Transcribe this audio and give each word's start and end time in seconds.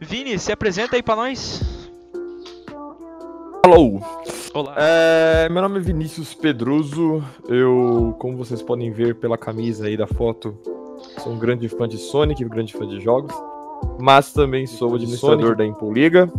Vini, 0.00 0.38
se 0.38 0.52
apresenta 0.52 0.96
aí 0.96 1.02
pra 1.02 1.16
nós. 1.16 1.62
Hello! 3.64 4.00
Olá. 4.52 4.74
É, 4.76 5.48
meu 5.48 5.62
nome 5.62 5.78
é 5.78 5.80
Vinícius 5.80 6.34
Pedroso. 6.34 7.22
Eu, 7.48 8.14
como 8.18 8.36
vocês 8.36 8.62
podem 8.62 8.90
ver 8.90 9.14
pela 9.16 9.38
camisa 9.38 9.86
aí 9.86 9.96
da 9.96 10.06
foto, 10.06 10.58
sou 11.18 11.32
um 11.32 11.38
grande 11.38 11.68
fã 11.68 11.86
de 11.86 11.98
Sonic, 11.98 12.44
um 12.44 12.48
grande 12.48 12.72
fã 12.72 12.86
de 12.86 13.00
jogos. 13.00 13.34
Mas 13.98 14.32
também 14.32 14.66
sou 14.66 14.94
administrador 14.94 15.54
da 15.54 15.64
Impul 15.64 15.92
Liga, 15.92 16.30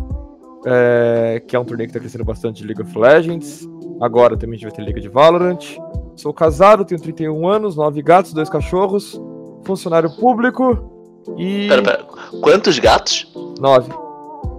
é, 0.66 1.42
que 1.46 1.56
é 1.56 1.58
um 1.58 1.64
torneio 1.64 1.88
que 1.88 1.92
está 1.92 2.00
crescendo 2.00 2.24
bastante 2.24 2.62
de 2.62 2.66
League 2.66 2.82
of 2.82 2.98
Legends. 2.98 3.68
Agora 4.00 4.36
também 4.36 4.56
a 4.56 4.58
gente 4.58 4.68
vai 4.68 4.76
ter 4.76 4.82
Liga 4.82 5.00
de 5.00 5.08
Valorant. 5.08 5.78
Sou 6.16 6.34
casado, 6.34 6.84
tenho 6.84 7.00
31 7.00 7.48
anos, 7.48 7.76
9 7.76 8.02
gatos, 8.02 8.32
2 8.32 8.48
cachorros, 8.50 9.20
funcionário 9.64 10.10
público 10.16 10.97
e. 11.36 11.68
Pera, 11.68 11.82
pera. 11.82 12.04
Quantos 12.42 12.78
gatos? 12.78 13.30
9. 13.60 13.92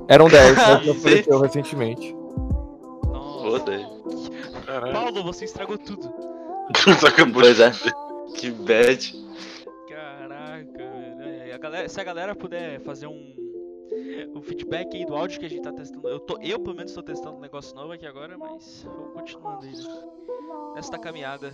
Eram 0.08 0.28
10, 0.28 0.56
mas 0.58 0.84
já 0.86 0.92
apareceu 0.92 1.40
recentemente. 1.40 2.16
Nossa. 3.06 3.44
Foda. 3.44 3.90
Paulo, 4.92 5.24
você 5.24 5.46
estragou 5.46 5.78
tudo. 5.78 6.12
Pois 7.34 7.60
é. 7.60 7.72
Que 8.36 8.52
bad. 8.52 9.14
Caraca, 9.88 10.92
velho. 11.18 11.56
A 11.56 11.58
galera- 11.58 11.90
se 11.90 12.00
a 12.00 12.04
galera 12.04 12.36
puder 12.36 12.80
fazer 12.82 13.08
um, 13.08 13.36
um 14.36 14.42
feedback 14.42 14.96
aí 14.96 15.06
do 15.06 15.16
áudio 15.16 15.40
que 15.40 15.46
a 15.46 15.50
gente 15.50 15.64
tá 15.64 15.72
testando. 15.72 16.08
Eu, 16.08 16.20
tô, 16.20 16.38
eu 16.42 16.60
pelo 16.60 16.76
menos 16.76 16.94
tô 16.94 17.02
testando 17.02 17.38
um 17.38 17.40
negócio 17.40 17.76
novo 17.76 17.92
aqui 17.92 18.06
agora, 18.06 18.38
mas 18.38 18.86
vamos 18.86 19.14
continuando 19.14 19.66
aí 19.66 19.72
né? 19.72 20.02
nesta 20.76 21.00
caminhada. 21.00 21.54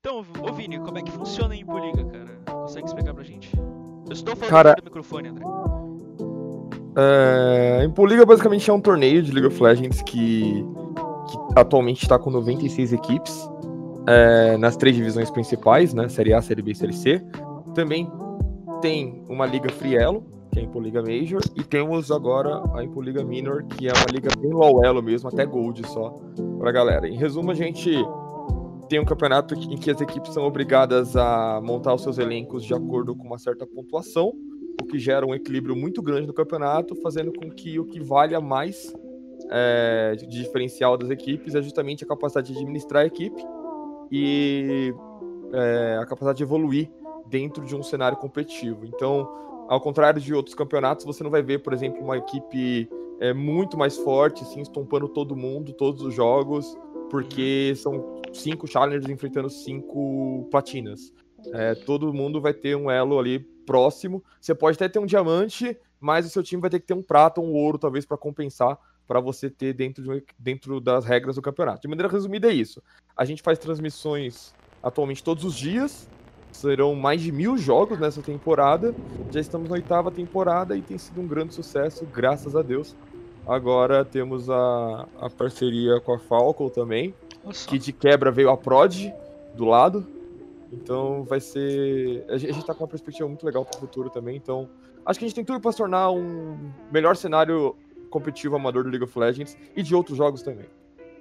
Então, 0.00 0.24
ô 0.42 0.52
Vini, 0.52 0.78
como 0.78 0.98
é 0.98 1.02
que 1.02 1.10
funciona 1.10 1.54
a 1.54 1.56
Impoliga, 1.56 2.04
cara? 2.04 2.40
Consegue 2.46 2.86
explicar 2.86 3.14
pra 3.14 3.24
gente? 3.24 3.50
Eu 4.06 4.12
estou 4.12 4.36
falando 4.36 4.50
Cara- 4.50 4.74
do 4.74 4.84
microfone, 4.84 5.28
André. 5.28 5.44
É, 6.98 7.84
Impul 7.84 8.06
Liga 8.06 8.24
basicamente 8.24 8.70
é 8.70 8.72
um 8.72 8.80
torneio 8.80 9.22
de 9.22 9.30
League 9.32 9.46
of 9.48 9.62
Legends 9.62 10.00
que, 10.02 10.64
que 11.28 11.38
atualmente 11.54 12.02
está 12.02 12.18
com 12.18 12.30
96 12.30 12.92
equipes 12.94 13.50
é, 14.06 14.56
nas 14.56 14.76
três 14.76 14.96
divisões 14.96 15.30
principais, 15.30 15.92
né? 15.92 16.08
Série 16.08 16.32
A, 16.32 16.40
Série 16.40 16.62
B 16.62 16.70
e 16.72 16.74
Série 16.74 16.94
C. 16.94 17.22
Também 17.74 18.10
tem 18.80 19.22
uma 19.28 19.44
liga 19.44 19.70
Free 19.70 19.96
Elo, 19.96 20.24
que 20.52 20.58
é 20.60 20.62
a 20.62 20.64
Impul 20.64 20.80
Liga 20.82 21.02
Major, 21.02 21.42
e 21.54 21.62
temos 21.62 22.10
agora 22.10 22.62
a 22.74 22.82
Impul 22.82 23.02
Liga 23.02 23.22
Minor, 23.22 23.64
que 23.64 23.88
é 23.88 23.92
uma 23.92 24.06
liga 24.10 24.30
bem 24.38 24.52
low 24.52 24.82
elo 24.82 25.02
mesmo, 25.02 25.28
até 25.28 25.44
Gold 25.44 25.86
só, 25.88 26.14
pra 26.58 26.72
galera. 26.72 27.06
Em 27.06 27.16
resumo, 27.16 27.50
a 27.50 27.54
gente 27.54 27.92
tem 28.88 29.00
um 29.00 29.04
campeonato 29.04 29.54
em 29.54 29.76
que 29.76 29.90
as 29.90 30.00
equipes 30.00 30.32
são 30.32 30.44
obrigadas 30.44 31.16
a 31.16 31.60
montar 31.62 31.94
os 31.94 32.02
seus 32.02 32.18
elencos 32.18 32.64
de 32.64 32.74
acordo 32.74 33.14
com 33.14 33.26
uma 33.26 33.38
certa 33.38 33.66
pontuação, 33.66 34.32
o 34.80 34.86
que 34.86 34.98
gera 34.98 35.26
um 35.26 35.34
equilíbrio 35.34 35.74
muito 35.74 36.02
grande 36.02 36.26
no 36.26 36.32
campeonato, 36.32 36.94
fazendo 36.96 37.32
com 37.32 37.50
que 37.50 37.78
o 37.78 37.84
que 37.84 38.00
valha 38.00 38.40
mais 38.40 38.94
é, 39.50 40.14
de 40.18 40.26
diferencial 40.26 40.96
das 40.96 41.10
equipes 41.10 41.54
é 41.54 41.62
justamente 41.62 42.04
a 42.04 42.06
capacidade 42.06 42.52
de 42.52 42.58
administrar 42.58 43.02
a 43.02 43.06
equipe 43.06 43.42
e 44.10 44.94
é, 45.52 45.98
a 46.00 46.06
capacidade 46.06 46.38
de 46.38 46.44
evoluir 46.44 46.90
dentro 47.28 47.64
de 47.64 47.74
um 47.74 47.82
cenário 47.82 48.16
competitivo. 48.16 48.84
Então, 48.84 49.28
ao 49.68 49.80
contrário 49.80 50.20
de 50.20 50.32
outros 50.32 50.54
campeonatos, 50.54 51.04
você 51.04 51.24
não 51.24 51.30
vai 51.30 51.42
ver, 51.42 51.58
por 51.58 51.72
exemplo, 51.72 52.02
uma 52.02 52.16
equipe 52.16 52.88
é, 53.20 53.32
muito 53.32 53.76
mais 53.76 53.96
forte, 53.96 54.42
assim, 54.42 54.60
estompando 54.60 55.08
todo 55.08 55.34
mundo, 55.34 55.72
todos 55.72 56.02
os 56.02 56.14
jogos, 56.14 56.76
porque 57.10 57.74
são 57.76 58.20
cinco 58.32 58.66
challengers 58.66 59.08
enfrentando 59.08 59.48
cinco 59.50 60.46
platinas. 60.50 61.12
É, 61.52 61.74
todo 61.74 62.12
mundo 62.12 62.40
vai 62.40 62.52
ter 62.52 62.76
um 62.76 62.90
elo 62.90 63.18
ali 63.18 63.38
próximo. 63.66 64.22
Você 64.40 64.54
pode 64.54 64.76
até 64.76 64.88
ter 64.88 64.98
um 64.98 65.06
diamante, 65.06 65.76
mas 66.00 66.26
o 66.26 66.30
seu 66.30 66.42
time 66.42 66.60
vai 66.60 66.70
ter 66.70 66.80
que 66.80 66.86
ter 66.86 66.94
um 66.94 67.02
prata, 67.02 67.40
um 67.40 67.52
ouro, 67.52 67.78
talvez, 67.78 68.04
para 68.04 68.16
compensar, 68.16 68.78
para 69.06 69.20
você 69.20 69.48
ter 69.48 69.72
dentro, 69.72 70.02
de 70.02 70.24
dentro 70.38 70.80
das 70.80 71.04
regras 71.04 71.36
do 71.36 71.42
campeonato. 71.42 71.82
De 71.82 71.88
maneira 71.88 72.12
resumida, 72.12 72.48
é 72.48 72.54
isso. 72.54 72.82
A 73.16 73.24
gente 73.24 73.42
faz 73.42 73.58
transmissões 73.58 74.54
atualmente 74.82 75.22
todos 75.22 75.44
os 75.44 75.54
dias. 75.54 76.08
Serão 76.52 76.94
mais 76.94 77.20
de 77.20 77.30
mil 77.30 77.58
jogos 77.58 77.98
nessa 77.98 78.22
temporada. 78.22 78.94
Já 79.30 79.40
estamos 79.40 79.68
na 79.68 79.74
oitava 79.74 80.10
temporada 80.10 80.76
e 80.76 80.80
tem 80.80 80.96
sido 80.96 81.20
um 81.20 81.26
grande 81.26 81.54
sucesso, 81.54 82.06
graças 82.06 82.56
a 82.56 82.62
Deus. 82.62 82.96
Agora 83.46 84.04
temos 84.04 84.50
a, 84.50 85.06
a 85.20 85.30
parceria 85.30 86.00
com 86.00 86.12
a 86.12 86.18
Falcon 86.18 86.68
também, 86.68 87.14
Nossa. 87.44 87.68
que 87.68 87.78
de 87.78 87.92
quebra 87.92 88.30
veio 88.30 88.50
a 88.50 88.56
Prod 88.56 89.12
do 89.54 89.64
lado. 89.64 90.06
Então 90.72 91.22
vai 91.24 91.38
ser. 91.38 92.24
A 92.28 92.36
gente, 92.36 92.50
a 92.50 92.54
gente 92.54 92.66
tá 92.66 92.74
com 92.74 92.82
uma 92.82 92.88
perspectiva 92.88 93.28
muito 93.28 93.46
legal 93.46 93.64
pro 93.64 93.78
futuro 93.78 94.10
também. 94.10 94.36
Então 94.36 94.68
acho 95.04 95.18
que 95.18 95.24
a 95.24 95.28
gente 95.28 95.36
tem 95.36 95.44
tudo 95.44 95.60
pra 95.60 95.70
se 95.70 95.78
tornar 95.78 96.10
um 96.10 96.58
melhor 96.90 97.16
cenário 97.16 97.76
competitivo 98.10 98.56
amador 98.56 98.82
do 98.82 98.90
League 98.90 99.04
of 99.04 99.16
Legends 99.18 99.56
e 99.76 99.82
de 99.82 99.94
outros 99.94 100.18
jogos 100.18 100.42
também. 100.42 100.66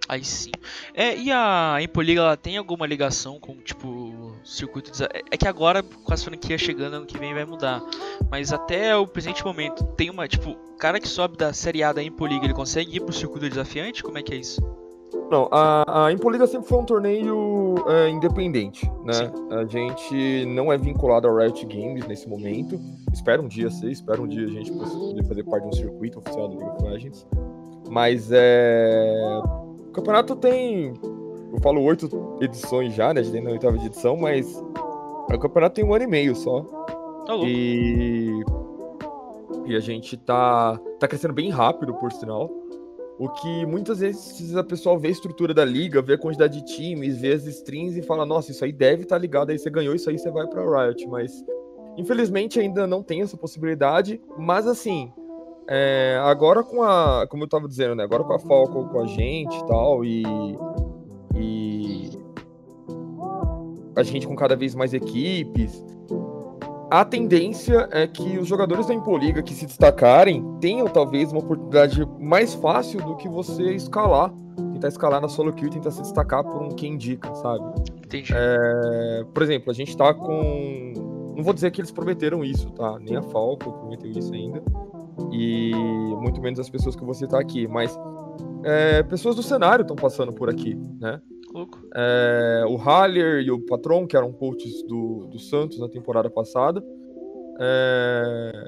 Aí 0.08 0.24
sim. 0.24 0.52
É, 0.94 1.18
e 1.18 1.32
a 1.32 1.78
Impoliga, 1.82 2.22
ela 2.22 2.38
tem 2.38 2.58
alguma 2.58 2.86
ligação 2.86 3.40
com, 3.40 3.56
tipo, 3.58 4.36
circuito 4.44 4.92
de... 4.92 5.04
É 5.04 5.36
que 5.36 5.48
agora, 5.48 5.82
com 5.82 6.14
as 6.14 6.24
franquias 6.24 6.62
chegando, 6.62 6.94
ano 6.94 7.06
que 7.08 7.18
vem 7.18 7.34
vai 7.34 7.44
mudar. 7.44 7.82
Mas 8.30 8.54
até 8.54 8.96
o 8.96 9.08
presente 9.08 9.44
momento, 9.44 9.84
tem 9.96 10.12
uma, 10.12 10.28
tipo, 10.28 10.56
cara 10.78 11.00
que 11.00 11.08
sobe 11.08 11.38
da 11.38 11.54
Série 11.54 11.84
A 11.84 11.94
da 11.94 12.04
Impoliga, 12.04 12.46
ele 12.46 12.54
consegue 12.54 12.96
ir 12.96 13.00
pro 13.02 13.14
circuito 13.14 13.50
desafiante? 13.50 14.04
Como 14.04 14.18
é 14.18 14.24
que 14.24 14.34
é 14.34 14.38
isso? 14.38 14.62
Não, 15.32 15.48
a, 15.52 16.06
a 16.06 16.12
Impoliga 16.12 16.46
sempre 16.46 16.68
foi 16.68 16.78
um 16.78 16.86
torneio 16.86 17.76
é, 17.88 18.10
independente, 18.10 18.90
né? 19.04 19.14
Sim. 19.14 19.32
A 19.52 19.66
gente 19.66 20.46
não 20.46 20.72
é 20.72 20.78
vinculado 20.78 21.28
ao 21.28 21.36
Riot 21.36 21.66
Games 21.66 22.06
nesse 22.08 22.30
momento. 22.30 22.80
Espero 23.12 23.44
um 23.44 23.48
dia 23.48 23.70
ser, 23.72 23.92
espero 23.92 24.24
um 24.24 24.28
dia 24.28 24.46
a 24.46 24.50
gente 24.50 24.72
poder 24.72 25.24
fazer 25.26 25.44
parte 25.44 25.64
de 25.64 25.70
um 25.70 25.74
circuito 25.74 26.20
oficial 26.20 26.48
do 26.48 26.58
League 26.58 26.76
of 26.76 26.84
Legends. 26.84 27.28
Mas 27.90 28.30
é. 28.32 29.42
O 29.88 29.92
campeonato 29.92 30.36
tem. 30.36 30.94
Eu 31.52 31.60
falo 31.62 31.82
oito 31.84 32.38
edições 32.42 32.94
já, 32.94 33.14
né? 33.14 33.22
A 33.22 33.24
gente 33.24 33.34
tem 33.34 33.44
na 33.44 33.52
oitava 33.52 33.78
edição, 33.78 34.16
mas. 34.18 34.62
O 35.28 35.40
campeonato 35.40 35.76
tem 35.76 35.86
um 35.86 35.94
ano 35.94 36.04
e 36.04 36.08
meio 36.08 36.36
só. 36.36 36.62
Tá 37.26 37.34
louco. 37.34 37.48
E. 37.48 38.44
E 39.66 39.76
a 39.76 39.80
gente 39.80 40.16
tá, 40.16 40.80
tá 41.00 41.08
crescendo 41.08 41.34
bem 41.34 41.50
rápido, 41.50 41.94
por 41.96 42.12
sinal. 42.12 42.50
O 43.18 43.30
que 43.30 43.66
muitas 43.66 44.00
vezes 44.00 44.56
a 44.56 44.64
pessoa 44.64 45.00
vê 45.00 45.08
a 45.08 45.12
estrutura 45.12 45.54
da 45.54 45.64
liga, 45.64 46.02
vê 46.02 46.14
a 46.14 46.18
quantidade 46.18 46.62
de 46.62 46.76
times, 46.76 47.22
vê 47.22 47.32
as 47.32 47.46
strings 47.46 47.98
e 47.98 48.02
fala: 48.02 48.26
Nossa, 48.26 48.52
isso 48.52 48.64
aí 48.64 48.74
deve 48.74 49.04
estar 49.04 49.18
ligado, 49.18 49.52
aí 49.52 49.58
você 49.58 49.70
ganhou 49.70 49.96
isso 49.96 50.10
aí, 50.10 50.18
você 50.18 50.30
vai 50.30 50.46
pra 50.48 50.86
Riot. 50.86 51.08
Mas 51.08 51.44
infelizmente 51.98 52.60
ainda 52.60 52.86
não 52.86 53.02
tem 53.02 53.22
essa 53.22 53.38
possibilidade. 53.38 54.22
Mas 54.38 54.68
assim, 54.68 55.14
é, 55.68 56.20
agora 56.24 56.62
com 56.64 56.84
a. 56.84 57.26
Como 57.28 57.44
eu 57.44 57.48
tava 57.48 57.68
dizendo, 57.68 57.96
né? 57.96 58.04
Agora 58.04 58.24
com 58.24 58.34
a 58.34 58.40
Falcon 58.40 58.88
com 58.88 59.00
a 59.00 59.08
gente 59.08 59.58
e 59.58 59.66
tal, 59.66 60.06
e. 60.06 60.24
E. 61.36 62.10
A 63.96 64.04
gente 64.04 64.28
com 64.28 64.36
cada 64.36 64.56
vez 64.56 64.76
mais 64.76 64.94
equipes. 64.94 65.84
A 66.96 67.04
tendência 67.04 67.90
é 67.92 68.08
que 68.08 68.38
os 68.38 68.48
jogadores 68.48 68.88
da 68.88 68.94
Impoliga 68.94 69.44
que 69.44 69.54
se 69.54 69.66
destacarem 69.66 70.42
tenham 70.62 70.88
talvez 70.88 71.30
uma 71.30 71.42
oportunidade 71.42 72.08
mais 72.22 72.54
fácil 72.54 73.02
do 73.02 73.18
que 73.18 73.28
você 73.28 73.76
escalar. 73.76 74.32
Tentar 74.72 74.88
escalar 74.88 75.20
na 75.20 75.28
solo 75.28 75.52
queue 75.52 75.68
e 75.68 75.72
tentar 75.72 75.92
se 75.92 76.02
destacar 76.02 76.42
por 76.46 76.64
um 76.64 76.70
quem 76.70 76.94
indica, 76.94 77.36
sabe? 77.36 77.66
Entendi. 77.98 78.32
É, 78.34 79.26
por 79.34 79.44
exemplo, 79.44 79.72
a 79.72 79.74
gente 79.74 79.98
tá 79.98 80.14
com. 80.14 81.34
Não 81.36 81.44
vou 81.44 81.54
dizer 81.54 81.70
que 81.72 81.82
eles 81.82 81.92
prometeram 81.92 82.46
isso, 82.46 82.70
tá? 82.72 82.98
Nem 82.98 83.18
a 83.18 83.22
Falco 83.22 83.74
prometeu 83.74 84.10
isso 84.12 84.34
ainda. 84.34 84.64
E 85.34 85.74
muito 86.22 86.40
menos 86.40 86.62
as 86.62 86.70
pessoas 86.70 86.96
que 86.96 87.04
vou 87.04 87.14
citar 87.14 87.42
aqui. 87.42 87.68
Mas 87.68 88.00
é, 88.64 89.04
pessoas 89.04 89.36
do 89.36 89.44
cenário 89.44 89.82
estão 89.82 89.98
passando 89.98 90.32
por 90.32 90.50
aqui, 90.50 90.80
né? 91.02 91.20
Louco. 91.56 91.80
É, 91.96 92.66
o 92.68 92.76
Haller 92.76 93.42
e 93.42 93.50
o 93.50 93.60
Patron, 93.66 94.06
que 94.06 94.18
eram 94.18 94.32
coaches 94.34 94.84
do, 94.84 95.28
do 95.28 95.40
Santos 95.40 95.80
na 95.80 95.88
temporada 95.88 96.30
passada, 96.30 96.84
é, 97.60 98.68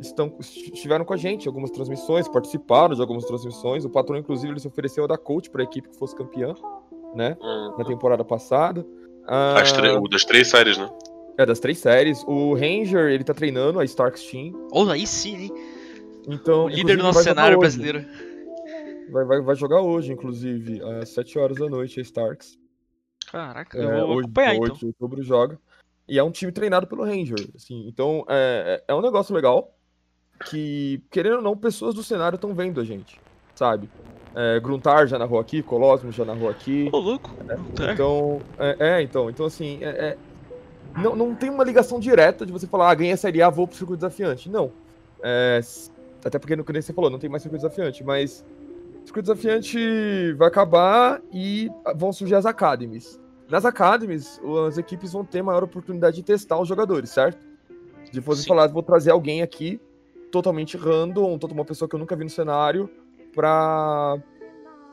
estão, 0.00 0.34
estiveram 0.40 1.04
com 1.04 1.12
a 1.12 1.16
gente 1.16 1.44
em 1.44 1.48
algumas 1.48 1.70
transmissões, 1.70 2.26
participaram 2.28 2.94
de 2.94 3.00
algumas 3.00 3.24
transmissões. 3.26 3.84
O 3.84 3.90
Patron, 3.90 4.16
inclusive, 4.16 4.52
ele 4.52 4.60
se 4.60 4.66
ofereceu 4.66 5.04
a 5.04 5.06
dar 5.06 5.18
coach 5.18 5.50
para 5.50 5.62
a 5.62 5.64
equipe 5.64 5.90
que 5.90 5.96
fosse 5.98 6.16
campeã, 6.16 6.54
né? 7.14 7.36
Hum. 7.42 7.74
Na 7.76 7.84
temporada 7.84 8.24
passada. 8.24 8.84
Ah, 9.28 9.62
o 10.00 10.08
das 10.08 10.24
três 10.24 10.48
séries, 10.48 10.78
né? 10.78 10.90
é, 11.36 11.46
das 11.46 11.60
três 11.60 11.78
séries. 11.78 12.24
O 12.26 12.54
Ranger, 12.54 13.10
ele 13.10 13.24
tá 13.24 13.34
treinando 13.34 13.78
a 13.78 13.84
Starks 13.84 14.24
Team. 14.24 14.52
Ou 14.70 14.88
aí 14.90 15.06
sim, 15.06 15.44
hein? 15.44 15.52
Então, 16.28 16.66
O 16.66 16.68
líder 16.68 16.96
do 16.96 17.02
nosso 17.02 17.22
cenário 17.22 17.58
hoje. 17.58 17.78
brasileiro. 17.78 18.04
Vai, 19.12 19.24
vai, 19.24 19.40
vai 19.40 19.54
jogar 19.54 19.80
hoje, 19.82 20.12
inclusive, 20.12 20.80
às 21.00 21.10
7 21.10 21.38
horas 21.38 21.58
da 21.58 21.68
noite, 21.68 22.00
a 22.00 22.02
Starks. 22.02 22.58
Caraca, 23.30 23.78
É, 23.78 23.84
eu 23.84 24.06
vou 24.06 24.16
hoje, 24.16 24.24
acompanhar 24.24 24.52
8 24.52 24.64
então. 24.64 24.76
de 24.76 24.86
outubro 24.86 25.22
joga. 25.22 25.58
E 26.08 26.18
é 26.18 26.22
um 26.22 26.30
time 26.30 26.50
treinado 26.50 26.86
pelo 26.86 27.04
Ranger. 27.04 27.38
Assim, 27.54 27.86
então 27.86 28.24
é, 28.28 28.82
é 28.88 28.94
um 28.94 29.00
negócio 29.00 29.34
legal 29.34 29.74
que, 30.46 31.02
querendo 31.10 31.36
ou 31.36 31.42
não, 31.42 31.56
pessoas 31.56 31.94
do 31.94 32.02
cenário 32.02 32.36
estão 32.36 32.54
vendo 32.54 32.80
a 32.80 32.84
gente, 32.84 33.20
sabe? 33.54 33.88
É, 34.34 34.58
Gruntar 34.60 35.06
já 35.06 35.18
narrou 35.18 35.38
aqui, 35.38 35.62
Colosmo 35.62 36.10
já 36.10 36.24
narrou 36.24 36.48
aqui. 36.48 36.88
Ô, 36.92 36.98
louco. 36.98 37.30
Tá. 37.76 37.92
Então, 37.92 38.40
é, 38.58 38.76
é, 38.80 39.02
então, 39.02 39.30
então 39.30 39.46
assim, 39.46 39.78
é, 39.82 39.88
é- 39.88 40.18
não, 40.96 41.14
não 41.14 41.34
tem 41.34 41.48
uma 41.50 41.64
ligação 41.64 42.00
direta 42.00 42.44
de 42.44 42.52
você 42.52 42.66
falar, 42.66 42.90
ah, 42.90 42.94
ganhei 42.94 43.12
a 43.12 43.16
Série 43.16 43.40
A, 43.42 43.48
vou 43.48 43.66
pro 43.68 43.76
circuito 43.76 43.98
desafiante. 44.00 44.50
Não. 44.50 44.72
É, 45.22 45.60
até 46.24 46.38
porque 46.38 46.56
no 46.56 46.64
que 46.64 46.72
você 46.82 46.92
falou, 46.92 47.08
não 47.10 47.18
tem 47.18 47.30
mais 47.30 47.42
circuito 47.42 47.62
desafiante, 47.62 48.02
mas 48.02 48.44
o 49.02 49.06
circuito 49.06 49.22
desafiante 49.22 50.32
vai 50.34 50.48
acabar 50.48 51.20
e 51.32 51.68
vão 51.96 52.12
surgir 52.12 52.36
as 52.36 52.46
academies. 52.46 53.20
Nas 53.48 53.64
academies, 53.64 54.40
as 54.66 54.78
equipes 54.78 55.12
vão 55.12 55.24
ter 55.24 55.42
maior 55.42 55.64
oportunidade 55.64 56.16
de 56.16 56.22
testar 56.22 56.58
os 56.58 56.68
jogadores, 56.68 57.10
certo? 57.10 57.46
De 58.10 58.20
você 58.20 58.46
falar, 58.46 58.68
vou 58.68 58.82
trazer 58.82 59.10
alguém 59.10 59.42
aqui 59.42 59.80
totalmente 60.30 60.76
random, 60.76 61.38
uma 61.50 61.64
pessoa 61.64 61.88
que 61.88 61.94
eu 61.94 61.98
nunca 61.98 62.16
vi 62.16 62.24
no 62.24 62.30
cenário, 62.30 62.88
pra, 63.34 64.16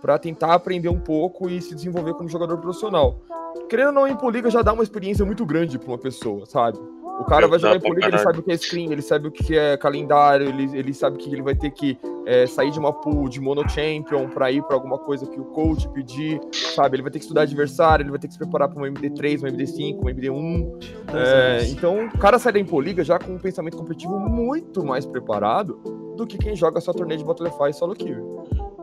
pra 0.01 0.17
tentar 0.17 0.53
aprender 0.53 0.89
um 0.89 0.99
pouco 0.99 1.49
e 1.49 1.61
se 1.61 1.73
desenvolver 1.75 2.13
como 2.15 2.27
jogador 2.27 2.57
profissional. 2.57 3.21
Querendo 3.69 3.87
ou 3.87 3.93
não, 3.93 4.07
em 4.07 4.17
Poliga 4.17 4.49
já 4.49 4.61
dá 4.61 4.73
uma 4.73 4.83
experiência 4.83 5.23
muito 5.23 5.45
grande 5.45 5.77
pra 5.77 5.87
uma 5.87 5.97
pessoa, 5.97 6.45
sabe? 6.45 6.79
O 7.19 7.25
cara 7.25 7.47
vai 7.47 7.59
jogar 7.59 7.75
em 7.75 7.81
Poliga, 7.81 8.07
ele 8.07 8.17
sabe 8.17 8.39
o 8.39 8.43
que 8.43 8.51
é 8.51 8.57
screen, 8.57 8.91
ele 8.91 9.01
sabe 9.01 9.27
o 9.27 9.31
que 9.31 9.57
é 9.57 9.75
calendário, 9.75 10.47
ele, 10.47 10.77
ele 10.77 10.93
sabe 10.93 11.17
que 11.17 11.29
ele 11.29 11.41
vai 11.41 11.53
ter 11.53 11.69
que 11.69 11.99
é, 12.25 12.47
sair 12.47 12.71
de 12.71 12.79
uma 12.79 12.93
pool 12.93 13.27
de 13.27 13.41
mono 13.41 13.67
champion 13.69 14.29
pra 14.29 14.49
ir 14.51 14.63
pra 14.63 14.75
alguma 14.75 14.97
coisa 14.97 15.25
que 15.25 15.39
o 15.39 15.43
coach 15.45 15.87
pedir, 15.89 16.39
sabe? 16.51 16.95
Ele 16.95 17.03
vai 17.03 17.11
ter 17.11 17.19
que 17.19 17.25
estudar 17.25 17.41
adversário, 17.41 18.03
ele 18.03 18.09
vai 18.09 18.19
ter 18.19 18.27
que 18.27 18.33
se 18.33 18.39
preparar 18.39 18.69
pra 18.69 18.77
uma 18.77 18.87
MD3, 18.87 19.39
uma 19.39 19.49
MD5, 19.49 19.99
uma 19.99 20.11
MD1. 20.11 20.83
É, 21.13 21.65
então, 21.69 22.05
o 22.05 22.17
cara 22.17 22.39
sai 22.39 22.53
da 22.53 22.59
Impoliga 22.59 23.03
já 23.03 23.19
com 23.19 23.33
um 23.33 23.39
pensamento 23.39 23.75
competitivo 23.75 24.17
muito 24.17 24.85
mais 24.85 25.05
preparado 25.05 25.75
do 26.15 26.25
que 26.25 26.37
quem 26.37 26.55
joga 26.55 26.79
só 26.79 26.93
torneio 26.93 27.17
de 27.17 27.25
Butterfly 27.25 27.71
e 27.71 27.73
solo 27.73 27.95
kill. 27.95 28.39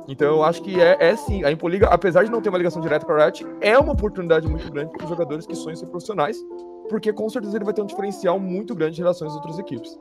Então 0.08 0.28
eu 0.28 0.44
acho 0.44 0.62
que 0.62 0.80
é, 0.80 0.96
é 1.00 1.16
sim, 1.16 1.44
a 1.44 1.50
Impoliga, 1.50 1.88
apesar 1.88 2.24
de 2.24 2.30
não 2.30 2.40
ter 2.40 2.48
uma 2.48 2.58
ligação 2.58 2.80
direta 2.80 3.04
com 3.04 3.12
a 3.12 3.24
Riot, 3.24 3.46
é 3.60 3.76
uma 3.78 3.92
oportunidade 3.92 4.46
muito 4.48 4.70
grande 4.70 4.92
para 4.92 5.04
os 5.04 5.08
jogadores 5.08 5.46
que 5.46 5.54
sonham 5.54 5.76
ser 5.76 5.86
profissionais, 5.86 6.36
porque 6.88 7.12
com 7.12 7.28
certeza 7.28 7.56
ele 7.56 7.64
vai 7.64 7.74
ter 7.74 7.82
um 7.82 7.86
diferencial 7.86 8.38
muito 8.38 8.74
grande 8.74 9.00
em 9.00 9.02
relação 9.02 9.26
às 9.26 9.34
outras 9.34 9.58
equipes. 9.58 9.98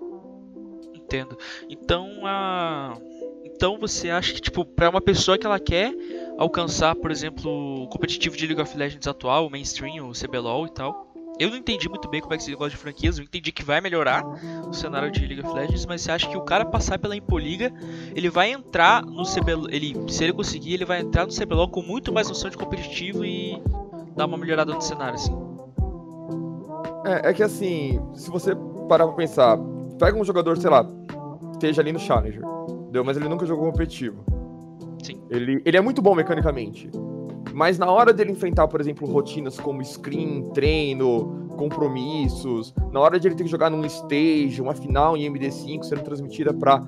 Entendo. 0.94 1.38
Então 1.70 2.08
a 2.24 2.98
então 3.44 3.78
você 3.80 4.10
acha 4.10 4.34
que 4.34 4.42
tipo 4.42 4.66
para 4.66 4.90
uma 4.90 5.02
pessoa 5.02 5.38
que 5.38 5.46
ela 5.46 5.60
quer 5.60 5.94
alcançar, 6.38 6.96
por 6.96 7.12
exemplo, 7.12 7.84
o 7.84 7.88
competitivo 7.88 8.36
de 8.36 8.48
League 8.48 8.62
of 8.62 8.78
Legends 8.78 9.08
atual, 9.08 9.48
o 9.48 9.50
mainstream, 9.50 10.10
o 10.10 10.12
CBLOL 10.12 10.66
e 10.66 10.70
tal, 10.72 11.14
eu 11.38 11.50
não 11.50 11.58
entendi 11.58 11.90
muito 11.90 12.10
bem 12.10 12.22
como 12.22 12.34
é 12.34 12.38
que 12.38 12.44
esse 12.44 12.52
negócio 12.52 12.72
de 12.72 12.78
franquias. 12.78 13.18
Eu 13.18 13.24
entendi 13.24 13.52
que 13.52 13.64
vai 13.64 13.82
melhorar 13.82 14.24
o 14.68 14.74
cenário 14.74 15.12
de 15.12 15.26
League 15.26 15.42
of 15.42 15.54
Legends, 15.54 15.86
mas 15.86 16.02
você 16.02 16.12
acha 16.12 16.30
que 16.30 16.38
o 16.38 16.42
cara 16.42 16.66
passar 16.66 16.98
pela 16.98 17.16
Impoliga, 17.16 17.74
ele 18.16 18.30
vai 18.30 18.52
entrar 18.52 19.06
no 19.06 19.24
CBLOL, 19.24 19.70
ele, 19.70 19.96
se 20.12 20.24
ele 20.24 20.34
conseguir, 20.34 20.76
ele 20.76 20.86
vai 20.86 21.02
entrar 21.02 21.26
no 21.26 21.34
CBLOL 21.34 21.70
com 21.70 21.82
muito 21.82 22.14
mais 22.14 22.30
noção 22.30 22.50
de 22.50 22.58
competitivo 22.58 23.26
e 23.26 23.62
dar 24.16 24.26
uma 24.26 24.38
melhorada 24.38 24.74
no 24.74 24.82
cenário, 24.82 25.16
assim. 25.16 25.45
É, 27.06 27.30
é 27.30 27.34
que 27.34 27.44
assim, 27.44 28.02
se 28.16 28.30
você 28.32 28.54
parar 28.90 29.06
pra 29.06 29.16
pensar, 29.16 29.58
pega 30.00 30.18
um 30.18 30.26
jogador, 30.26 30.58
sei 30.58 30.70
lá, 30.70 30.86
esteja 31.52 31.82
ali 31.82 31.92
no 31.92 32.00
Challenger, 32.00 32.42
entendeu? 32.82 33.04
mas 33.04 33.16
ele 33.16 33.30
nunca 33.30 33.46
jogou 33.46 33.72
competitivo. 33.72 34.26
Sim. 35.04 35.22
Ele, 35.30 35.62
ele 35.64 35.78
é 35.78 35.82
muito 35.82 36.02
bom 36.02 36.16
mecanicamente. 36.16 36.90
Mas 37.54 37.78
na 37.78 37.90
hora 37.90 38.12
dele 38.12 38.32
enfrentar, 38.32 38.68
por 38.68 38.82
exemplo, 38.82 39.08
rotinas 39.08 39.60
como 39.60 39.84
screen, 39.86 40.50
treino, 40.54 41.48
compromissos, 41.56 42.74
na 42.92 43.00
hora 43.00 43.20
de 43.20 43.28
ele 43.28 43.36
ter 43.36 43.44
que 43.44 43.50
jogar 43.50 43.70
num 43.70 43.86
stage, 43.86 44.62
uma 44.62 44.74
final 44.74 45.16
em 45.16 45.32
MD5 45.32 45.84
sendo 45.84 46.02
transmitida 46.02 46.54
para 46.54 46.82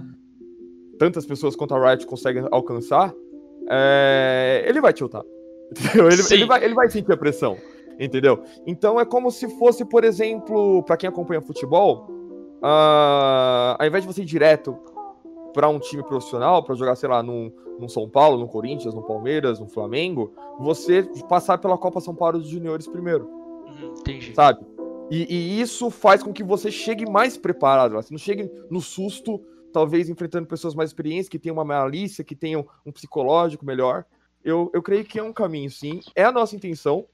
tantas 0.99 1.25
pessoas 1.25 1.55
quanto 1.55 1.75
a 1.75 1.89
Riot 1.89 2.05
consegue 2.07 2.43
alcançar, 2.51 3.13
é... 3.69 4.65
ele 4.67 4.81
vai 4.81 4.93
tiltar. 4.93 5.23
Ele, 5.93 6.21
ele, 6.31 6.45
vai, 6.45 6.63
ele 6.63 6.73
vai 6.73 6.89
sentir 6.89 7.11
a 7.11 7.17
pressão, 7.17 7.57
entendeu? 7.99 8.43
Então 8.65 8.99
é 8.99 9.05
como 9.05 9.31
se 9.31 9.47
fosse, 9.57 9.85
por 9.85 10.03
exemplo, 10.03 10.83
para 10.83 10.97
quem 10.97 11.09
acompanha 11.09 11.41
futebol, 11.41 12.07
uh, 12.61 13.75
ao 13.79 13.87
invés 13.87 14.03
de 14.03 14.13
você 14.13 14.21
ir 14.21 14.25
direto 14.25 14.77
para 15.53 15.67
um 15.69 15.79
time 15.79 16.03
profissional, 16.03 16.63
para 16.63 16.75
jogar, 16.75 16.95
sei 16.95 17.09
lá, 17.09 17.23
num, 17.23 17.51
num 17.79 17.87
São 17.87 18.07
Paulo, 18.07 18.37
no 18.37 18.47
Corinthians, 18.47 18.93
no 18.93 19.01
Palmeiras, 19.01 19.59
no 19.59 19.67
Flamengo, 19.67 20.33
você 20.59 21.03
passar 21.27 21.57
pela 21.57 21.77
Copa 21.77 21.99
São 21.99 22.13
Paulo 22.13 22.39
dos 22.39 22.49
Juniores 22.49 22.87
primeiro. 22.87 23.25
Uhum, 23.65 23.93
entendi. 23.99 24.33
Sabe? 24.35 24.59
E, 25.09 25.25
e, 25.33 25.61
isso 25.61 25.89
faz 25.89 26.21
com 26.21 26.33
que 26.33 26.43
você 26.43 26.69
chegue 26.69 27.09
mais 27.09 27.37
preparado. 27.37 27.93
Você 27.93 28.13
não 28.13 28.17
chegue 28.17 28.51
no 28.69 28.81
susto, 28.81 29.41
talvez 29.71 30.09
enfrentando 30.09 30.47
pessoas 30.47 30.75
mais 30.75 30.89
experientes, 30.89 31.29
que 31.29 31.39
tenham 31.39 31.55
uma 31.55 31.65
malícia, 31.65 32.23
que 32.23 32.35
tenham 32.35 32.67
um 32.85 32.91
psicológico 32.91 33.65
melhor. 33.65 34.05
Eu, 34.43 34.69
eu 34.73 34.81
creio 34.81 35.05
que 35.05 35.17
é 35.17 35.23
um 35.23 35.33
caminho, 35.33 35.71
sim. 35.71 36.01
É 36.13 36.23
a 36.23 36.31
nossa 36.31 36.55
intenção 36.55 37.05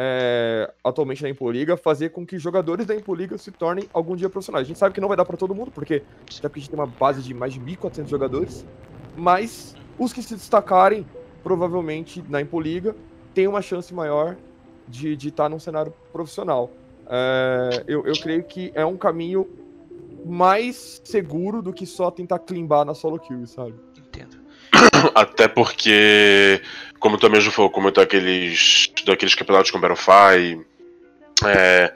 é, 0.00 0.72
atualmente 0.84 1.24
na 1.24 1.28
Impoliga, 1.28 1.76
fazer 1.76 2.10
com 2.10 2.24
que 2.24 2.38
jogadores 2.38 2.86
da 2.86 2.94
Impoliga 2.94 3.36
se 3.36 3.50
tornem 3.50 3.88
algum 3.92 4.14
dia 4.14 4.30
profissionais. 4.30 4.64
A 4.64 4.68
gente 4.68 4.78
sabe 4.78 4.94
que 4.94 5.00
não 5.00 5.08
vai 5.08 5.16
dar 5.16 5.24
para 5.24 5.36
todo 5.36 5.52
mundo, 5.52 5.72
porque 5.72 6.04
até 6.38 6.48
porque 6.48 6.60
a 6.60 6.62
gente 6.62 6.70
tem 6.70 6.78
uma 6.78 6.86
base 6.86 7.20
de 7.20 7.34
mais 7.34 7.52
de 7.52 7.58
1.400 7.58 8.06
jogadores, 8.06 8.64
mas 9.16 9.74
os 9.98 10.12
que 10.12 10.22
se 10.22 10.36
destacarem, 10.36 11.04
provavelmente 11.42 12.24
na 12.28 12.40
Impoliga, 12.40 12.94
têm 13.34 13.48
uma 13.48 13.60
chance 13.60 13.92
maior 13.92 14.36
de 14.86 15.14
estar 15.14 15.44
tá 15.44 15.48
num 15.48 15.58
cenário 15.58 15.92
profissional. 16.12 16.70
É, 17.10 17.82
eu, 17.88 18.06
eu 18.06 18.14
creio 18.20 18.44
que 18.44 18.70
é 18.76 18.86
um 18.86 18.96
caminho 18.96 19.48
mais 20.24 21.00
seguro 21.04 21.60
do 21.60 21.72
que 21.72 21.84
só 21.84 22.08
tentar 22.08 22.38
climbar 22.38 22.84
na 22.84 22.94
solo 22.94 23.18
kill, 23.18 23.44
sabe? 23.48 23.74
Até 25.14 25.48
porque 25.48 26.60
como 26.98 27.16
tu 27.16 27.30
mesmo 27.30 27.50
falou, 27.50 27.70
como 27.70 27.90
daqueles, 27.90 28.92
daqueles 29.04 29.34
campeonatos 29.34 29.70
com 29.70 29.80
Battlefy, 29.80 30.60
é, 31.44 31.92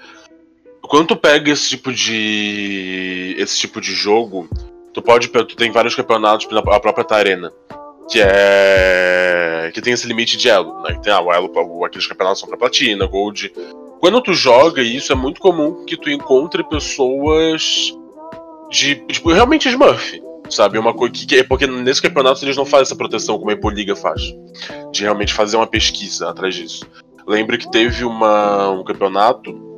quando 0.83 1.09
tu 1.09 1.17
pega 1.17 1.51
esse 1.51 1.71
tipo 1.71 1.93
de 1.93 3.35
esse 3.39 3.59
tipo 3.59 3.81
de 3.81 3.93
jogo, 3.95 4.49
tu 4.93 5.03
pode 5.03 5.29
tu 5.29 5.57
tem 5.57 5.71
vários 5.71 5.95
campeonatos 5.95 6.47
a 6.57 6.81
própria 6.81 7.05
Tarena, 7.05 7.53
que 8.09 8.21
é 8.21 9.71
que 9.75 9.81
tem 9.81 9.93
esse 9.93 10.07
limite 10.07 10.37
de 10.37 10.49
elo, 10.49 10.83
né? 10.83 10.99
Tem 11.03 11.13
ah, 11.13 11.21
o 11.21 11.33
elo, 11.33 11.85
aqueles 11.85 12.07
campeonatos 12.07 12.41
são 12.41 12.49
para 12.49 12.59
platina, 12.59 13.07
gold. 13.07 13.53
Quando 14.01 14.21
tu 14.21 14.35
joga 14.35 14.83
isso 14.83 15.13
é 15.13 15.15
muito 15.15 15.41
comum 15.41 15.85
que 15.85 15.97
tu 15.97 16.11
encontre 16.11 16.63
pessoas 16.65 17.93
de 18.71 18.97
tipo 19.07 19.33
realmente 19.33 19.69
Smurf 19.69 20.32
sabe? 20.53 20.79
Uma 20.79 20.95
coisa 20.95 21.13
que, 21.13 21.37
é 21.37 21.43
porque 21.43 21.67
nesse 21.67 22.03
campeonato 22.03 22.45
eles 22.45 22.57
não 22.57 22.65
fazem 22.65 22.83
essa 22.83 22.97
proteção 22.97 23.39
como 23.39 23.51
a 23.51 23.55
Impoliga 23.55 23.97
faz, 23.97 24.23
de 24.93 25.03
realmente 25.03 25.33
fazer 25.33 25.57
uma 25.57 25.67
pesquisa 25.67 26.29
atrás 26.29 26.55
disso. 26.55 26.87
Lembro 27.27 27.57
que 27.57 27.71
teve 27.71 28.05
uma, 28.05 28.71
um 28.71 28.85
campeonato 28.85 29.73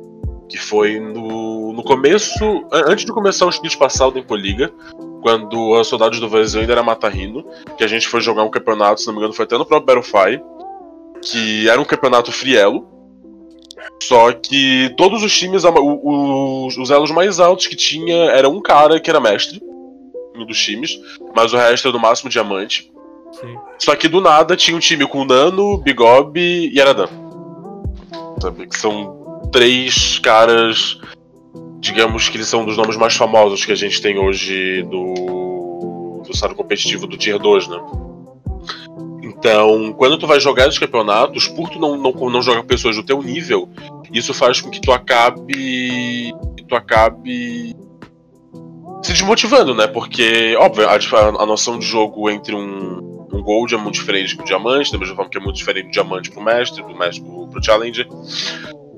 que 0.49 0.57
foi 0.57 0.99
no, 0.99 1.73
no 1.73 1.83
começo, 1.83 2.65
antes 2.71 3.05
de 3.05 3.11
começar 3.11 3.45
o 3.45 3.49
split 3.49 3.77
passado 3.77 4.13
da 4.13 4.19
Impoliga, 4.19 4.71
quando 5.21 5.71
os 5.71 5.87
soldados 5.87 6.19
do 6.19 6.29
Brasil 6.29 6.61
ainda 6.61 6.73
era 6.73 6.83
Matarrino, 6.83 7.43
que 7.77 7.83
a 7.83 7.87
gente 7.87 8.07
foi 8.07 8.21
jogar 8.21 8.43
um 8.43 8.51
campeonato, 8.51 9.01
se 9.01 9.07
não 9.07 9.13
me 9.13 9.19
engano, 9.19 9.33
foi 9.33 9.45
até 9.45 9.57
no 9.57 9.65
próprio 9.65 10.01
Battlefy, 10.01 10.41
que 11.23 11.67
era 11.67 11.81
um 11.81 11.85
campeonato 11.85 12.31
frielo, 12.31 12.87
só 14.03 14.31
que 14.31 14.93
todos 14.97 15.23
os 15.23 15.35
times, 15.35 15.63
os, 15.63 16.77
os 16.77 16.91
elos 16.91 17.09
mais 17.09 17.39
altos 17.39 17.65
que 17.65 17.75
tinha 17.75 18.25
era 18.25 18.47
um 18.47 18.61
cara 18.61 18.99
que 18.99 19.09
era 19.09 19.19
mestre, 19.19 19.59
dos 20.43 20.59
times, 20.59 20.99
mas 21.35 21.53
o 21.53 21.57
resto 21.57 21.87
é 21.87 21.91
do 21.91 21.99
máximo 21.99 22.29
diamante. 22.29 22.91
Sim. 23.31 23.55
Só 23.79 23.95
que 23.95 24.07
do 24.07 24.19
nada 24.19 24.55
tinha 24.55 24.75
um 24.75 24.79
time 24.79 25.07
com 25.07 25.25
Nano, 25.25 25.77
Bigob 25.77 26.39
e 26.39 26.81
Aradan. 26.81 27.09
Sabe? 28.41 28.67
Que 28.67 28.77
são 28.77 29.49
três 29.51 30.19
caras, 30.19 30.99
digamos 31.79 32.27
que 32.29 32.37
eles 32.37 32.47
são 32.47 32.65
dos 32.65 32.77
nomes 32.77 32.97
mais 32.97 33.15
famosos 33.15 33.63
que 33.63 33.71
a 33.71 33.75
gente 33.75 34.01
tem 34.01 34.17
hoje 34.17 34.83
do, 34.83 36.23
do 36.25 36.35
cenário 36.35 36.55
competitivo 36.55 37.07
do 37.07 37.17
Tier 37.17 37.39
2, 37.39 37.67
né? 37.67 37.79
Então, 39.23 39.93
quando 39.93 40.17
tu 40.17 40.25
vai 40.25 40.39
jogar 40.39 40.67
os 40.67 40.79
campeonatos, 40.79 41.47
por 41.47 41.69
tu 41.69 41.77
não, 41.77 41.97
não, 41.97 42.11
não 42.11 42.41
jogar 42.41 42.63
pessoas 42.63 42.95
do 42.95 43.03
teu 43.03 43.21
nível, 43.21 43.69
isso 44.11 44.33
faz 44.33 44.61
com 44.61 44.69
que 44.69 44.81
tu 44.81 44.91
acabe. 44.91 46.33
tu 46.67 46.75
acabe 46.75 47.75
se 49.05 49.13
desmotivando, 49.13 49.75
né? 49.75 49.85
Porque, 49.85 50.55
óbvio, 50.57 50.87
a, 50.89 50.95
a 50.95 51.45
noção 51.45 51.77
de 51.77 51.85
jogo 51.85 52.29
entre 52.29 52.55
um, 52.55 53.27
um 53.31 53.41
Gold 53.41 53.73
é 53.73 53.77
muito 53.77 53.95
diferente 53.95 54.35
do 54.35 54.43
Diamante, 54.43 54.91
da 54.91 54.97
mesma 54.97 55.15
forma 55.15 55.29
que 55.29 55.37
é 55.37 55.41
muito 55.41 55.57
diferente 55.57 55.85
do 55.85 55.91
Diamante 55.91 56.31
pro 56.31 56.41
Mestre, 56.41 56.83
do 56.83 56.97
Mestre 56.97 57.23
pro, 57.23 57.47
pro 57.47 57.63
Challenger. 57.63 58.07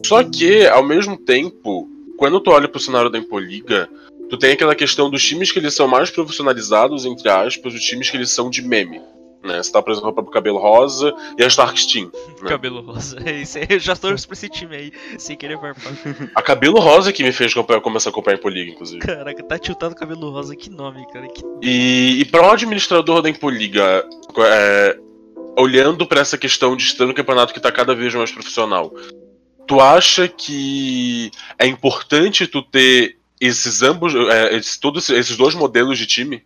Só 0.06 0.24
que, 0.24 0.66
ao 0.68 0.84
mesmo 0.84 1.18
tempo, 1.18 1.90
quando 2.18 2.40
tu 2.40 2.52
olha 2.52 2.70
pro 2.70 2.80
cenário 2.80 3.10
da 3.10 3.18
Impoliga, 3.18 3.90
tu 4.30 4.38
tem 4.38 4.54
aquela 4.54 4.76
questão 4.76 5.10
dos 5.10 5.24
times 5.24 5.52
que 5.52 5.60
eles 5.60 5.74
são 5.74 5.88
mais 5.88 6.10
profissionalizados, 6.10 7.06
entre 7.06 7.30
aspas, 7.30 7.74
os 7.74 7.84
times 7.84 8.10
que 8.10 8.16
eles 8.16 8.32
são 8.32 8.50
de 8.50 8.62
meme. 8.62 9.02
Né? 9.44 9.62
Você 9.62 9.72
tá, 9.72 9.82
por 9.82 9.92
exemplo, 9.92 10.14
pro 10.14 10.26
cabelo 10.26 10.58
rosa 10.58 11.14
e 11.38 11.44
a 11.44 11.48
Stark 11.48 11.80
Steam. 11.80 12.12
Né? 12.42 12.50
Cabelo 12.50 12.82
rosa. 12.82 13.18
É 13.26 13.42
isso 13.42 13.58
aí, 13.58 13.66
eu 13.70 13.80
já 13.80 13.96
tô 13.96 14.08
pra 14.10 14.16
esse 14.16 14.50
time 14.50 14.76
aí, 14.76 14.92
sem 15.18 15.36
querer 15.36 15.60
farpar. 15.60 15.94
A 16.36 16.42
cabelo 16.42 16.80
rosa 16.80 17.12
que 17.12 17.24
me 17.24 17.32
fez 17.32 17.54
começar 17.54 18.10
a 18.10 18.14
comprar 18.14 18.34
em 18.34 18.38
Poliga, 18.38 18.72
inclusive. 18.72 19.00
Caraca, 19.00 19.44
tá 19.44 19.58
tiltado 19.58 19.96
cabelo 19.96 20.30
rosa, 20.30 20.56
que 20.56 20.70
nome, 20.70 21.06
cara. 21.12 21.28
Que... 21.28 21.42
E, 21.62 22.22
e 22.22 22.26
pra 22.26 22.44
um 22.48 22.52
administrador 22.52 23.22
da 23.22 23.30
Impoliga, 23.30 24.08
é, 24.40 24.98
olhando 25.58 26.06
para 26.06 26.22
essa 26.22 26.38
questão 26.38 26.76
de 26.76 26.84
estar 26.84 27.06
no 27.06 27.14
campeonato 27.14 27.54
que 27.54 27.60
tá 27.60 27.72
cada 27.72 27.96
vez 27.96 28.14
mais 28.14 28.32
profissional, 28.32 28.94
tu 29.66 29.82
acha 29.82 30.28
que 30.28 31.32
é 31.58 31.66
importante 31.66 32.48
tu 32.48 32.62
ter 32.62 33.18
esses 33.42 33.82
ambos, 33.82 34.14
é, 34.16 34.56
esses, 34.56 34.78
todos 34.78 35.10
esses 35.10 35.36
dois 35.36 35.56
modelos 35.56 35.98
de 35.98 36.06
time? 36.06 36.44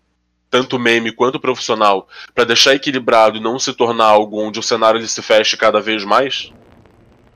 Tanto 0.51 0.77
meme 0.77 1.13
quanto 1.13 1.39
profissional, 1.39 2.07
para 2.35 2.43
deixar 2.43 2.75
equilibrado 2.75 3.37
e 3.37 3.39
não 3.39 3.57
se 3.57 3.73
tornar 3.73 4.05
algo 4.05 4.37
onde 4.37 4.59
o 4.59 4.63
cenário 4.63 4.99
ele 4.99 5.07
se 5.07 5.21
feche 5.21 5.55
cada 5.55 5.79
vez 5.79 6.03
mais? 6.03 6.51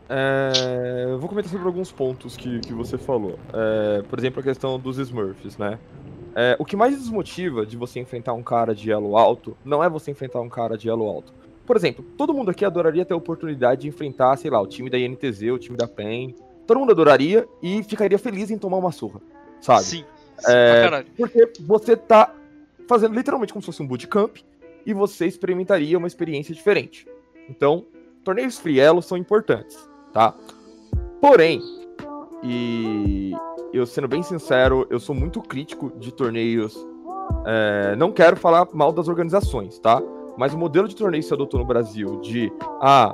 É, 0.09 1.05
eu 1.09 1.17
vou 1.17 1.29
comentar 1.29 1.49
sobre 1.49 1.65
alguns 1.65 1.91
pontos 1.91 2.35
que, 2.35 2.59
que 2.59 2.73
você 2.73 2.97
falou. 2.97 3.39
É, 3.53 4.03
por 4.03 4.19
exemplo, 4.19 4.41
a 4.41 4.43
questão 4.43 4.77
dos 4.77 4.97
Smurfs, 4.99 5.57
né? 5.57 5.79
É, 6.35 6.57
o 6.59 6.65
que 6.65 6.75
mais 6.75 6.95
desmotiva 6.95 7.65
de 7.65 7.77
você 7.77 8.01
enfrentar 8.01 8.33
um 8.33 8.43
cara 8.43 8.75
de 8.75 8.91
elo 8.91 9.17
alto 9.17 9.57
não 9.63 9.81
é 9.81 9.89
você 9.89 10.11
enfrentar 10.11 10.41
um 10.41 10.49
cara 10.49 10.77
de 10.77 10.89
elo 10.89 11.07
alto. 11.07 11.33
Por 11.65 11.77
exemplo, 11.77 12.05
todo 12.17 12.33
mundo 12.33 12.51
aqui 12.51 12.65
adoraria 12.65 13.05
ter 13.05 13.13
a 13.13 13.17
oportunidade 13.17 13.81
de 13.83 13.87
enfrentar, 13.87 14.35
sei 14.37 14.51
lá, 14.51 14.61
o 14.61 14.67
time 14.67 14.89
da 14.89 14.99
INTZ, 14.99 15.43
o 15.53 15.57
time 15.57 15.77
da 15.77 15.87
PEN. 15.87 16.35
Todo 16.67 16.79
mundo 16.79 16.91
adoraria 16.91 17.47
e 17.63 17.81
ficaria 17.81 18.19
feliz 18.19 18.51
em 18.51 18.57
tomar 18.57 18.77
uma 18.77 18.91
surra, 18.91 19.21
sabe? 19.61 19.83
Sim. 19.83 20.05
sim 20.37 20.51
é, 20.51 21.05
porque 21.17 21.53
você 21.61 21.95
tá 21.95 22.35
fazendo 22.87 23.15
literalmente 23.15 23.53
como 23.53 23.61
se 23.61 23.67
fosse 23.67 23.81
um 23.81 23.87
bootcamp 23.87 24.37
e 24.85 24.93
você 24.93 25.25
experimentaria 25.25 25.97
uma 25.97 26.07
experiência 26.07 26.53
diferente. 26.53 27.07
Então, 27.49 27.85
torneios 28.23 28.57
free 28.57 28.79
elo 28.79 29.01
são 29.01 29.17
importantes 29.17 29.77
tá? 30.15 30.33
Porém, 31.19 31.61
e 32.41 33.33
eu 33.73 33.85
sendo 33.85 34.07
bem 34.07 34.23
sincero, 34.23 34.87
eu 34.89 34.97
sou 34.97 35.13
muito 35.13 35.41
crítico 35.41 35.91
de 35.99 36.13
torneios. 36.13 36.73
É, 37.45 37.95
não 37.97 38.13
quero 38.13 38.37
falar 38.37 38.65
mal 38.73 38.93
das 38.93 39.09
organizações, 39.09 39.77
tá? 39.79 40.01
Mas 40.37 40.53
o 40.53 40.57
modelo 40.57 40.87
de 40.87 40.95
torneio 40.95 41.21
que 41.21 41.27
se 41.27 41.33
adotou 41.33 41.59
no 41.59 41.65
Brasil 41.65 42.21
de 42.21 42.51
ah, 42.81 43.11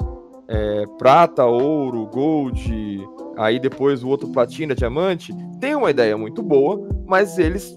é, 0.48 0.86
prata, 1.00 1.44
ouro, 1.44 2.06
gold, 2.06 3.10
aí 3.36 3.60
depois 3.60 4.04
o 4.04 4.08
outro 4.08 4.28
platina, 4.32 4.76
diamante, 4.76 5.34
tem 5.60 5.74
uma 5.74 5.90
ideia 5.90 6.16
muito 6.16 6.44
boa, 6.44 6.88
mas 7.08 7.40
eles 7.40 7.76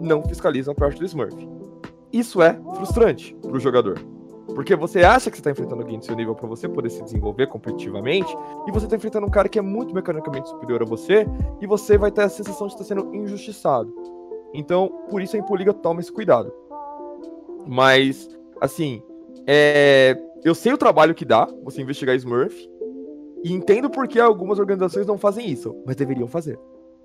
não 0.00 0.22
fiscalizam 0.22 0.72
a 0.72 0.74
parte 0.74 0.98
do 0.98 1.04
Smurf. 1.04 1.36
Isso 2.12 2.40
é 2.42 2.58
frustrante 2.76 3.34
para 3.42 3.56
o 3.56 3.60
jogador. 3.60 3.98
Porque 4.54 4.76
você 4.76 5.00
acha 5.00 5.30
que 5.30 5.36
você 5.36 5.42
tá 5.42 5.50
enfrentando 5.50 5.82
alguém 5.82 5.98
do 5.98 6.04
seu 6.04 6.14
nível 6.14 6.34
para 6.34 6.46
você 6.46 6.68
poder 6.68 6.88
se 6.88 7.02
desenvolver 7.02 7.48
competitivamente, 7.48 8.34
e 8.66 8.72
você 8.72 8.86
tá 8.86 8.96
enfrentando 8.96 9.26
um 9.26 9.30
cara 9.30 9.48
que 9.48 9.58
é 9.58 9.62
muito 9.62 9.94
mecanicamente 9.94 10.48
superior 10.48 10.82
a 10.82 10.86
você, 10.86 11.26
e 11.60 11.66
você 11.66 11.98
vai 11.98 12.10
ter 12.10 12.22
a 12.22 12.28
sensação 12.28 12.66
de 12.66 12.74
estar 12.74 12.84
sendo 12.84 13.14
injustiçado. 13.14 13.92
Então, 14.54 14.88
por 15.10 15.20
isso 15.20 15.36
a 15.36 15.38
Impoliga 15.38 15.74
toma 15.74 16.00
esse 16.00 16.12
cuidado. 16.12 16.52
Mas, 17.66 18.30
assim, 18.60 19.02
é... 19.46 20.16
eu 20.44 20.54
sei 20.54 20.72
o 20.72 20.78
trabalho 20.78 21.14
que 21.14 21.24
dá 21.24 21.46
você 21.64 21.82
investigar 21.82 22.14
Smurf, 22.16 22.54
e 23.42 23.52
entendo 23.52 23.90
por 23.90 24.08
que 24.08 24.18
algumas 24.18 24.58
organizações 24.58 25.06
não 25.06 25.18
fazem 25.18 25.50
isso, 25.50 25.76
mas 25.84 25.96
deveriam 25.96 26.26
fazer. 26.26 26.58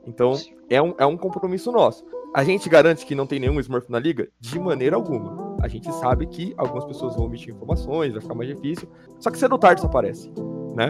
Então, 0.08 0.34
é 0.70 0.82
um, 0.82 0.94
é 0.98 1.06
um 1.06 1.18
compromisso 1.18 1.72
nosso. 1.72 2.06
A 2.34 2.44
gente 2.44 2.70
garante 2.70 3.06
que 3.06 3.14
não 3.14 3.28
tem 3.28 3.40
nenhum 3.40 3.60
Smurf 3.60 3.90
na 3.92 4.00
liga? 4.00 4.30
De 4.40 4.58
maneira 4.58 4.96
alguma 4.96 5.52
a 5.62 5.68
gente 5.68 5.92
sabe 5.94 6.26
que 6.26 6.54
algumas 6.58 6.84
pessoas 6.86 7.16
vão 7.16 7.26
omitir 7.26 7.54
informações, 7.54 8.14
vai 8.14 8.22
ficar 8.22 8.34
mais 8.34 8.50
difícil. 8.50 8.90
Só 9.20 9.30
que 9.30 9.38
cedo 9.38 9.54
ou 9.54 9.60
tarde 9.60 9.80
isso 9.80 9.88
aparece, 9.88 10.32
né? 10.76 10.90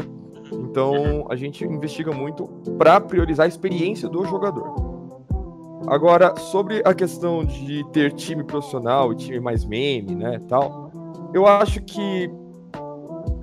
Então 0.52 1.28
a 1.30 1.36
gente 1.36 1.64
investiga 1.66 2.12
muito 2.12 2.48
para 2.78 3.00
priorizar 3.02 3.46
a 3.46 3.50
experiência 3.50 4.08
do 4.08 4.24
jogador. 4.26 4.92
Agora, 5.88 6.36
sobre 6.38 6.82
a 6.86 6.94
questão 6.94 7.44
de 7.44 7.84
ter 7.92 8.14
time 8.14 8.44
profissional 8.44 9.12
e 9.12 9.16
time 9.16 9.40
mais 9.40 9.66
meme, 9.66 10.16
né, 10.16 10.40
tal, 10.48 10.92
eu 11.34 11.48
acho 11.48 11.82
que 11.82 12.30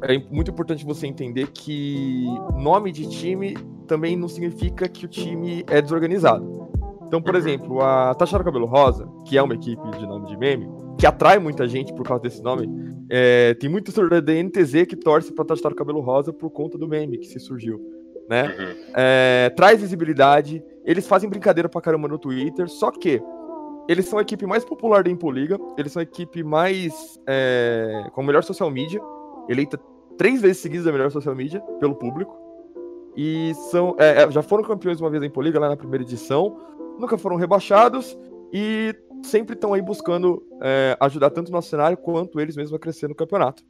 é 0.02 0.18
muito 0.30 0.50
importante 0.50 0.84
você 0.84 1.06
entender 1.06 1.48
que 1.48 2.26
nome 2.56 2.92
de 2.92 3.08
time 3.08 3.54
também 3.86 4.16
não 4.16 4.28
significa 4.28 4.88
que 4.88 5.04
o 5.04 5.08
time 5.08 5.64
é 5.66 5.82
desorganizado. 5.82 6.57
Então, 7.08 7.22
por 7.22 7.34
exemplo, 7.34 7.80
a 7.80 8.14
Tachara 8.14 8.44
Cabelo 8.44 8.66
Rosa, 8.66 9.08
que 9.24 9.38
é 9.38 9.42
uma 9.42 9.54
equipe 9.54 9.90
de 9.98 10.06
nome 10.06 10.26
de 10.26 10.36
meme, 10.36 10.68
que 10.98 11.06
atrai 11.06 11.38
muita 11.38 11.66
gente 11.66 11.92
por 11.94 12.06
causa 12.06 12.22
desse 12.22 12.42
nome. 12.42 12.68
É, 13.08 13.54
tem 13.54 13.70
muito 13.70 13.86
torcedor 13.86 14.20
da 14.20 14.32
NTZ 14.34 14.86
que 14.86 14.94
torce 14.94 15.32
pra 15.32 15.42
Tachtar 15.42 15.74
Cabelo 15.74 16.00
Rosa 16.00 16.34
por 16.34 16.50
conta 16.50 16.76
do 16.76 16.86
meme 16.86 17.16
que 17.16 17.26
se 17.26 17.40
surgiu. 17.40 17.80
Né? 18.28 18.44
Uhum. 18.44 18.92
É, 18.94 19.50
traz 19.56 19.80
visibilidade, 19.80 20.62
eles 20.84 21.08
fazem 21.08 21.30
brincadeira 21.30 21.66
pra 21.66 21.80
caramba 21.80 22.06
no 22.08 22.18
Twitter, 22.18 22.68
só 22.68 22.90
que 22.90 23.22
eles 23.88 24.04
são 24.04 24.18
a 24.18 24.22
equipe 24.22 24.44
mais 24.44 24.66
popular 24.66 25.02
da 25.02 25.08
Impoliga, 25.08 25.58
eles 25.78 25.92
são 25.92 26.00
a 26.00 26.02
equipe 26.02 26.44
mais. 26.44 27.18
É, 27.26 28.04
com 28.12 28.20
a 28.20 28.24
melhor 28.24 28.44
social 28.44 28.70
media, 28.70 29.00
eleita 29.48 29.80
três 30.18 30.42
vezes 30.42 30.58
seguidas 30.58 30.86
a 30.86 30.92
melhor 30.92 31.10
social 31.10 31.34
media 31.34 31.58
pelo 31.80 31.94
público. 31.94 32.36
E 33.16 33.54
são, 33.70 33.96
é, 33.98 34.24
é 34.24 34.30
já 34.30 34.42
foram 34.42 34.62
campeões 34.62 35.00
uma 35.00 35.08
vez 35.08 35.22
da 35.22 35.26
Impoliga 35.26 35.58
lá 35.58 35.70
na 35.70 35.76
primeira 35.76 36.04
edição, 36.04 36.58
nunca 36.98 37.16
foram 37.16 37.36
rebaixados 37.36 38.18
e 38.52 38.94
sempre 39.22 39.54
estão 39.54 39.72
aí 39.72 39.82
buscando 39.82 40.42
é, 40.62 40.96
ajudar 41.00 41.30
tanto 41.30 41.48
o 41.48 41.52
nosso 41.52 41.68
cenário 41.68 41.96
quanto 41.96 42.40
eles 42.40 42.56
mesmos 42.56 42.74
a 42.74 42.78
crescer 42.78 43.08
no 43.08 43.14
campeonato. 43.14 43.64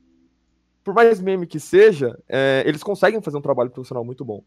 Por 0.82 0.94
mais 0.94 1.20
meme 1.20 1.46
que 1.46 1.60
seja, 1.60 2.18
é, 2.28 2.62
eles 2.66 2.82
conseguem 2.82 3.20
fazer 3.20 3.36
um 3.36 3.42
trabalho 3.42 3.70
profissional 3.70 4.04
muito 4.04 4.24
bom. 4.24 4.42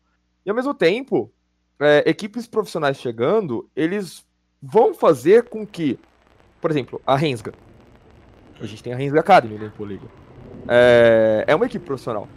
E 0.45 0.49
ao 0.49 0.55
mesmo 0.55 0.73
tempo, 0.73 1.31
é, 1.79 2.03
equipes 2.09 2.47
profissionais 2.47 2.97
chegando, 2.97 3.69
eles 3.75 4.25
vão 4.61 4.93
fazer 4.93 5.43
com 5.43 5.65
que, 5.65 5.99
por 6.59 6.71
exemplo, 6.71 7.01
a 7.05 7.15
Rensga. 7.15 7.53
A 8.59 8.65
gente 8.65 8.81
tem 8.83 8.93
a 8.93 8.95
Rensga 8.95 9.19
Academy 9.19 9.57
dentro 9.57 9.77
do 9.77 9.85
Liga. 9.85 10.07
É, 10.67 11.45
é 11.47 11.55
uma 11.55 11.65
equipe 11.65 11.85
profissional. 11.85 12.27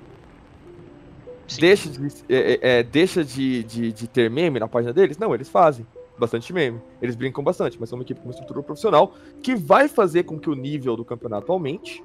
Sim. 1.47 1.61
Deixa, 1.61 1.89
de, 1.91 2.07
é, 2.29 2.37
é, 2.37 2.59
é, 2.63 2.83
deixa 2.83 3.23
de, 3.23 3.63
de, 3.65 3.93
de 3.93 4.09
ter 4.09 4.31
meme 4.31 4.59
na 4.59 4.67
página 4.67 4.93
deles? 4.93 5.19
Não, 5.19 5.35
eles 5.35 5.49
fazem 5.49 5.87
bastante 6.19 6.53
meme. 6.53 6.81
Eles 7.01 7.15
brincam 7.15 7.43
bastante, 7.43 7.79
mas 7.79 7.89
são 7.89 7.99
uma 7.99 8.03
equipe 8.03 8.21
com 8.21 8.27
uma 8.27 8.33
estrutura 8.33 8.63
profissional 8.63 9.15
que 9.43 9.55
vai 9.55 9.89
fazer 9.89 10.25
com 10.25 10.39
que 10.39 10.49
o 10.49 10.55
nível 10.55 10.97
do 10.97 11.05
campeonato 11.05 11.51
aumente. 11.53 12.05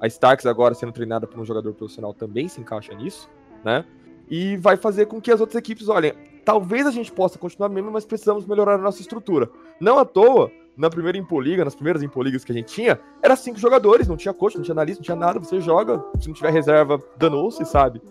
A 0.00 0.06
Starks 0.06 0.46
agora 0.46 0.74
sendo 0.74 0.92
treinada 0.92 1.26
por 1.26 1.40
um 1.40 1.44
jogador 1.44 1.72
profissional 1.72 2.12
também 2.12 2.48
se 2.48 2.60
encaixa 2.60 2.94
nisso, 2.94 3.30
né? 3.64 3.84
E 4.28 4.56
vai 4.56 4.76
fazer 4.76 5.06
com 5.06 5.20
que 5.20 5.30
as 5.30 5.40
outras 5.40 5.56
equipes 5.56 5.88
olhem, 5.88 6.12
talvez 6.44 6.86
a 6.86 6.90
gente 6.90 7.10
possa 7.12 7.38
continuar 7.38 7.68
meme, 7.68 7.90
mas 7.90 8.04
precisamos 8.04 8.44
melhorar 8.44 8.74
a 8.74 8.78
nossa 8.78 9.00
estrutura. 9.00 9.48
Não 9.80 9.98
à 9.98 10.04
toa, 10.04 10.50
na 10.76 10.90
primeira 10.90 11.16
Impoliga, 11.16 11.64
nas 11.64 11.74
primeiras 11.74 12.02
Impoligas 12.02 12.44
que 12.44 12.52
a 12.52 12.54
gente 12.54 12.72
tinha, 12.72 13.00
era 13.22 13.34
cinco 13.34 13.58
jogadores, 13.58 14.06
não 14.06 14.16
tinha 14.16 14.34
coach, 14.34 14.56
não 14.56 14.62
tinha 14.62 14.74
analista, 14.74 15.00
não 15.00 15.04
tinha 15.04 15.16
nada, 15.16 15.38
você 15.38 15.60
joga, 15.60 16.04
se 16.20 16.28
não 16.28 16.34
tiver 16.34 16.50
reserva, 16.50 17.02
danou-se, 17.16 17.64
sabe? 17.64 18.02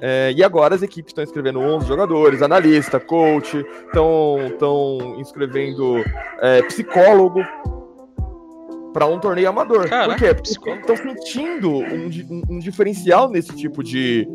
É, 0.00 0.32
e 0.36 0.44
agora 0.44 0.74
as 0.74 0.82
equipes 0.82 1.10
estão 1.10 1.24
inscrevendo 1.24 1.60
11 1.60 1.86
jogadores, 1.86 2.42
analista, 2.42 3.00
coach, 3.00 3.64
estão 3.86 5.16
inscrevendo 5.18 6.04
é, 6.40 6.62
psicólogo 6.62 7.44
para 8.92 9.06
um 9.06 9.18
torneio 9.18 9.48
amador. 9.48 9.88
Caraca, 9.88 10.10
Por 10.10 10.18
quê? 10.18 10.34
Porque 10.34 10.70
estão 10.70 10.96
sentindo 10.96 11.70
um, 11.70 12.08
um, 12.30 12.42
um, 12.50 12.58
diferencial 12.58 13.28
nesse 13.28 13.54
tipo 13.54 13.82
de, 13.82 14.26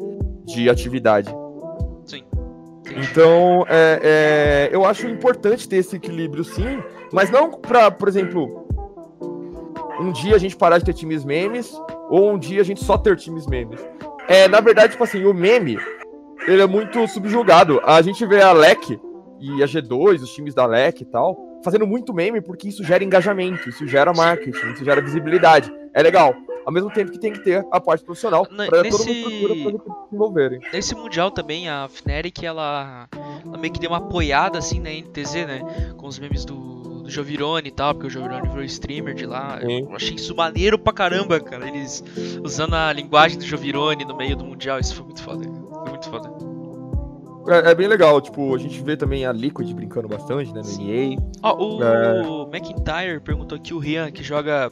de 0.46 0.70
atividade. 0.70 1.30
Sim. 2.06 2.24
Então, 2.96 3.66
é, 3.68 4.70
é, 4.72 4.76
eu 4.76 4.86
acho 4.86 5.08
importante 5.08 5.68
ter 5.68 5.78
esse 5.78 5.96
equilíbrio, 5.96 6.44
sim, 6.44 6.82
mas 7.12 7.30
não 7.30 7.52
para, 7.52 7.90
por 7.90 8.08
exemplo, 8.08 8.68
um 10.00 10.12
dia 10.12 10.36
a 10.36 10.40
gente 10.40 10.56
parar 10.56 10.78
de 10.78 10.86
ter 10.86 10.94
times 10.94 11.24
memes 11.24 11.74
ou 12.10 12.34
um 12.34 12.38
dia 12.38 12.62
a 12.62 12.64
gente 12.64 12.84
só 12.84 12.98
ter 12.98 13.16
times 13.16 13.48
memes. 13.48 13.80
É, 14.28 14.48
na 14.48 14.60
verdade, 14.60 14.94
tipo 14.94 15.04
assim, 15.04 15.24
o 15.26 15.34
meme, 15.34 15.78
ele 16.48 16.62
é 16.62 16.68
muito 16.68 17.08
subjugado. 17.08 17.82
A 17.84 18.02
gente 18.02 18.26
vê 18.26 18.42
a 18.42 18.52
LEC 18.52 19.00
e 19.40 19.62
a 19.62 19.66
G2, 19.66 20.22
os 20.22 20.34
times 20.34 20.54
da 20.54 20.66
LEC 20.66 21.02
e 21.02 21.06
tal, 21.06 21.38
fazendo 21.64 21.86
muito 21.86 22.14
meme 22.14 22.42
porque 22.42 22.70
isso 22.70 22.84
gera 22.84 23.04
engajamento, 23.04 23.70
isso 23.70 23.88
gera 23.88 24.14
marketing, 24.14 24.72
isso 24.74 24.86
gera 24.86 25.02
visibilidade. 25.02 25.74
É 25.94 26.02
legal. 26.02 26.34
Ao 26.66 26.72
mesmo 26.72 26.90
tempo 26.90 27.12
que 27.12 27.20
tem 27.20 27.34
que 27.34 27.40
ter 27.40 27.66
a 27.72 27.80
parte 27.80 28.06
profissional 28.06 28.46
para 28.46 28.84
nesse... 28.84 28.98
toda 28.98 29.04
uma 29.04 29.12
estrutura 29.12 29.56
para 29.56 29.72
se 29.72 30.06
desenvolverem. 30.06 30.60
Nesse 30.72 30.96
mundial 30.96 31.30
também, 31.30 31.68
a 31.68 31.90
Fnatic, 31.90 32.42
ela, 32.42 33.10
ela 33.46 33.58
meio 33.58 33.74
que 33.74 33.80
deu 33.82 33.90
uma 33.90 33.98
apoiada 33.98 34.58
assim 34.58 34.80
na 34.80 34.90
NTZ, 34.90 35.46
né? 35.46 35.62
Com 35.98 36.08
os 36.08 36.18
memes 36.18 36.46
do 36.46 36.73
do 37.04 37.10
Jovirone 37.10 37.68
e 37.68 37.72
tal, 37.72 37.94
porque 37.94 38.08
o 38.08 38.10
Jovirone 38.10 38.48
virou 38.48 38.64
streamer 38.64 39.14
de 39.14 39.26
lá. 39.26 39.60
Eu 39.62 39.94
achei 39.96 40.16
isso 40.16 40.36
maneiro 40.36 40.80
pra 40.80 40.94
caramba, 40.94 41.40
cara. 41.40 41.68
Eles 41.68 42.04
usando 42.44 42.76
a 42.76 42.92
linguagem 42.92 43.38
do 43.38 43.46
Jovirone 43.46 44.06
no 44.06 44.16
meio 44.16 44.36
do 44.36 44.46
Mundial, 44.46 44.80
isso 44.80 44.96
foi 44.96 45.06
muito 45.06 45.22
foda. 45.22 45.44
Foi 45.44 45.90
muito 45.90 46.10
foda. 46.10 46.32
É, 47.46 47.72
é, 47.72 47.76
bem 47.76 47.88
legal, 47.88 48.22
tipo, 48.22 48.56
a 48.56 48.58
gente 48.58 48.82
vê 48.82 48.96
também 48.96 49.26
a 49.26 49.34
Liquid 49.34 49.70
brincando 49.74 50.08
bastante, 50.08 50.54
né, 50.54 50.62
no 50.62 51.18
NA. 51.18 51.22
Ó, 51.44 51.58
oh, 51.60 51.78
o 51.78 51.84
é... 51.84 52.58
McIntyre 52.58 53.20
perguntou 53.20 53.58
aqui 53.58 53.74
o 53.74 53.80
Rian, 53.80 54.10
que 54.12 54.24
joga 54.24 54.72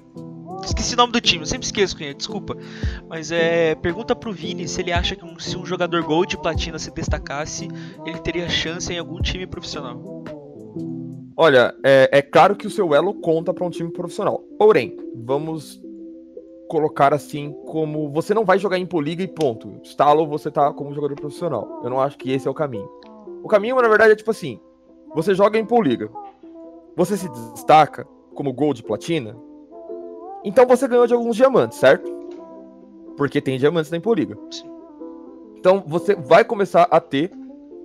Esqueci 0.64 0.94
o 0.94 0.98
nome 0.98 1.12
do 1.12 1.20
time, 1.20 1.42
eu 1.42 1.46
sempre 1.46 1.66
esqueço 1.66 1.98
quem 1.98 2.10
é, 2.10 2.14
desculpa. 2.14 2.56
Mas 3.10 3.32
é. 3.32 3.74
Pergunta 3.76 4.16
pro 4.16 4.32
Vini 4.32 4.68
se 4.68 4.80
ele 4.80 4.92
acha 4.92 5.16
que 5.16 5.26
um, 5.26 5.38
se 5.40 5.58
um 5.58 5.66
jogador 5.66 6.04
Gold 6.04 6.36
e 6.36 6.38
Platina 6.38 6.78
se 6.78 6.92
destacasse, 6.92 7.68
ele 8.06 8.20
teria 8.20 8.48
chance 8.48 8.94
em 8.94 9.00
algum 9.00 9.20
time 9.20 9.48
profissional. 9.48 10.24
Olha, 11.36 11.74
é, 11.84 12.10
é 12.12 12.22
claro 12.22 12.56
que 12.56 12.68
o 12.68 12.70
seu 12.70 12.94
elo 12.94 13.14
conta 13.16 13.54
para 13.54 13.66
um 13.66 13.70
time 13.70 13.92
profissional. 13.92 14.44
Porém, 14.58 14.98
vamos 15.16 15.82
colocar 16.68 17.14
assim 17.14 17.52
como 17.66 18.10
você 18.10 18.34
não 18.34 18.46
vai 18.46 18.58
jogar 18.58 18.78
em 18.78 18.86
poliga 18.86 19.24
e 19.24 19.28
ponto. 19.28 19.80
Stalo 19.84 20.28
você 20.28 20.50
tá 20.50 20.72
como 20.74 20.94
jogador 20.94 21.16
profissional. 21.16 21.82
Eu 21.84 21.90
não 21.90 22.00
acho 22.00 22.18
que 22.18 22.32
esse 22.32 22.48
é 22.48 22.52
o 22.52 22.54
caminho. 22.54 22.90
O 23.44 23.48
caminho, 23.48 23.76
na 23.82 23.88
verdade, 23.88 24.14
é 24.14 24.16
tipo 24.16 24.32
assim: 24.32 24.60
você 25.14 25.34
joga 25.36 25.58
em 25.58 25.66
poliga, 25.66 26.10
você 26.96 27.18
se 27.18 27.28
destaca 27.30 28.08
como 28.34 28.54
gol 28.54 28.74
de 28.74 28.84
platina, 28.84 29.36
Então 30.44 30.66
você 30.66 30.88
ganhou 30.88 31.06
de 31.06 31.14
alguns 31.14 31.36
diamantes, 31.36 31.78
certo? 31.78 32.10
Porque 33.18 33.42
tem 33.42 33.60
diamantes 33.60 33.92
na 33.92 33.98
Impoliga. 33.98 34.38
Sim. 34.50 34.72
Então 35.58 35.84
você 35.86 36.16
vai 36.16 36.44
começar 36.44 36.88
a 36.90 37.00
ter, 37.00 37.32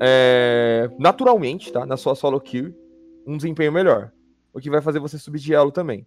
é, 0.00 0.88
naturalmente, 0.98 1.70
tá? 1.70 1.84
Na 1.84 1.96
sua 1.96 2.14
solo 2.14 2.40
kill, 2.40 2.72
um 3.26 3.36
desempenho 3.36 3.72
melhor. 3.72 4.12
O 4.52 4.60
que 4.60 4.70
vai 4.70 4.80
fazer 4.80 5.00
você 5.00 5.18
subir 5.18 5.40
de 5.40 5.52
elo 5.52 5.72
também. 5.72 6.06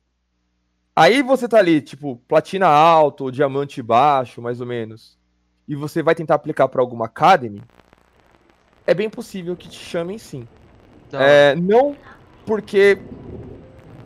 Aí 0.95 1.21
você 1.21 1.47
tá 1.47 1.57
ali, 1.57 1.81
tipo, 1.81 2.17
platina 2.27 2.67
alto, 2.67 3.31
diamante 3.31 3.81
baixo, 3.81 4.41
mais 4.41 4.59
ou 4.59 4.67
menos. 4.67 5.17
E 5.67 5.75
você 5.75 6.01
vai 6.01 6.15
tentar 6.15 6.35
aplicar 6.35 6.67
para 6.67 6.81
alguma 6.81 7.05
academy. 7.05 7.61
É 8.87 8.93
bem 8.93 9.09
possível 9.09 9.55
que 9.55 9.69
te 9.69 9.77
chamem 9.77 10.17
sim. 10.17 10.47
Hora. 11.13 11.23
É, 11.23 11.55
não 11.55 11.95
porque 12.45 12.97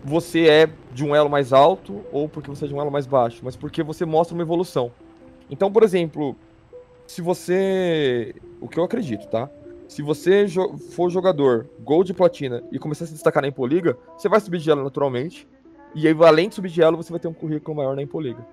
você 0.03 0.47
é 0.47 0.69
de 0.91 1.03
um 1.03 1.15
elo 1.15 1.29
mais 1.29 1.53
alto 1.53 2.03
ou 2.11 2.27
porque 2.27 2.49
você 2.49 2.65
é 2.65 2.67
de 2.67 2.73
um 2.73 2.81
elo 2.81 2.91
mais 2.91 3.07
baixo, 3.07 3.39
mas 3.43 3.55
porque 3.55 3.81
você 3.81 4.05
mostra 4.05 4.35
uma 4.35 4.43
evolução. 4.43 4.91
Então, 5.49 5.71
por 5.71 5.83
exemplo, 5.83 6.35
se 7.07 7.21
você. 7.21 8.35
O 8.59 8.67
que 8.67 8.77
eu 8.77 8.83
acredito, 8.83 9.27
tá? 9.27 9.49
Se 9.93 10.01
você 10.01 10.47
jo- 10.47 10.75
for 10.95 11.11
jogador 11.11 11.67
Gold 11.81 12.09
e 12.11 12.15
Platina 12.15 12.63
e 12.71 12.79
começar 12.79 13.03
a 13.03 13.07
se 13.07 13.13
destacar 13.13 13.43
na 13.43 13.47
Impoliga, 13.49 13.95
você 14.17 14.27
vai 14.27 14.39
subir 14.39 14.57
de 14.57 14.67
elo 14.71 14.83
naturalmente. 14.83 15.47
E 15.93 16.07
aí, 16.07 16.15
além 16.23 16.49
de 16.49 16.55
subir 16.55 16.69
de 16.71 16.81
elo, 16.81 16.97
você 16.97 17.11
vai 17.11 17.19
ter 17.19 17.27
um 17.27 17.33
currículo 17.33 17.77
maior 17.77 17.95
na 17.95 18.01
Impoliga. 18.01 18.43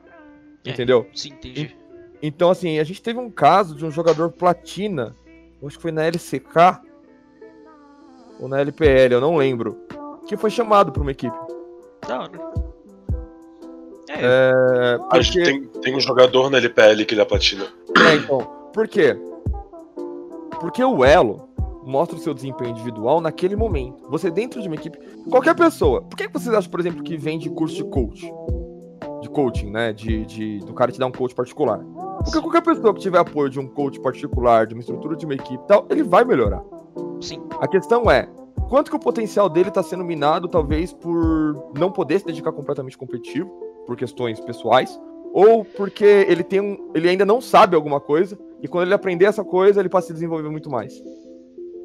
É. 0.67 0.71
Entendeu? 0.71 1.07
Sim, 1.15 1.31
entendi. 1.31 1.75
Então, 2.23 2.51
assim, 2.51 2.79
a 2.79 2.85
gente 2.85 3.01
teve 3.01 3.19
um 3.19 3.31
caso 3.31 3.75
de 3.75 3.87
um 3.87 3.91
jogador 3.91 4.31
platina, 4.31 5.17
acho 5.65 5.77
que 5.79 5.83
foi 5.83 5.91
na 5.91 6.05
LCK 6.05 6.79
ou 8.39 8.47
na 8.47 8.61
LPL, 8.61 9.15
eu 9.15 9.21
não 9.23 9.37
lembro, 9.39 9.79
que 10.29 10.37
foi 10.37 10.51
chamado 10.51 10.93
pra 10.93 11.01
uma 11.01 11.11
equipe. 11.13 11.35
Da 12.07 12.21
hora. 12.21 12.33
É, 14.11 14.21
É, 14.23 14.99
Acho 15.17 15.33
que 15.33 15.39
porque, 15.39 15.51
tem, 15.71 15.81
tem 15.81 15.97
um 15.97 16.01
jogador 16.01 16.51
na 16.51 16.59
LPL 16.59 17.07
que 17.07 17.15
ele 17.15 17.23
é 17.23 17.25
platina. 17.25 17.65
é, 17.97 18.15
então, 18.17 18.41
por 18.75 18.87
quê? 18.87 19.17
Porque 20.61 20.85
o 20.85 21.05
elo 21.05 21.49
mostra 21.85 22.17
o 22.17 22.21
seu 22.21 22.35
desempenho 22.35 22.71
individual 22.71 23.21
naquele 23.21 23.57
momento. 23.57 24.09
Você 24.11 24.31
dentro 24.31 24.61
de 24.61 24.69
uma 24.69 24.77
equipe, 24.77 24.99
qualquer 25.31 25.55
pessoa. 25.57 26.03
Por 26.03 26.17
que 26.17 26.29
vocês 26.29 26.55
acham, 26.55 26.71
por 26.71 26.79
exemplo, 26.79 27.03
que 27.03 27.17
vem 27.17 27.39
de 27.39 27.49
curso 27.49 27.77
de 27.77 27.85
coach? 27.85 28.31
De 29.23 29.31
coaching, 29.31 29.71
né? 29.71 29.93
De, 29.93 30.25
de, 30.27 30.59
do 30.61 30.75
cara 30.75 30.93
te 30.93 30.99
dar 30.99 31.07
um 31.07 31.13
coach 31.13 31.35
particular. 31.35 31.81
Porque 32.23 32.41
qualquer 32.41 32.63
pessoa 32.63 32.93
que 32.93 33.01
tiver 33.01 33.19
apoio 33.19 33.49
de 33.49 33.59
um 33.59 33.67
coach 33.67 33.99
particular, 34.01 34.67
de 34.67 34.75
uma 34.75 34.81
estrutura 34.81 35.17
de 35.17 35.25
uma 35.25 35.35
equipe 35.35 35.63
e 35.65 35.67
tal, 35.67 35.87
ele 35.89 36.03
vai 36.03 36.25
melhorar. 36.25 36.63
sim. 37.21 37.41
A 37.59 37.67
questão 37.67 38.11
é, 38.11 38.29
quanto 38.69 38.91
que 38.91 38.97
o 38.97 39.01
potencial 39.01 39.49
dele 39.49 39.71
está 39.71 39.83
sendo 39.83 40.05
minado, 40.05 40.47
talvez 40.47 40.93
por 40.93 41.73
não 41.77 41.91
poder 41.91 42.19
se 42.19 42.27
dedicar 42.27 42.53
completamente 42.53 42.99
competitivo, 42.99 43.49
por 43.87 43.97
questões 43.97 44.39
pessoais, 44.41 45.01
ou 45.33 45.65
porque 45.65 46.05
ele 46.05 46.43
tem 46.43 46.61
um, 46.61 46.91
ele 46.95 47.09
ainda 47.09 47.25
não 47.25 47.41
sabe 47.41 47.75
alguma 47.75 48.01
coisa, 48.01 48.39
e 48.63 48.69
quando 48.69 48.85
ele 48.87 48.95
aprender 48.95 49.25
essa 49.27 49.45
coisa, 49.45 49.81
ele 49.81 49.89
passa 49.89 50.07
a 50.07 50.09
se 50.09 50.13
desenvolver 50.15 50.49
muito 50.51 50.71
mais. 50.71 50.93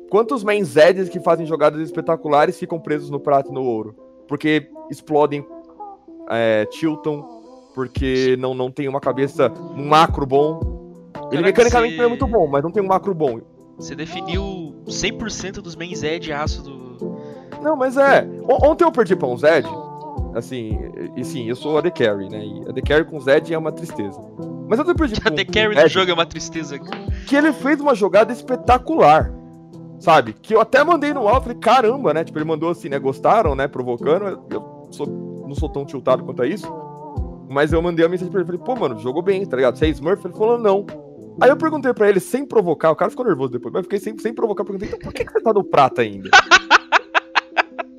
Quantos 0.10 0.44
main 0.44 0.64
Zeds 0.64 1.10
que 1.10 1.20
fazem 1.20 1.46
jogadas 1.46 1.82
espetaculares 1.82 2.58
ficam 2.60 2.80
presos 2.80 3.10
no 3.10 3.20
prato 3.20 3.50
e 3.52 3.54
no 3.54 3.64
ouro? 3.64 3.96
Porque 4.28 4.68
explodem, 4.90 5.46
é, 6.30 6.66
tiltam, 6.66 7.24
porque 7.74 8.36
não, 8.40 8.54
não 8.54 8.72
tem 8.72 8.88
uma 8.88 9.00
cabeça, 9.00 9.52
um 9.76 9.86
macro 9.86 10.26
bom. 10.26 10.60
Ele 11.32 11.42
Caraca, 11.42 11.46
mecanicamente 11.48 11.96
você- 11.98 12.04
é 12.04 12.08
muito 12.08 12.28
bom, 12.28 12.48
mas 12.48 12.64
não 12.64 12.72
tem 12.72 12.82
um 12.84 12.88
macro 12.88 13.14
bom. 13.14 13.40
Você 13.78 13.96
definiu 13.96 14.76
100% 14.88 15.62
dos 15.62 15.76
main 15.76 15.94
Z 15.96 16.20
de 16.20 16.32
aço 16.32 16.64
do. 16.64 17.18
Não, 17.62 17.76
mas 17.76 17.98
é. 17.98 18.26
On- 18.48 18.70
Ontem 18.72 18.86
eu 18.86 18.92
perdi 18.92 19.16
pra 19.16 19.28
um 19.28 19.38
Zed. 19.38 19.68
Assim, 20.36 20.78
e 21.16 21.24
sim, 21.24 21.48
eu 21.48 21.56
sou 21.56 21.78
a 21.78 21.82
The 21.82 21.92
Carry, 21.92 22.30
né? 22.30 22.46
E 22.46 22.70
a 22.70 22.74
The 22.74 22.82
Carry 22.82 23.06
com 23.06 23.20
Zed 23.20 23.54
é 23.54 23.58
uma 23.58 23.72
tristeza. 23.72 24.20
Mas 24.68 24.78
eu 24.80 24.96
perdi 24.96 25.16
A 25.26 25.32
The 25.32 25.46
Carry 25.46 25.76
do 25.76 25.88
jogo 25.88 26.12
é 26.12 26.14
uma 26.14 26.26
tristeza. 26.26 26.78
que 27.26 27.36
ele 27.36 27.54
fez 27.54 27.80
uma 27.80 27.96
jogada 27.96 28.34
espetacular. 28.34 29.32
Sabe? 29.98 30.34
Que 30.34 30.54
eu 30.54 30.60
até 30.60 30.84
mandei 30.84 31.14
no 31.14 31.26
alto, 31.28 31.44
falei, 31.44 31.58
caramba, 31.58 32.14
né? 32.14 32.24
Tipo, 32.26 32.38
ele 32.38 32.46
mandou 32.46 32.70
assim, 32.70 32.90
né? 32.90 33.00
Gostaram, 33.00 33.56
né? 33.56 33.68
Provocando. 33.68 34.44
Eu- 34.52 34.90
sou, 34.92 35.08
não 35.48 35.56
sou 35.56 35.70
tão 35.70 35.86
tiltado 35.86 36.24
quanto 36.24 36.42
a 36.42 36.48
isso. 36.48 36.68
Mas 37.50 37.72
eu 37.72 37.82
mandei 37.82 38.06
a 38.06 38.10
mensagem 38.10 38.30
pra 38.32 38.42
ele, 38.42 38.48
falei, 38.48 38.62
pô, 38.62 38.76
mano, 38.76 39.00
jogou 39.00 39.22
bem, 39.22 39.46
tá 39.46 39.56
ligado? 39.56 39.78
Você 39.78 39.86
é 39.86 39.90
Smurf? 39.90 40.26
Ele 40.26 40.34
falou, 40.34 40.58
não. 40.58 40.86
Aí 41.40 41.50
eu 41.50 41.56
perguntei 41.58 41.94
pra 41.94 42.10
ele, 42.10 42.20
sem 42.20 42.46
provocar, 42.46 42.92
o 42.92 42.96
cara 42.96 43.10
ficou 43.12 43.26
nervoso 43.26 43.52
depois, 43.54 43.74
mas 43.74 43.84
fiquei 43.84 44.00
sem, 44.00 44.18
sem 44.18 44.34
provocar, 44.34 44.64
perguntei, 44.64 44.88
então 44.88 45.00
por 45.00 45.14
que, 45.14 45.26
que 45.26 45.32
você 45.34 45.42
tá 45.42 45.52
no 45.54 45.64
prata 45.66 46.02
ainda? 46.02 46.30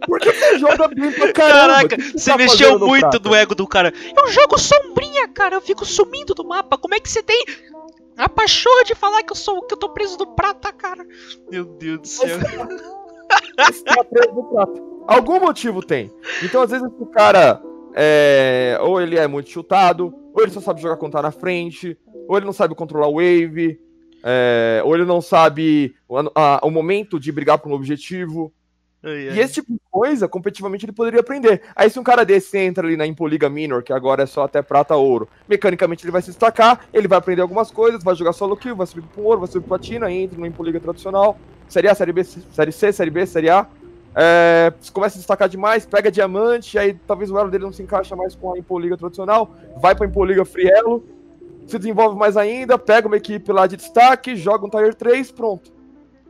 Por 0.06 0.18
que 0.20 0.32
você 0.32 0.58
joga 0.58 0.88
bem 0.88 1.12
pra 1.12 1.32
caramba? 1.32 1.34
Caraca, 1.34 1.84
O 1.84 1.88
que 1.88 1.96
que 2.12 2.18
você 2.18 2.30
tá 2.30 2.36
mexeu 2.38 2.78
muito 2.78 3.20
no 3.20 3.34
ego 3.34 3.54
do 3.54 3.66
cara. 3.66 3.92
Eu 4.16 4.28
jogo 4.30 4.58
sombrinha, 4.58 5.28
cara. 5.28 5.56
Eu 5.56 5.60
fico 5.60 5.84
sumindo 5.84 6.34
do 6.34 6.44
mapa. 6.46 6.78
Como 6.78 6.94
é 6.94 7.00
que 7.00 7.08
você 7.10 7.22
tem 7.22 7.44
a 8.16 8.28
pachorra 8.28 8.84
de 8.84 8.94
falar 8.94 9.22
que 9.22 9.32
eu 9.32 9.36
sou 9.36 9.62
que 9.62 9.74
eu 9.74 9.78
tô 9.78 9.88
preso 9.90 10.16
no 10.18 10.28
prata, 10.28 10.72
cara? 10.72 11.04
Meu 11.50 11.64
Deus 11.64 12.00
do 12.00 12.06
céu. 12.08 12.38
Esse 13.68 13.84
tá 13.84 14.04
preso 14.04 14.32
no 14.34 14.44
prata. 14.44 14.80
Algum 15.08 15.40
motivo 15.40 15.82
tem. 15.84 16.10
Então, 16.42 16.62
às 16.62 16.70
vezes, 16.70 16.86
o 16.98 17.06
cara 17.06 17.60
é, 17.94 18.78
ou 18.82 19.00
ele 19.00 19.16
é 19.18 19.26
muito 19.26 19.50
chutado, 19.50 20.12
ou 20.34 20.42
ele 20.42 20.50
só 20.52 20.60
sabe 20.60 20.80
jogar 20.82 20.96
quando 20.96 21.12
tá 21.12 21.22
na 21.22 21.30
frente, 21.30 21.96
ou 22.28 22.36
ele 22.36 22.46
não 22.46 22.52
sabe 22.52 22.74
controlar 22.74 23.06
o 23.08 23.14
wave, 23.14 23.78
é, 24.24 24.80
ou 24.84 24.94
ele 24.94 25.04
não 25.04 25.20
sabe 25.20 25.94
o, 26.08 26.16
a- 26.34 26.60
o 26.62 26.70
momento 26.70 27.20
de 27.20 27.30
brigar 27.30 27.58
por 27.58 27.70
um 27.70 27.74
objetivo. 27.74 28.52
Ai, 29.06 29.28
ai. 29.28 29.36
E 29.36 29.40
esse 29.40 29.54
tipo 29.54 29.72
de 29.72 29.80
coisa, 29.88 30.26
competitivamente, 30.26 30.84
ele 30.84 30.92
poderia 30.92 31.20
aprender. 31.20 31.62
Aí, 31.76 31.88
se 31.88 31.98
um 31.98 32.02
cara 32.02 32.24
desse 32.24 32.58
entra 32.58 32.84
ali 32.84 32.96
na 32.96 33.06
Impoliga 33.06 33.48
Minor, 33.48 33.84
que 33.84 33.92
agora 33.92 34.24
é 34.24 34.26
só 34.26 34.42
até 34.42 34.60
prata 34.60 34.96
ouro, 34.96 35.28
mecanicamente 35.48 36.04
ele 36.04 36.10
vai 36.10 36.20
se 36.20 36.28
destacar, 36.28 36.80
ele 36.92 37.06
vai 37.06 37.16
aprender 37.16 37.40
algumas 37.40 37.70
coisas, 37.70 38.02
vai 38.02 38.16
jogar 38.16 38.32
solo 38.32 38.56
kill, 38.56 38.74
vai 38.74 38.86
subir 38.86 39.06
pro 39.06 39.22
ouro, 39.22 39.40
vai 39.40 39.46
subir 39.46 39.60
pro 39.60 39.78
platina, 39.78 40.10
entra 40.10 40.40
na 40.40 40.48
Impoliga 40.48 40.80
tradicional. 40.80 41.38
Série 41.68 41.88
A, 41.88 41.94
Série 41.94 42.12
B, 42.12 42.24
Série 42.24 42.72
C, 42.72 42.92
Série 42.92 43.10
B, 43.10 43.26
Série 43.26 43.48
A. 43.48 43.66
É, 44.18 44.72
se 44.80 44.90
começa 44.90 45.16
a 45.16 45.18
destacar 45.18 45.48
demais, 45.48 45.86
pega 45.86 46.10
diamante, 46.10 46.76
aí 46.78 46.94
talvez 47.06 47.30
o 47.30 47.38
elo 47.38 47.50
dele 47.50 47.64
não 47.64 47.72
se 47.72 47.82
encaixa 47.82 48.16
mais 48.16 48.34
com 48.34 48.54
a 48.54 48.58
Impoliga 48.58 48.96
tradicional, 48.96 49.54
vai 49.76 49.94
pra 49.94 50.06
Impoliga 50.06 50.42
Free 50.44 50.68
Elo, 50.68 51.04
se 51.66 51.78
desenvolve 51.78 52.18
mais 52.18 52.34
ainda, 52.34 52.78
pega 52.78 53.06
uma 53.06 53.18
equipe 53.18 53.52
lá 53.52 53.66
de 53.66 53.76
destaque, 53.76 54.34
joga 54.34 54.66
um 54.66 54.70
Tier 54.70 54.94
3, 54.94 55.30
pronto 55.32 55.75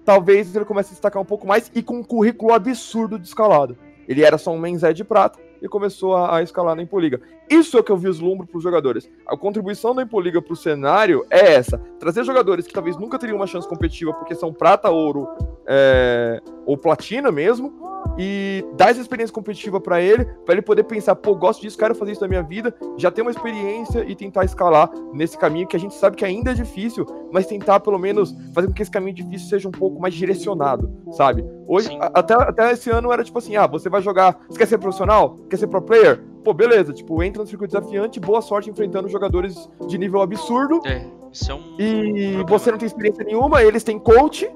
talvez 0.06 0.54
ele 0.54 0.64
comece 0.64 0.90
a 0.90 0.92
destacar 0.92 1.20
um 1.20 1.26
pouco 1.26 1.46
mais 1.46 1.70
e 1.74 1.82
com 1.82 1.98
um 1.98 2.04
currículo 2.04 2.54
absurdo 2.54 3.18
de 3.18 3.26
escalada. 3.26 3.76
Ele 4.08 4.24
era 4.24 4.38
só 4.38 4.52
um 4.52 4.56
main 4.56 4.78
Zé 4.78 4.92
de 4.92 5.02
prata 5.02 5.38
e 5.60 5.68
começou 5.68 6.14
a, 6.16 6.36
a 6.36 6.42
escalar 6.42 6.76
na 6.76 6.82
Impoliga. 6.82 7.20
Isso 7.48 7.76
é 7.76 7.80
o 7.80 7.84
que 7.84 7.92
eu 7.92 7.96
vislumbro 7.96 8.46
para 8.46 8.58
os 8.58 8.62
jogadores. 8.62 9.08
A 9.26 9.36
contribuição 9.36 9.94
da 9.94 10.02
Impoliga 10.02 10.42
para 10.42 10.52
o 10.52 10.56
cenário 10.56 11.24
é 11.30 11.54
essa: 11.54 11.78
trazer 11.98 12.24
jogadores 12.24 12.66
que 12.66 12.72
talvez 12.72 12.96
nunca 12.96 13.18
teriam 13.18 13.36
uma 13.36 13.46
chance 13.46 13.68
competitiva 13.68 14.12
porque 14.14 14.34
são 14.34 14.52
prata, 14.52 14.90
ouro 14.90 15.28
é, 15.66 16.40
ou 16.64 16.76
platina 16.76 17.30
mesmo, 17.30 17.72
e 18.18 18.64
dar 18.76 18.90
essa 18.90 19.00
experiência 19.00 19.32
competitiva 19.32 19.80
para 19.80 20.00
ele, 20.00 20.24
para 20.24 20.54
ele 20.54 20.62
poder 20.62 20.84
pensar, 20.84 21.14
pô, 21.16 21.34
gosto 21.34 21.60
disso, 21.62 21.78
quero 21.78 21.94
fazer 21.94 22.12
isso 22.12 22.20
na 22.20 22.28
minha 22.28 22.42
vida, 22.42 22.74
já 22.96 23.10
ter 23.10 23.22
uma 23.22 23.30
experiência 23.30 24.04
e 24.08 24.14
tentar 24.14 24.44
escalar 24.44 24.90
nesse 25.12 25.36
caminho 25.38 25.66
que 25.68 25.76
a 25.76 25.80
gente 25.80 25.94
sabe 25.94 26.16
que 26.16 26.24
ainda 26.24 26.50
é 26.50 26.54
difícil, 26.54 27.04
mas 27.32 27.46
tentar 27.46 27.80
pelo 27.80 27.98
menos 27.98 28.34
fazer 28.54 28.66
com 28.68 28.72
que 28.72 28.82
esse 28.82 28.90
caminho 28.90 29.14
difícil 29.14 29.48
seja 29.48 29.68
um 29.68 29.72
pouco 29.72 30.00
mais 30.00 30.14
direcionado, 30.14 30.90
sabe? 31.12 31.44
Hoje, 31.68 31.96
a- 32.00 32.10
até, 32.14 32.34
até 32.34 32.72
esse 32.72 32.90
ano 32.90 33.12
era 33.12 33.22
tipo 33.22 33.38
assim, 33.38 33.56
ah, 33.56 33.66
você 33.66 33.88
vai 33.88 34.00
jogar, 34.02 34.38
você 34.48 34.58
quer 34.58 34.66
ser 34.66 34.78
profissional? 34.78 35.36
Quer 35.50 35.56
ser 35.58 35.66
pro 35.66 35.82
player? 35.82 36.20
Pô, 36.46 36.54
beleza, 36.54 36.92
tipo, 36.92 37.20
entra 37.24 37.42
no 37.42 37.48
circuito 37.48 37.76
desafiante, 37.76 38.20
boa 38.20 38.40
sorte 38.40 38.70
enfrentando 38.70 39.08
jogadores 39.08 39.68
de 39.88 39.98
nível 39.98 40.20
absurdo, 40.22 40.80
É, 40.86 41.04
isso 41.32 41.50
é 41.50 41.54
um. 41.56 41.74
e 41.76 42.34
problema. 42.34 42.44
você 42.46 42.70
não 42.70 42.78
tem 42.78 42.86
experiência 42.86 43.24
nenhuma, 43.24 43.64
eles 43.64 43.82
têm 43.82 43.98
coach, 43.98 44.48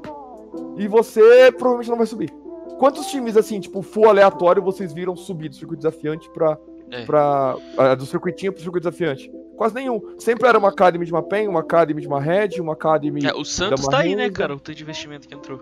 e 0.77 0.87
você 0.87 1.51
provavelmente 1.51 1.91
não 1.91 1.97
vai 1.97 2.07
subir. 2.07 2.31
Quantos 2.79 3.07
times, 3.07 3.37
assim, 3.37 3.59
tipo, 3.59 3.83
full 3.83 4.09
aleatório, 4.09 4.63
vocês 4.63 4.93
viram 4.93 5.17
subir 5.17 5.49
do 5.49 5.57
circuito 5.57 5.79
desafiante 5.83 6.31
pra. 6.31 6.57
É. 6.93 7.05
pra 7.05 7.57
ah, 7.77 7.95
do 7.97 8.07
circuitinho 8.07 8.53
pro 8.53 8.63
circuito 8.63 8.89
desafiante? 8.89 9.29
Quase 9.57 9.75
nenhum. 9.75 10.01
Sempre 10.17 10.47
era 10.49 10.57
uma 10.57 10.69
Academy 10.69 11.05
de 11.05 11.11
uma 11.13 11.23
PEN, 11.25 11.49
uma 11.49 11.59
Academy 11.61 12.01
de 12.01 12.07
uma 12.07 12.21
Red, 12.21 12.61
uma 12.61 12.75
Academy. 12.75 13.27
É, 13.27 13.35
o 13.35 13.45
Santos 13.45 13.85
tá 13.89 13.99
aí, 13.99 14.15
né, 14.15 14.31
cara? 14.31 14.55
O 14.55 14.57
tanto 14.61 14.77
de 14.77 14.83
investimento 14.85 15.27
que 15.27 15.35
entrou. 15.35 15.61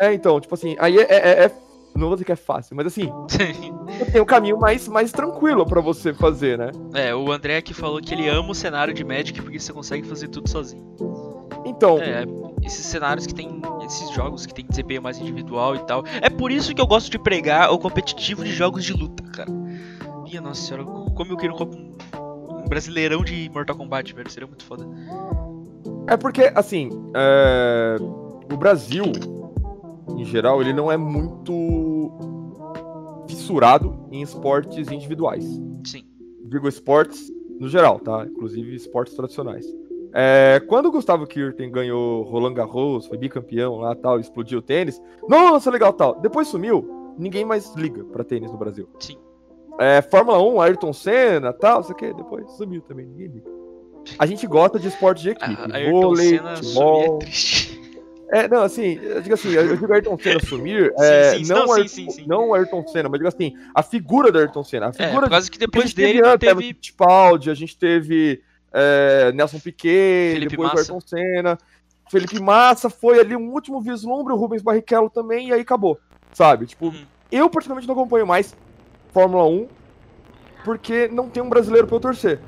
É, 0.00 0.12
então, 0.14 0.40
tipo 0.40 0.54
assim, 0.54 0.74
aí 0.78 0.98
é, 0.98 1.02
é- 1.02 1.44
é- 1.44 1.52
Não 1.96 2.08
vou 2.08 2.14
dizer 2.16 2.24
que 2.24 2.32
é 2.32 2.36
fácil, 2.36 2.76
mas 2.76 2.86
assim, 2.86 3.10
tem 4.12 4.20
um 4.20 4.24
caminho 4.24 4.58
mais, 4.58 4.86
mais 4.88 5.12
tranquilo 5.12 5.64
pra 5.64 5.80
você 5.80 6.12
fazer, 6.12 6.58
né? 6.58 6.70
é, 6.94 7.14
o 7.14 7.30
André 7.32 7.56
aqui 7.56 7.72
falou 7.74 8.00
que 8.00 8.12
ele 8.14 8.28
ama 8.28 8.50
o 8.50 8.54
cenário 8.54 8.92
de 8.92 9.04
Magic 9.04 9.40
porque 9.40 9.58
você 9.58 9.72
consegue 9.72 10.06
fazer 10.06 10.28
tudo 10.28 10.48
sozinho. 10.48 10.84
Então, 11.64 11.98
É, 11.98 12.24
esses 12.62 12.86
cenários 12.86 13.26
que 13.26 13.34
tem. 13.34 13.60
Esses 13.84 14.10
jogos 14.10 14.46
que 14.46 14.54
tem 14.54 14.64
desempenho 14.68 15.00
mais 15.02 15.18
individual 15.18 15.76
e 15.76 15.78
tal. 15.80 16.04
É 16.20 16.28
por 16.28 16.50
isso 16.50 16.74
que 16.74 16.80
eu 16.80 16.86
gosto 16.86 17.10
de 17.10 17.18
pregar 17.18 17.70
o 17.72 17.78
competitivo 17.78 18.42
de 18.44 18.52
jogos 18.52 18.84
de 18.84 18.92
luta, 18.92 19.22
cara. 19.32 19.50
Minha 20.24 20.40
nossa 20.40 20.60
senhora, 20.60 20.84
como 20.84 21.32
eu 21.32 21.36
quero 21.36 21.54
um, 21.54 21.92
um 22.62 22.68
brasileirão 22.68 23.22
de 23.22 23.48
Mortal 23.52 23.76
Kombat, 23.76 24.12
velho. 24.12 24.28
Seria 24.30 24.46
muito 24.46 24.64
foda. 24.64 24.84
é 26.08 26.16
porque, 26.16 26.50
assim, 26.54 26.88
é, 27.14 27.96
o 28.00 28.56
Brasil, 28.56 29.04
em 30.16 30.24
geral, 30.24 30.60
ele 30.60 30.72
não 30.72 30.90
é 30.90 30.96
muito 30.96 31.52
fissurado 33.28 33.94
em 34.10 34.22
esportes 34.22 34.90
individuais. 34.90 35.44
Sim. 35.84 36.04
digo 36.44 36.68
esportes 36.68 37.30
no 37.58 37.68
geral, 37.68 37.98
tá? 37.98 38.26
Inclusive 38.30 38.74
esportes 38.74 39.14
tradicionais. 39.14 39.66
É, 40.12 40.60
quando 40.68 40.86
o 40.86 40.92
Gustavo 40.92 41.26
Kirten 41.26 41.70
ganhou 41.70 42.22
Roland 42.22 42.54
Garros, 42.54 43.06
foi 43.06 43.18
bicampeão 43.18 43.76
lá 43.76 43.94
tal, 43.94 44.18
explodiu 44.18 44.60
o 44.60 44.62
tênis, 44.62 45.00
nossa, 45.28 45.70
legal 45.70 45.92
tal. 45.92 46.18
Depois 46.20 46.48
sumiu, 46.48 47.14
ninguém 47.18 47.44
mais 47.44 47.74
liga 47.74 48.04
pra 48.04 48.24
tênis 48.24 48.50
no 48.50 48.56
Brasil. 48.58 48.88
Sim. 48.98 49.18
É, 49.78 50.00
Fórmula 50.00 50.42
1, 50.42 50.60
Ayrton 50.60 50.92
Senna 50.92 51.52
tal, 51.52 51.80
isso 51.82 51.92
aqui, 51.92 52.12
depois 52.14 52.50
sumiu 52.52 52.80
também, 52.82 53.04
ninguém 53.06 53.26
liga. 53.28 53.50
A 54.18 54.24
gente 54.24 54.46
gosta 54.46 54.78
de 54.78 54.88
esporte 54.88 55.22
de 55.22 55.30
equipe, 55.30 55.72
A 55.72 55.76
Ayrton 55.76 56.00
vôlei, 56.00 56.28
Senna 56.38 56.56
sumir 56.56 56.62
é 56.62 56.62
futebol. 56.62 57.18
triste. 57.18 57.75
É, 58.32 58.48
não, 58.48 58.62
assim, 58.62 58.98
eu 59.00 59.20
digo 59.22 59.34
assim, 59.34 59.50
eu 59.52 59.76
digo 59.76 59.92
Ayrton 59.92 60.18
Senna 60.18 60.40
sumir, 60.40 60.92
é, 60.98 61.36
sim, 61.38 61.44
não, 61.46 61.66
não, 61.66 61.72
Ayrton, 61.74 61.88
sim, 61.88 62.10
sim. 62.10 62.24
não 62.26 62.48
o 62.48 62.54
Ayrton 62.54 62.86
Senna, 62.88 63.08
mas 63.08 63.18
digo 63.20 63.28
assim, 63.28 63.56
a 63.74 63.82
figura 63.82 64.32
do 64.32 64.38
Ayrton 64.38 64.64
Senna, 64.64 64.86
a 64.86 64.88
É, 64.88 64.92
figura 64.92 65.22
por 65.26 65.30
causa 65.30 65.50
que 65.50 65.58
depois 65.58 65.94
teve 65.94 66.14
dele 66.14 66.26
antes, 66.26 66.48
teve. 66.48 66.62
Fittipaldi, 66.64 67.50
a 67.50 67.54
gente 67.54 67.76
teve 67.78 68.42
é, 68.72 69.30
Nelson 69.32 69.60
Piquet, 69.60 70.32
Felipe 70.34 70.50
depois 70.50 70.70
Massa. 70.72 70.92
o 70.92 70.96
Ayrton 70.96 71.00
Senna, 71.06 71.58
Felipe 72.10 72.40
Massa, 72.40 72.90
foi 72.90 73.20
ali 73.20 73.36
um 73.36 73.50
último 73.52 73.80
vislumbre, 73.80 74.32
o 74.32 74.36
Rubens 74.36 74.62
Barrichello 74.62 75.08
também, 75.08 75.48
e 75.48 75.52
aí 75.52 75.60
acabou, 75.60 75.98
sabe? 76.32 76.66
Tipo, 76.66 76.86
Uhum. 76.86 77.04
eu 77.30 77.48
particularmente 77.48 77.86
não 77.86 77.94
acompanho 77.94 78.26
mais 78.26 78.56
Fórmula 79.12 79.44
1, 79.46 79.68
porque 80.64 81.06
não 81.08 81.28
tem 81.28 81.42
um 81.42 81.48
brasileiro 81.48 81.86
pra 81.86 81.96
eu 81.96 82.00
torcer. 82.00 82.40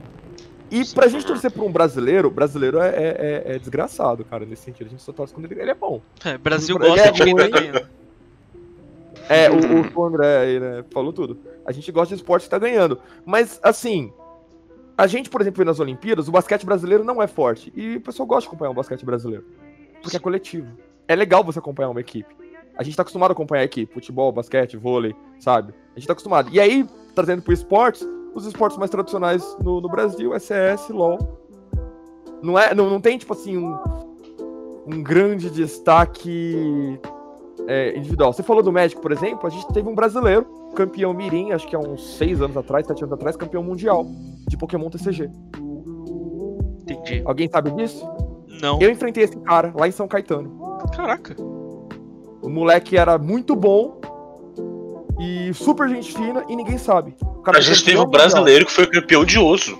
E 0.71 0.85
pra 0.95 1.09
gente 1.09 1.25
torcer 1.27 1.51
pra 1.51 1.63
um 1.63 1.73
brasileiro, 1.73 2.31
brasileiro 2.31 2.79
é, 2.81 2.89
é- 2.89 3.43
é- 3.47 3.55
é 3.55 3.59
desgraçado, 3.59 4.25
cara, 4.25 4.45
nesse 4.45 4.63
sentido. 4.63 4.87
A 4.89 4.91
gente 4.91 5.03
só 5.03 5.13
torce 5.13 5.33
quando 5.33 5.51
ele, 5.51 5.61
ele 5.61 5.71
é 5.71 5.75
bom. 5.75 6.01
É, 6.25 6.37
Brasil 6.37 6.77
Ele 6.77 6.89
gosta 6.89 7.09
é 7.09 7.11
de 7.13 7.25
quem 7.25 7.35
tá 7.37 7.49
ganhando. 7.49 7.87
É, 9.29 9.51
o, 9.51 9.99
o 9.99 10.05
André 10.05 10.39
aí, 10.39 10.61
né, 10.61 10.85
falou 10.91 11.13
tudo. 11.13 11.39
A 11.67 11.73
gente 11.73 11.91
gosta 11.93 12.15
de 12.15 12.21
esporte 12.21 12.45
que 12.45 12.51
tá 12.51 12.59
ganhando. 12.59 12.99
Mas, 13.27 13.61
assim, 13.63 14.13
a 14.97 15.07
gente, 15.07 15.29
por 15.29 15.41
exemplo, 15.41 15.65
nas 15.65 15.81
Olimpíadas, 15.81 16.29
o 16.29 16.33
basquete 16.33 16.65
brasileiro 16.65 17.05
não 17.05 17.23
é 17.23 17.27
forte. 17.27 17.73
E 17.77 17.97
o 17.97 18.01
pessoal 18.01 18.27
gosta 18.27 18.43
de 18.43 18.49
acompanhar 18.49 18.71
o 18.71 18.75
basquete 18.75 19.05
brasileiro. 19.05 19.45
Porque 20.03 20.17
é 20.17 20.21
coletivo. 20.21 20.69
É 21.07 21.15
legal 21.15 21.45
você 21.45 21.59
acompanhar 21.59 21.91
uma 21.91 22.01
equipe. 22.01 22.35
A 22.77 22.83
gente 22.83 22.97
tá 22.97 23.03
acostumado 23.03 23.31
a 23.31 23.33
acompanhar 23.33 23.63
a 23.63 23.65
equipe. 23.65 23.93
Futebol, 23.93 24.31
basquete, 24.33 24.77
vôlei, 24.77 25.15
sabe? 25.39 25.75
A 25.95 25.99
gente 25.99 26.07
tá 26.07 26.13
acostumado. 26.13 26.49
E 26.53 26.61
aí, 26.61 26.87
trazendo 27.15 27.43
pro 27.43 27.53
esportes, 27.53 28.07
os 28.35 28.47
esportes 28.47 28.79
mais 28.79 28.91
tradicionais 28.91 29.57
no, 29.63 29.81
no 29.81 29.89
Brasil 29.89 30.35
é 30.35 30.39
CS, 30.39 30.89
LOL. 30.91 31.19
Não, 32.43 32.59
é, 32.59 32.75
não, 32.75 32.89
não 32.89 33.01
tem, 33.01 33.19
tipo 33.19 33.33
assim, 33.33 33.57
um, 33.57 33.77
um 34.87 35.03
grande 35.03 35.51
destaque 35.51 36.99
é, 37.67 37.97
individual. 37.97 38.33
Você 38.33 38.43
falou 38.43 38.63
do 38.63 38.73
México, 38.73 39.01
por 39.01 39.13
exemplo, 39.13 39.47
a 39.47 39.51
gente 39.51 39.67
teve 39.69 39.89
um 39.89 39.95
brasileiro, 39.95 40.47
campeão 40.75 41.13
Mirim, 41.13 41.53
acho 41.53 41.67
que 41.67 41.75
há 41.75 41.79
uns 41.79 42.17
seis 42.17 42.41
anos 42.41 42.57
atrás, 42.57 42.87
sete 42.87 43.03
anos 43.03 43.13
atrás, 43.13 43.37
campeão 43.37 43.63
mundial 43.63 44.07
de 44.47 44.57
Pokémon 44.57 44.89
TCG. 44.89 45.31
Entendi. 46.83 47.23
Alguém 47.25 47.49
sabe 47.49 47.71
disso? 47.73 48.09
Não. 48.63 48.81
Eu 48.81 48.91
enfrentei 48.91 49.25
esse 49.25 49.37
cara 49.41 49.73
lá 49.77 49.87
em 49.87 49.93
São 49.93 50.09
Caetano. 50.09 50.79
Caraca. 50.95 51.37
O 52.43 52.49
moleque 52.49 52.97
era 52.97 53.19
muito 53.19 53.55
bom 53.55 54.01
e 55.19 55.53
super 55.53 55.89
gente 55.89 56.13
fina 56.13 56.45
e 56.49 56.57
ninguém 56.57 56.79
sabe. 56.79 57.15
O 57.49 57.53
cara 57.53 57.59
A 57.59 57.61
gente 57.63 57.85
teve 57.85 57.99
um 57.99 58.07
brasileiro 58.07 58.67
que 58.67 58.73
foi 58.73 58.87
campeão 58.87 59.25
de 59.25 59.39
osso. 59.39 59.79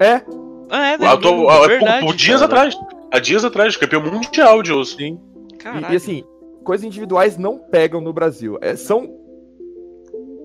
É, 0.00 0.22
Ah, 0.70 0.86
é, 0.88 0.98
né? 0.98 1.06
Há, 1.06 1.16
tô- 1.16 1.48
há- 1.48 1.66
Verdade, 1.66 2.00
por, 2.00 2.12
por 2.12 2.16
dias 2.16 2.40
cara. 2.40 2.52
atrás. 2.52 2.78
Há 3.12 3.18
dias 3.18 3.44
atrás, 3.44 3.76
campeão 3.76 4.02
mundial 4.02 4.62
de 4.62 4.72
osso. 4.72 4.96
sim. 4.96 5.18
E- 5.52 5.56
Caralho. 5.56 5.92
E, 5.92 5.96
assim, 5.96 6.24
coisas 6.64 6.84
individuais 6.84 7.36
não 7.38 7.58
pegam 7.58 8.00
no 8.00 8.12
Brasil. 8.12 8.58
É, 8.60 8.76
são. 8.76 9.08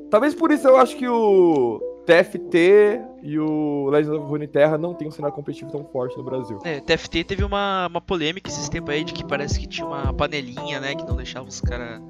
Talvez 0.10 0.34
por 0.36 0.51
isso 0.51 0.67
eu 0.67 0.77
acho 0.77 0.95
que 0.97 1.08
o 1.08 1.80
TFT 2.06 2.99
e 3.23 3.39
o 3.39 3.88
Legends 3.89 4.15
of 4.17 4.25
Runeterra 4.27 4.77
não 4.77 4.93
tem 4.93 5.08
um 5.08 5.12
cenário 5.12 5.36
competitivo 5.36 5.71
tão 5.71 5.86
forte 5.86 6.17
no 6.17 6.23
Brasil. 6.23 6.60
É, 6.63 6.80
TFT 6.82 7.23
teve 7.23 7.43
uma, 7.43 7.88
uma 7.88 8.01
polêmica 8.01 8.49
esses 8.49 8.67
tempos 8.67 8.93
aí 8.93 9.04
de 9.04 9.13
que 9.13 9.23
parece 9.25 9.60
que 9.60 9.67
tinha 9.67 9.88
uma 9.88 10.13
panelinha, 10.13 10.80
né? 10.80 10.95
Que 10.95 11.06
não 11.06 11.15
deixava 11.15 11.47
os 11.47 11.62
caras 11.62 12.01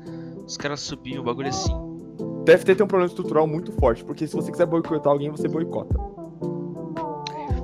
os 0.46 0.58
caras 0.58 0.80
subir, 0.80 1.20
um 1.20 1.24
bagulho 1.24 1.50
assim. 1.50 1.72
TFT 2.46 2.76
tem 2.76 2.84
um 2.84 2.88
problema 2.88 3.08
estrutural 3.08 3.46
muito 3.48 3.72
forte, 3.74 4.04
porque 4.04 4.26
se 4.28 4.36
você 4.36 4.52
quiser 4.52 4.66
boicotar 4.66 5.12
alguém, 5.14 5.30
você 5.30 5.48
boicota. 5.48 5.96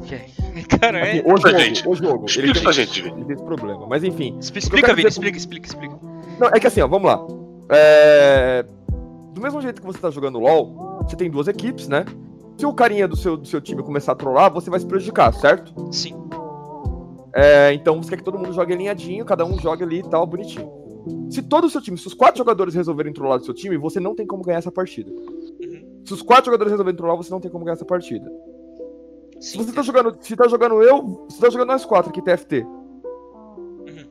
É, 0.09 0.77
Cara, 0.79 0.99
é. 0.99 1.11
Assim, 1.11 1.21
o 1.25 1.37
jogo, 1.37 1.59
gente. 1.59 1.87
o 1.89 1.95
jogo. 1.95 2.25
Explica 2.25 2.39
Ele 2.39 2.51
isso 2.51 2.53
tem, 2.55 2.63
pra 2.63 2.71
gente, 2.71 3.01
Vini. 3.01 3.15
ele 3.17 3.25
tem 3.25 3.35
esse 3.35 3.43
problema. 3.43 3.85
Mas 3.87 4.03
enfim. 4.03 4.37
Explica, 4.39 4.87
Vini, 4.93 4.95
dizer- 4.95 5.07
explica, 5.09 5.37
explica, 5.37 5.67
explica. 5.67 5.95
Não, 6.39 6.47
é 6.47 6.59
que 6.59 6.65
assim, 6.67 6.81
ó, 6.81 6.87
vamos 6.87 7.11
lá. 7.11 7.21
É, 7.69 8.65
Do 9.33 9.41
mesmo 9.41 9.61
jeito 9.61 9.81
que 9.81 9.85
você 9.85 9.99
tá 9.99 10.09
jogando 10.09 10.39
LOL, 10.39 11.03
você 11.07 11.15
tem 11.15 11.29
duas 11.29 11.47
equipes, 11.47 11.87
né? 11.87 12.05
Se 12.57 12.65
o 12.65 12.73
carinha 12.73 13.07
do 13.07 13.15
seu, 13.15 13.37
do 13.37 13.47
seu 13.47 13.59
time 13.61 13.83
começar 13.83 14.13
a 14.13 14.15
trollar, 14.15 14.51
você 14.51 14.69
vai 14.69 14.79
se 14.79 14.85
prejudicar, 14.87 15.31
certo? 15.33 15.73
Sim. 15.93 16.15
É, 17.35 17.73
então 17.73 18.01
você 18.01 18.09
quer 18.11 18.17
que 18.17 18.23
todo 18.23 18.39
mundo 18.39 18.53
jogue 18.53 18.73
alinhadinho, 18.73 19.23
cada 19.25 19.45
um 19.45 19.59
joga 19.59 19.85
ali 19.85 19.99
e 19.99 20.03
tal, 20.03 20.25
bonitinho. 20.25 20.71
Se 21.29 21.41
todo 21.41 21.65
o 21.65 21.69
seu 21.69 21.81
time, 21.81 21.97
se 21.97 22.07
os 22.07 22.13
quatro 22.13 22.37
jogadores 22.37 22.73
resolverem 22.73 23.13
trollar 23.13 23.39
do 23.39 23.45
seu 23.45 23.53
time, 23.53 23.77
você 23.77 23.99
não 23.99 24.15
tem 24.15 24.25
como 24.25 24.43
ganhar 24.43 24.59
essa 24.59 24.71
partida. 24.71 25.11
Uhum. 25.11 26.01
Se 26.05 26.13
os 26.13 26.21
quatro 26.21 26.45
jogadores 26.45 26.71
resolverem 26.71 26.97
trollar, 26.97 27.17
você 27.17 27.31
não 27.31 27.39
tem 27.39 27.51
como 27.51 27.65
ganhar 27.65 27.75
essa 27.75 27.85
partida. 27.85 28.29
Se 29.39 29.51
Sim. 29.51 29.63
você 29.63 29.71
tá 29.71 29.81
jogando, 29.81 30.17
se 30.19 30.35
tá 30.35 30.47
jogando 30.47 30.81
eu, 30.81 31.27
se 31.29 31.39
tá 31.39 31.49
jogando 31.49 31.67
nós 31.67 31.85
quatro 31.85 32.09
aqui, 32.09 32.21
TFT. 32.21 32.65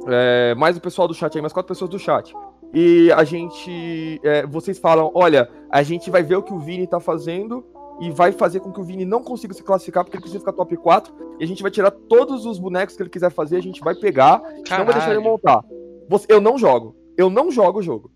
É, 0.08 0.54
mais 0.54 0.76
o 0.76 0.80
pessoal 0.80 1.08
do 1.08 1.14
chat 1.14 1.34
aí, 1.34 1.40
mais 1.40 1.52
quatro 1.52 1.68
pessoas 1.68 1.90
do 1.90 1.98
chat. 1.98 2.34
E 2.72 3.10
a 3.12 3.24
gente. 3.24 4.20
é, 4.22 4.46
vocês 4.46 4.78
falam, 4.78 5.10
olha, 5.14 5.48
a 5.70 5.82
gente 5.82 6.10
vai 6.10 6.22
ver 6.22 6.36
o 6.36 6.42
que 6.42 6.52
o 6.52 6.58
Vini 6.58 6.86
tá 6.86 7.00
fazendo 7.00 7.64
e 8.00 8.10
vai 8.10 8.30
fazer 8.32 8.60
com 8.60 8.72
que 8.72 8.80
o 8.80 8.84
Vini 8.84 9.04
não 9.04 9.22
consiga 9.22 9.54
se 9.54 9.62
classificar, 9.62 10.04
porque 10.04 10.16
ele 10.16 10.22
precisa 10.22 10.40
ficar 10.40 10.52
top 10.52 10.76
4. 10.76 11.14
E 11.40 11.44
a 11.44 11.46
gente 11.46 11.62
vai 11.62 11.70
tirar 11.70 11.90
todos 11.90 12.44
os 12.44 12.58
bonecos 12.58 12.96
que 12.96 13.02
ele 13.02 13.10
quiser 13.10 13.30
fazer, 13.30 13.56
a 13.56 13.62
gente 13.62 13.80
vai 13.80 13.94
pegar, 13.94 14.42
não 14.42 14.84
vai 14.84 14.94
deixar 14.94 15.12
ele 15.12 15.22
Caralho. 15.22 15.22
montar. 15.22 15.64
Você- 16.08 16.26
eu 16.28 16.40
não 16.40 16.58
jogo. 16.58 16.96
Eu 17.16 17.30
não 17.30 17.50
jogo 17.50 17.78
o 17.78 17.82
jogo. 17.82 18.10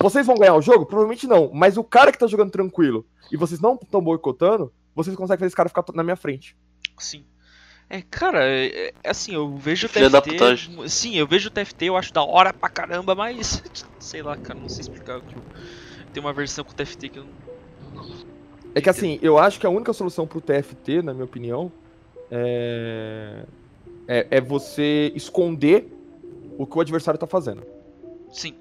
Vocês 0.00 0.26
vão 0.26 0.36
ganhar 0.36 0.54
o 0.54 0.62
jogo? 0.62 0.84
Provavelmente 0.84 1.26
não. 1.26 1.50
Mas 1.52 1.76
o 1.76 1.84
cara 1.84 2.10
que 2.10 2.18
tá 2.18 2.26
jogando 2.26 2.50
tranquilo 2.50 3.06
e 3.30 3.36
vocês 3.36 3.60
não 3.60 3.78
estão 3.80 4.00
boicotando, 4.00 4.72
vocês 4.94 5.16
conseguem 5.16 5.38
fazer 5.38 5.46
esse 5.46 5.56
cara 5.56 5.68
ficar 5.68 5.84
na 5.94 6.02
minha 6.02 6.16
frente. 6.16 6.56
Sim. 6.98 7.24
É, 7.88 8.00
cara, 8.00 8.42
é, 8.42 8.92
é 9.04 9.10
assim, 9.10 9.34
eu 9.34 9.54
vejo 9.56 9.86
o 9.86 9.88
Filha 9.88 10.10
TFT. 10.10 10.88
Sim, 10.88 11.14
eu 11.14 11.26
vejo 11.26 11.48
o 11.48 11.50
TFT, 11.50 11.84
eu 11.84 11.96
acho 11.96 12.12
da 12.12 12.24
hora 12.24 12.52
pra 12.52 12.68
caramba, 12.68 13.14
mas. 13.14 13.62
Sei 14.00 14.22
lá, 14.22 14.36
cara, 14.36 14.58
não 14.58 14.68
sei 14.68 14.80
explicar 14.80 15.18
o 15.18 15.20
que 15.20 15.36
eu. 15.36 15.42
Tem 16.12 16.22
uma 16.22 16.32
versão 16.32 16.64
com 16.64 16.72
o 16.72 16.74
TFT 16.74 17.08
que 17.10 17.18
eu 17.18 17.26
não. 17.94 18.10
É 18.74 18.80
que 18.80 18.88
assim, 18.88 19.18
eu 19.20 19.38
acho 19.38 19.60
que 19.60 19.66
a 19.66 19.70
única 19.70 19.92
solução 19.92 20.26
pro 20.26 20.40
TFT, 20.40 21.02
na 21.02 21.12
minha 21.12 21.26
opinião, 21.26 21.70
é... 22.30 23.44
é, 24.08 24.26
é 24.30 24.40
você 24.40 25.12
esconder 25.14 25.92
o 26.58 26.66
que 26.66 26.76
o 26.76 26.80
adversário 26.80 27.18
tá 27.18 27.26
fazendo. 27.26 27.62
Sim. 28.30 28.54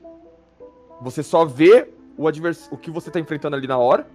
Você 1.02 1.24
só 1.24 1.46
vê 1.46 1.88
o, 2.18 2.28
advers... 2.28 2.68
o 2.72 2.78
que 2.78 2.92
você 2.92 3.10
tá 3.10 3.20
enfrentando 3.20 3.56
ali 3.56 3.68
na 3.68 3.78
hora, 3.78 4.08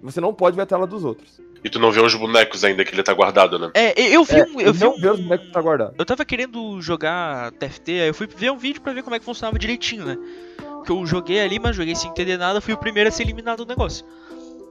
e 0.00 0.04
você 0.04 0.20
não 0.20 0.34
pode 0.34 0.56
ver 0.56 0.62
a 0.62 0.66
tela 0.66 0.86
dos 0.86 1.04
outros. 1.04 1.40
E 1.62 1.70
tu 1.70 1.78
não 1.78 1.90
vê 1.90 2.00
os 2.00 2.14
bonecos 2.14 2.62
ainda 2.62 2.84
que 2.84 2.94
ele 2.94 3.02
tá 3.02 3.14
guardado, 3.14 3.58
né? 3.58 3.70
É, 3.72 3.98
eu 4.14 4.22
vi 4.24 4.36
É, 4.36 4.44
um. 4.44 4.60
Eu 4.60 4.72
vi 4.74 4.80
não 4.84 4.94
um... 4.94 5.00
vê 5.00 5.08
os 5.08 5.20
bonecos 5.20 5.46
que 5.46 5.52
tá 5.52 5.62
guardado. 5.62 5.94
Eu 5.96 6.04
tava 6.04 6.24
querendo 6.24 6.80
jogar 6.82 7.52
TFT, 7.52 7.92
aí 7.92 8.08
eu 8.08 8.14
fui 8.14 8.26
ver 8.26 8.50
um 8.50 8.58
vídeo 8.58 8.82
pra 8.82 8.92
ver 8.92 9.02
como 9.02 9.16
é 9.16 9.18
que 9.18 9.24
funcionava 9.24 9.58
direitinho, 9.58 10.04
né? 10.04 10.18
Porque 10.58 10.92
eu 10.92 11.06
joguei 11.06 11.40
ali, 11.40 11.58
mas 11.58 11.74
joguei 11.74 11.94
sem 11.94 12.10
entender 12.10 12.36
nada, 12.36 12.60
fui 12.60 12.74
o 12.74 12.76
primeiro 12.76 13.08
a 13.08 13.12
ser 13.12 13.22
eliminado 13.22 13.64
do 13.64 13.68
negócio. 13.68 14.04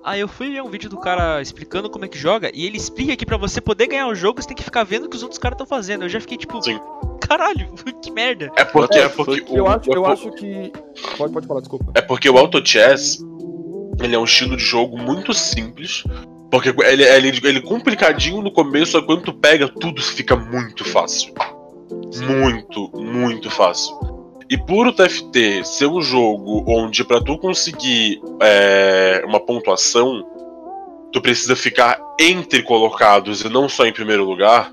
Aí 0.04 0.20
eu 0.20 0.28
fui 0.28 0.52
ver 0.52 0.62
um 0.62 0.70
vídeo 0.70 0.90
do 0.90 1.00
cara 1.00 1.42
explicando 1.42 1.90
como 1.90 2.06
é 2.06 2.08
que 2.08 2.18
joga, 2.18 2.52
e 2.54 2.66
ele 2.66 2.78
explica 2.78 3.16
que 3.16 3.26
pra 3.26 3.38
você 3.38 3.60
poder 3.62 3.88
ganhar 3.88 4.08
o 4.08 4.14
jogo, 4.14 4.40
você 4.40 4.50
tem 4.50 4.58
que 4.58 4.64
ficar 4.64 4.84
vendo 4.84 5.06
o 5.06 5.10
que 5.10 5.16
os 5.16 5.24
outros 5.24 5.40
caras 5.40 5.56
estão 5.56 5.66
fazendo. 5.66 6.04
Eu 6.04 6.10
já 6.10 6.20
fiquei 6.20 6.38
tipo, 6.38 6.62
Sim. 6.62 6.80
Caralho, 7.38 7.74
que 8.02 8.12
merda. 8.12 8.52
É 8.56 8.64
porque, 8.66 8.98
É, 9.00 9.04
é 9.04 9.10
porque 9.10 9.44
o, 9.50 9.58
Eu 9.58 9.68
acho, 9.68 9.92
eu 9.92 10.02
o- 10.02 10.06
acho 10.06 10.32
que. 10.32 10.72
Pode, 11.18 11.34
pode 11.34 11.48
falar, 11.48 11.60
desculpa. 11.62 11.92
É 11.96 12.02
porque 12.02 12.30
o 12.30 12.38
Auto 12.38 12.66
Chess 12.66 13.20
ele 14.02 14.16
é 14.16 14.20
um 14.20 14.24
estilo 14.26 14.56
de 14.58 14.64
jogo 14.64 14.98
muito 14.98 15.34
simples. 15.34 16.04
Porque 16.52 16.70
ele, 16.70 17.04
ele, 17.04 17.28
ele 17.44 17.58
é 17.58 17.62
complicadinho 17.62 18.42
no 18.42 18.52
começo, 18.52 18.92
só 18.92 19.00
que 19.02 19.08
quando 19.08 19.24
tu 19.24 19.34
pega, 19.34 19.68
tudo 19.68 20.00
fica 20.02 20.36
muito 20.36 20.86
fácil. 20.86 21.34
Muito, 22.28 22.92
muito 22.96 23.50
fácil. 23.50 23.96
E 24.50 24.58
por 24.58 24.86
o 24.86 24.94
TFT 24.94 25.64
ser 25.66 25.88
um 25.88 26.00
jogo 26.00 26.64
onde 26.68 27.04
pra 27.04 27.20
tu 27.20 27.40
conseguir 27.40 28.22
é, 28.40 29.24
uma 29.26 29.40
pontuação, 29.40 30.24
tu 31.12 31.20
precisa 31.22 31.56
ficar 31.56 32.00
entre 32.20 32.62
colocados 32.62 33.42
e 33.42 33.50
não 33.50 33.68
só 33.68 33.86
em 33.88 33.94
primeiro 33.94 34.24
lugar, 34.24 34.72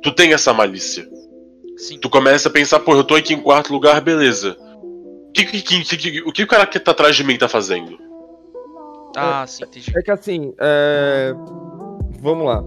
tu 0.00 0.12
tem 0.14 0.32
essa 0.32 0.52
malícia. 0.52 1.08
Sim. 1.82 1.98
Tu 1.98 2.08
começa 2.10 2.48
a 2.48 2.52
pensar, 2.52 2.80
pô, 2.80 2.94
eu 2.94 3.04
tô 3.04 3.14
aqui 3.14 3.34
em 3.34 3.40
quarto 3.40 3.72
lugar, 3.72 4.00
beleza. 4.00 4.56
O 4.82 5.32
que, 5.32 5.44
que, 5.44 5.62
que- 5.62 5.96
que- 5.96 6.22
o 6.22 6.32
que 6.32 6.42
o 6.42 6.46
cara 6.46 6.66
que 6.66 6.78
tá 6.78 6.90
atrás 6.90 7.16
de 7.16 7.24
mim 7.24 7.36
tá 7.36 7.48
fazendo? 7.48 7.98
Ah, 9.16 9.44
sim, 9.46 9.64
entendi. 9.64 9.92
É 9.96 10.02
que 10.02 10.10
assim, 10.10 10.52
é... 10.58 11.34
vamos 12.20 12.46
lá. 12.46 12.62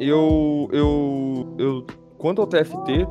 Eu, 0.00 0.68
eu, 0.72 1.54
eu, 1.58 1.86
quanto 2.18 2.40
ao 2.40 2.46
TFT, 2.46 3.06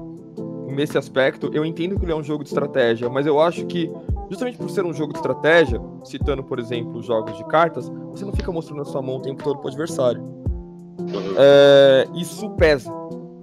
nesse 0.67 0.97
aspecto, 0.97 1.49
eu 1.53 1.65
entendo 1.65 1.97
que 1.97 2.05
ele 2.05 2.11
é 2.11 2.15
um 2.15 2.23
jogo 2.23 2.43
de 2.43 2.49
estratégia, 2.49 3.09
mas 3.09 3.25
eu 3.25 3.39
acho 3.39 3.65
que 3.65 3.89
Justamente 4.31 4.57
por 4.57 4.69
ser 4.69 4.85
um 4.85 4.93
jogo 4.93 5.11
de 5.11 5.19
estratégia, 5.19 5.77
citando, 6.05 6.41
por 6.41 6.57
exemplo, 6.57 6.99
os 6.99 7.05
jogos 7.05 7.35
de 7.35 7.43
cartas, 7.47 7.91
você 8.11 8.23
não 8.23 8.31
fica 8.31 8.49
mostrando 8.49 8.81
a 8.81 8.85
sua 8.85 9.01
mão 9.01 9.17
o 9.17 9.21
tempo 9.21 9.43
todo 9.43 9.59
pro 9.59 9.67
adversário. 9.67 10.21
Uhum. 10.21 11.35
É, 11.37 12.07
isso 12.15 12.49
pesa 12.51 12.89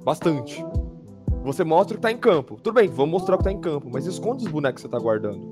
bastante. 0.03 0.65
Você 1.45 1.65
mostra 1.65 1.95
o 1.95 1.97
que 1.97 2.03
tá 2.03 2.11
em 2.13 2.17
campo. 2.17 2.57
Tudo 2.63 2.75
bem, 2.75 2.89
vamos 2.89 3.13
mostrar 3.13 3.35
o 3.35 3.39
que 3.39 3.45
tá 3.45 3.53
em 3.53 3.61
campo, 3.61 3.89
mas 3.91 4.07
esconde 4.07 4.45
os 4.45 4.51
bonecos 4.51 4.83
que 4.83 4.89
você 4.89 4.93
tá 4.93 4.99
guardando. 4.99 5.49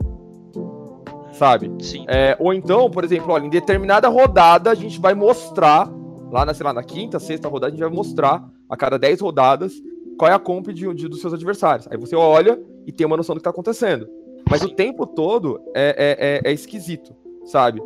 Sabe? 1.32 1.70
Sim. 1.84 2.04
É, 2.08 2.36
ou 2.40 2.52
então, 2.54 2.90
por 2.90 3.04
exemplo, 3.04 3.32
olha, 3.32 3.44
em 3.46 3.50
determinada 3.50 4.08
rodada 4.08 4.70
a 4.70 4.74
gente 4.74 4.98
vai 5.00 5.14
mostrar, 5.14 5.90
lá 6.30 6.44
na, 6.46 6.54
sei 6.54 6.64
lá, 6.64 6.72
na 6.72 6.82
quinta, 6.82 7.18
sexta 7.18 7.48
rodada, 7.48 7.68
a 7.68 7.70
gente 7.76 7.80
vai 7.84 7.90
mostrar 7.94 8.48
a 8.68 8.76
cada 8.76 8.98
10 8.98 9.20
rodadas 9.20 9.72
qual 10.18 10.30
é 10.30 10.34
a 10.34 10.38
comp 10.38 10.68
de, 10.68 10.92
de- 10.94 11.08
dos 11.08 11.20
seus 11.20 11.34
adversários. 11.34 11.86
Aí 11.90 11.96
você 11.98 12.16
olha 12.16 12.58
e 12.86 12.92
tem 12.92 13.06
uma 13.06 13.16
noção 13.16 13.34
do 13.34 13.38
que 13.38 13.44
tá 13.44 13.50
acontecendo. 13.50 14.08
Mas 14.48 14.62
o 14.62 14.68
tempo 14.70 15.06
todo 15.06 15.60
é, 15.74 16.40
é, 16.44 16.48
é- 16.48 16.50
é 16.50 16.54
esquisito, 16.54 17.14
sabe? 17.44 17.82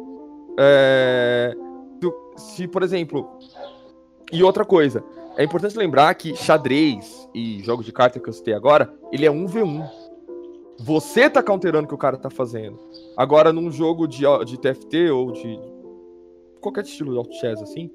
É, 0.58 1.54
se, 2.36 2.68
por 2.68 2.82
exemplo. 2.82 3.28
E 4.32 4.44
outra 4.44 4.64
coisa, 4.64 5.02
é 5.36 5.44
importante 5.44 5.76
lembrar 5.76 6.14
que 6.14 6.34
xadrez 6.34 7.28
e 7.34 7.60
jogos 7.62 7.84
de 7.86 7.92
carta 7.92 8.18
que 8.20 8.28
eu 8.28 8.32
citei 8.32 8.54
agora, 8.54 8.92
ele 9.12 9.24
é 9.26 9.30
1v1. 9.30 9.88
Você 10.78 11.28
tá 11.28 11.42
counterando 11.42 11.84
o 11.84 11.88
que 11.88 11.94
o 11.94 11.98
cara 11.98 12.16
tá 12.16 12.30
fazendo. 12.30 12.78
Agora, 13.16 13.52
num 13.52 13.70
jogo 13.70 14.06
de, 14.06 14.22
de 14.46 14.58
TFT 14.58 15.10
ou 15.10 15.32
de 15.32 15.58
qualquer 16.60 16.84
estilo 16.84 17.12
de 17.12 17.18
auto 17.18 17.34
chess 17.34 17.60
assim, 17.62 17.90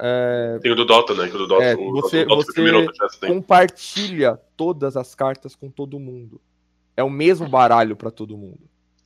é, 0.00 0.58
Tem 0.60 0.72
o 0.72 0.74
do 0.74 0.84
Dota, 0.84 1.14
né? 1.14 1.28
Que 1.28 1.36
o 1.36 1.38
do 1.38 1.46
Dota, 1.46 1.62
É, 1.64 1.74
o 1.76 1.92
você- 1.92 2.24
Dota, 2.24 2.50
o 2.50 2.82
Dota 2.82 2.92
você- 3.08 3.26
compartilha 3.28 4.40
todas 4.56 4.96
as 4.96 5.14
cartas 5.14 5.54
com 5.54 5.70
todo 5.70 6.00
mundo. 6.00 6.40
É 6.96 7.02
o 7.04 7.10
mesmo 7.10 7.48
baralho 7.48 7.94
pra 7.96 8.10
todo 8.10 8.36
mundo. 8.36 8.60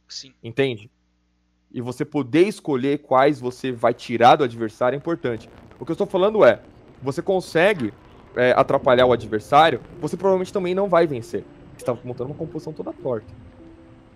Sim. 0.08 0.32
Entende? 0.42 0.90
E 1.70 1.82
você 1.82 2.02
poder 2.06 2.46
escolher 2.48 2.98
quais 3.00 3.38
você 3.38 3.70
vai 3.70 3.92
tirar 3.92 4.36
do 4.36 4.44
adversário 4.44 4.96
é 4.96 4.98
importante. 4.98 5.50
O 5.78 5.84
que 5.84 5.90
eu 5.90 5.94
estou 5.94 6.06
falando 6.06 6.42
é, 6.42 6.62
você 7.02 7.22
consegue 7.22 7.92
é, 8.36 8.52
atrapalhar 8.52 9.06
o 9.06 9.12
adversário, 9.12 9.80
você 10.00 10.16
provavelmente 10.16 10.52
também 10.52 10.74
não 10.74 10.88
vai 10.88 11.06
vencer. 11.06 11.44
Você 11.76 11.82
está 11.82 11.96
montando 12.04 12.30
uma 12.30 12.36
composição 12.36 12.72
toda 12.72 12.92
torta. 12.92 13.26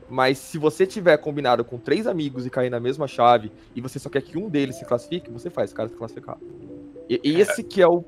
Mas 0.09 0.39
se 0.39 0.59
você 0.59 0.87
tiver 0.87 1.17
combinado 1.17 1.65
com 1.65 1.79
três 1.79 2.07
amigos 2.07 2.45
e 2.45 2.51
cair 2.51 2.71
na 2.71 2.79
mesma 2.79 3.09
chave, 3.09 3.51
e 3.75 3.81
você 3.81 3.99
só 3.99 4.11
quer 4.11 4.23
que 4.23 4.37
um 4.37 4.49
deles 4.49 4.77
se 4.77 4.85
classifique, 4.85 5.31
você 5.31 5.49
faz 5.49 5.73
o 5.73 5.75
cara 5.75 5.89
se 5.89 5.95
classificar. 5.95 6.37
E, 7.09 7.21
e 7.25 7.41
esse 7.41 7.63
que 7.63 7.81
é 7.81 7.87
o 7.87 8.05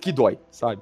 que 0.00 0.12
dói, 0.12 0.38
sabe? 0.50 0.80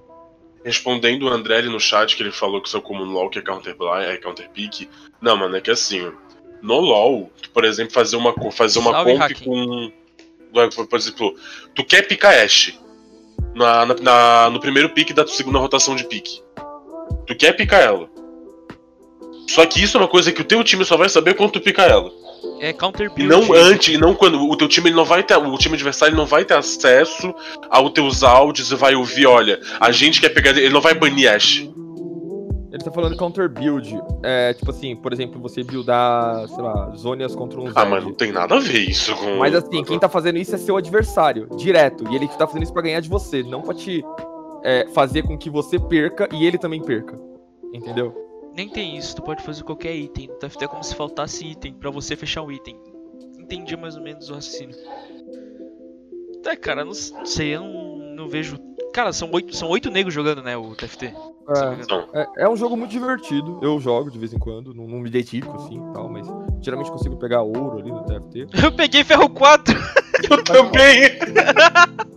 Respondendo 0.65 1.23
o 1.25 1.29
André 1.29 1.57
ali 1.57 1.69
no 1.69 1.81
chat, 1.81 2.17
que 2.17 2.23
ele 2.23 2.31
falou 2.31 2.61
que 2.61 2.69
seu 2.69 2.83
comum 2.83 3.05
LOL 3.05 3.31
que 3.31 3.39
é 3.39 3.43
counter, 3.43 3.75
é 4.03 4.17
counter 4.19 4.49
pick. 4.51 4.89
Não, 5.21 5.37
mano, 5.37 5.57
é 5.57 5.61
que 5.61 5.71
assim, 5.71 6.13
no 6.61 6.81
LOL, 6.81 7.31
tu, 7.41 7.51
por 7.51 7.65
exemplo, 7.65 7.93
fazer 7.93 8.17
uma, 8.17 8.35
fazer 8.53 8.79
uma 8.79 8.91
Salve, 8.91 9.13
comp 9.13 9.23
hacking. 9.23 9.45
com. 9.45 9.93
Por 10.53 10.87
por 10.87 10.99
exemplo, 10.99 11.35
tu 11.75 11.83
quer 11.83 12.07
picar 12.07 12.35
Ashe 12.35 12.79
na, 13.55 13.87
na- 13.87 14.51
no 14.51 14.61
primeiro 14.61 14.89
pick 14.91 15.13
da 15.13 15.27
segunda 15.27 15.59
rotação 15.59 15.95
de 15.97 16.05
pique. 16.05 16.41
Tu 17.27 17.35
quer 17.37 17.53
picar 17.53 17.81
ela. 17.81 18.09
Só 19.49 19.67
que 19.67 19.83
isso 19.83 19.97
é 19.97 20.01
uma 20.01 20.09
coisa 20.09 20.33
que 20.33 20.41
o 20.41 20.45
teu 20.45 20.63
time 20.65 20.85
só 20.85 20.97
vai 20.97 21.09
saber 21.09 21.35
quando 21.35 21.53
tu 21.53 21.61
picar 21.61 21.91
ela. 21.91 22.11
É 22.61 22.73
counter 22.73 23.07
E 23.07 23.15
build. 23.27 23.29
não 23.49 23.53
antes, 23.55 23.95
e 23.95 23.99
não 23.99 24.15
quando 24.15 24.41
o 24.49 24.57
teu 24.57 24.69
time 24.69 24.89
ele 24.89 24.97
não 24.97 25.05
vai 25.05 25.23
ter, 25.23 25.37
o 25.37 25.59
time 25.59 25.75
adversário 25.75 26.17
não 26.17 26.27
vai 26.27 26.45
ter 26.45 26.55
acesso 26.55 27.35
aos 27.69 27.91
teus 27.93 28.23
áudios 28.23 28.71
e 28.71 28.77
vai 28.77 28.95
ouvir, 28.95 29.27
olha, 29.27 29.61
a 29.81 29.91
gente 29.93 30.21
quer 30.21 30.29
pegar, 30.31 30.51
ele 30.57 30.71
não 30.71 30.81
vai 30.81 30.95
banir 30.95 31.31
Ash. 31.33 31.69
Ele 32.73 32.83
tá 32.83 32.91
falando 32.91 33.17
counter 33.19 33.51
build. 33.51 34.01
É, 34.23 34.55
tipo 34.55 34.71
assim, 34.71 34.97
por 34.97 35.13
exemplo, 35.13 35.39
você 35.41 35.63
buildar, 35.63 36.49
sei 36.49 36.63
lá, 36.63 36.91
zonas 36.97 37.35
contra 37.35 37.61
um 37.61 37.67
Ah, 37.67 37.81
Zed. 37.83 37.91
mas 37.91 38.03
não 38.03 38.15
tem 38.15 38.33
nada 38.33 38.55
a 38.57 38.61
ver 38.61 38.79
isso 38.79 39.15
com 39.15 39.37
Mas 39.37 39.55
assim, 39.55 39.85
quem 39.85 39.99
tá 39.99 40.09
fazendo 40.09 40.39
isso 40.39 40.55
é 40.55 40.59
seu 40.59 40.77
adversário, 40.77 41.49
direto. 41.57 42.11
E 42.11 42.17
ele 42.17 42.27
tá 42.29 42.47
fazendo 42.47 42.63
isso 42.63 42.73
pra 42.73 42.81
ganhar 42.81 43.01
de 43.01 43.11
você, 43.11 43.43
não 43.43 43.61
pra 43.61 43.75
te 43.75 44.03
é, 44.65 44.87
fazer 44.95 45.23
com 45.23 45.37
que 45.37 45.51
você 45.51 45.79
perca 45.79 46.27
e 46.33 46.47
ele 46.47 46.57
também 46.57 46.83
perca. 46.83 47.15
Entendeu? 47.75 48.15
Nem 48.57 48.69
tem 48.69 48.97
isso, 48.97 49.17
tu 49.17 49.23
pode 49.23 49.43
fazer 49.43 49.63
qualquer 49.65 49.95
item. 49.95 50.29
TFT 50.41 50.65
é 50.65 50.69
como 50.69 50.83
se 50.83 50.95
faltasse 50.95 51.47
item 51.47 51.75
pra 51.75 51.91
você 51.91 52.17
fechar 52.17 52.43
um 52.43 52.51
item. 52.51 52.79
Entendi 53.39 53.77
mais 53.77 53.97
ou 53.97 54.03
menos 54.03 54.31
o 54.31 54.35
raciocínio. 54.35 54.77
É, 56.47 56.57
cara, 56.57 56.85
não, 56.85 56.93
não 56.93 57.27
sei, 57.27 57.55
eu 57.55 57.61
não, 57.61 57.99
não 58.17 58.29
vejo. 58.29 58.57
Cara, 58.93 59.13
são 59.13 59.31
oito, 59.33 59.55
são 59.55 59.69
oito 59.69 59.91
negros 59.91 60.13
jogando, 60.15 60.43
né, 60.43 60.57
o 60.57 60.75
TFT. 60.75 61.15
Então, 61.81 62.09
É, 62.15 62.45
é 62.45 62.49
um 62.49 62.57
jogo 62.57 62.77
muito 62.77 62.91
divertido. 62.91 63.59
Eu 63.63 63.79
jogo 63.81 64.11
de 64.11 64.19
vez 64.19 64.33
em 64.33 64.39
quando, 64.39 64.73
não, 64.75 64.87
não 64.87 64.99
me 64.99 65.11
dedico 65.11 65.57
assim 65.57 65.77
e 65.77 65.93
tal, 65.93 66.09
mas 66.09 66.27
geralmente 66.61 66.91
consigo 66.91 67.17
pegar 67.17 67.43
ouro 67.43 67.79
ali 67.79 67.91
no 67.91 68.05
TFT. 68.05 68.47
Eu 68.63 68.73
peguei 68.73 69.05
ferro 69.05 69.29
4! 69.29 69.75
eu 70.31 70.43
também. 70.45 71.19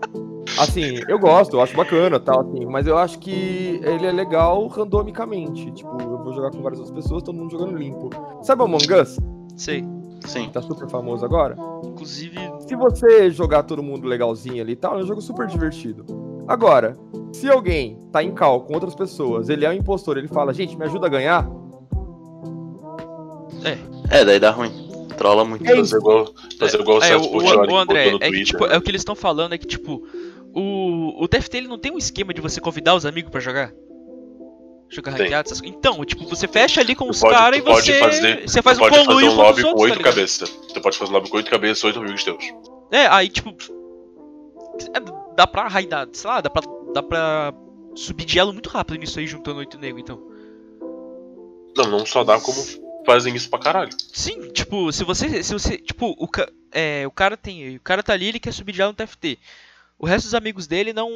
Assim, 0.57 1.01
eu 1.09 1.19
gosto, 1.19 1.57
eu 1.57 1.61
acho 1.61 1.75
bacana 1.75 2.17
tal, 2.17 2.39
assim, 2.41 2.65
mas 2.65 2.87
eu 2.87 2.97
acho 2.97 3.19
que 3.19 3.81
ele 3.83 4.05
é 4.05 4.11
legal 4.11 4.65
randomicamente. 4.67 5.69
Tipo, 5.71 6.01
eu 6.01 6.17
vou 6.17 6.33
jogar 6.33 6.49
com 6.51 6.61
várias 6.61 6.79
outras 6.79 6.95
pessoas, 6.95 7.23
todo 7.23 7.35
mundo 7.35 7.51
jogando 7.51 7.75
limpo. 7.75 8.09
Sabe 8.41 8.61
o 8.61 8.65
Among 8.65 8.93
Us? 8.93 9.19
Sei. 9.57 9.83
Sim. 10.25 10.49
Tá 10.49 10.61
super 10.61 10.89
famoso 10.89 11.25
agora? 11.25 11.57
Inclusive, 11.83 12.37
Se 12.67 12.75
você 12.75 13.29
jogar 13.31 13.63
todo 13.63 13.83
mundo 13.83 14.07
legalzinho 14.07 14.61
ali 14.61 14.73
e 14.73 14.75
tal, 14.75 14.97
é 14.97 15.03
um 15.03 15.05
jogo 15.05 15.21
super 15.21 15.45
divertido. 15.45 16.05
Agora, 16.47 16.97
se 17.33 17.49
alguém 17.49 17.97
tá 18.11 18.23
em 18.23 18.33
cal 18.33 18.61
com 18.61 18.73
outras 18.75 18.93
pessoas, 18.95 19.49
ele 19.49 19.65
é 19.65 19.69
um 19.69 19.73
impostor, 19.73 20.17
ele 20.17 20.27
fala, 20.27 20.53
gente, 20.53 20.77
me 20.77 20.85
ajuda 20.85 21.07
a 21.07 21.09
ganhar, 21.09 21.47
É, 24.11 24.23
daí 24.23 24.39
dá 24.39 24.51
ruim. 24.51 24.71
Trola 25.17 25.43
muito. 25.45 25.65
É 25.65 25.77
isso. 25.79 25.91
Fazer 25.91 25.97
igual, 25.97 26.33
fazer 26.59 26.79
igual 26.79 26.97
o 26.99 27.03
é, 27.03 27.07
Celso 27.07 27.29
o, 27.29 27.31
Portiolli 27.31 27.71
o, 27.71 27.73
o 27.73 27.77
André, 27.77 28.07
é 28.07 28.11
que, 28.11 28.19
Twitter. 28.19 28.45
tipo, 28.45 28.65
é 28.65 28.77
o 28.77 28.81
que 28.81 28.91
eles 28.91 29.01
estão 29.01 29.15
falando, 29.15 29.53
é 29.53 29.57
que, 29.57 29.65
tipo, 29.65 30.03
o, 30.53 31.23
o 31.23 31.27
TFT 31.27 31.57
ele 31.57 31.67
não 31.67 31.79
tem 31.79 31.91
um 31.91 31.97
esquema 31.97 32.33
de 32.33 32.41
você 32.41 32.59
convidar 32.61 32.95
os 32.95 33.05
amigos 33.05 33.31
pra 33.31 33.39
jogar? 33.39 33.71
Jogar 34.89 35.11
ranqueado, 35.11 35.47
essas 35.47 35.59
coisas. 35.61 35.77
Então, 35.77 36.03
tipo, 36.05 36.25
você 36.27 36.47
fecha 36.47 36.81
ali 36.81 36.93
com 36.93 37.05
Tu 37.05 37.11
os 37.11 37.21
caras 37.21 37.57
e 37.59 37.61
você, 37.61 37.93
fazer- 37.97 38.47
você 38.47 38.61
faz 38.61 38.77
tu 38.77 38.83
um 38.83 38.89
pode 38.89 39.05
fazer 39.05 39.29
um 39.29 39.35
lobby 39.35 39.61
com 39.63 39.69
oito 39.69 39.79
tá 39.79 39.85
ligado? 39.97 40.13
cabeças. 40.13 40.49
Tu 40.73 40.81
pode 40.81 40.97
fazer 40.97 41.11
um 41.11 41.13
lobby 41.15 41.29
com 41.29 41.37
oito 41.37 41.49
cabeças, 41.49 41.83
oito 41.85 41.99
amigos 41.99 42.23
teus. 42.23 42.43
É, 42.91 43.07
aí, 43.07 43.29
tipo, 43.29 43.49
é, 43.49 43.53
dá 45.35 45.45
pra 45.47 45.67
raidar, 45.67 46.07
sei 46.13 46.29
lá, 46.29 46.41
dá 46.41 46.49
pra, 46.49 46.61
dá 46.93 47.03
pra 47.03 47.53
subir 47.95 48.25
de 48.25 48.37
elo 48.39 48.53
muito 48.53 48.69
rápido 48.69 48.97
nisso 48.99 49.19
aí, 49.19 49.27
juntando 49.27 49.59
oito 49.59 49.77
negros, 49.77 50.01
então. 50.01 50.19
Não, 51.77 51.89
não 51.89 52.05
só 52.05 52.23
dá 52.23 52.39
como 52.39 52.57
fazem 53.05 53.35
isso 53.35 53.49
pra 53.49 53.59
caralho. 53.59 53.91
Sim, 54.13 54.49
tipo, 54.51 54.91
se 54.91 55.03
você. 55.03 55.43
Se 55.43 55.53
você. 55.53 55.77
Tipo, 55.77 56.15
o, 56.17 56.27
ca- 56.27 56.49
é, 56.71 57.05
o 57.05 57.11
cara 57.11 57.35
tem. 57.35 57.75
O 57.75 57.79
cara 57.81 58.01
tá 58.01 58.13
ali, 58.13 58.27
ele 58.27 58.39
quer 58.39 58.53
subir 58.53 58.71
de 58.71 58.81
elo 58.81 58.91
no 58.91 58.95
TFT. 59.05 59.37
O 59.99 60.05
resto 60.05 60.25
dos 60.25 60.33
amigos 60.35 60.67
dele 60.67 60.93
não. 60.93 61.09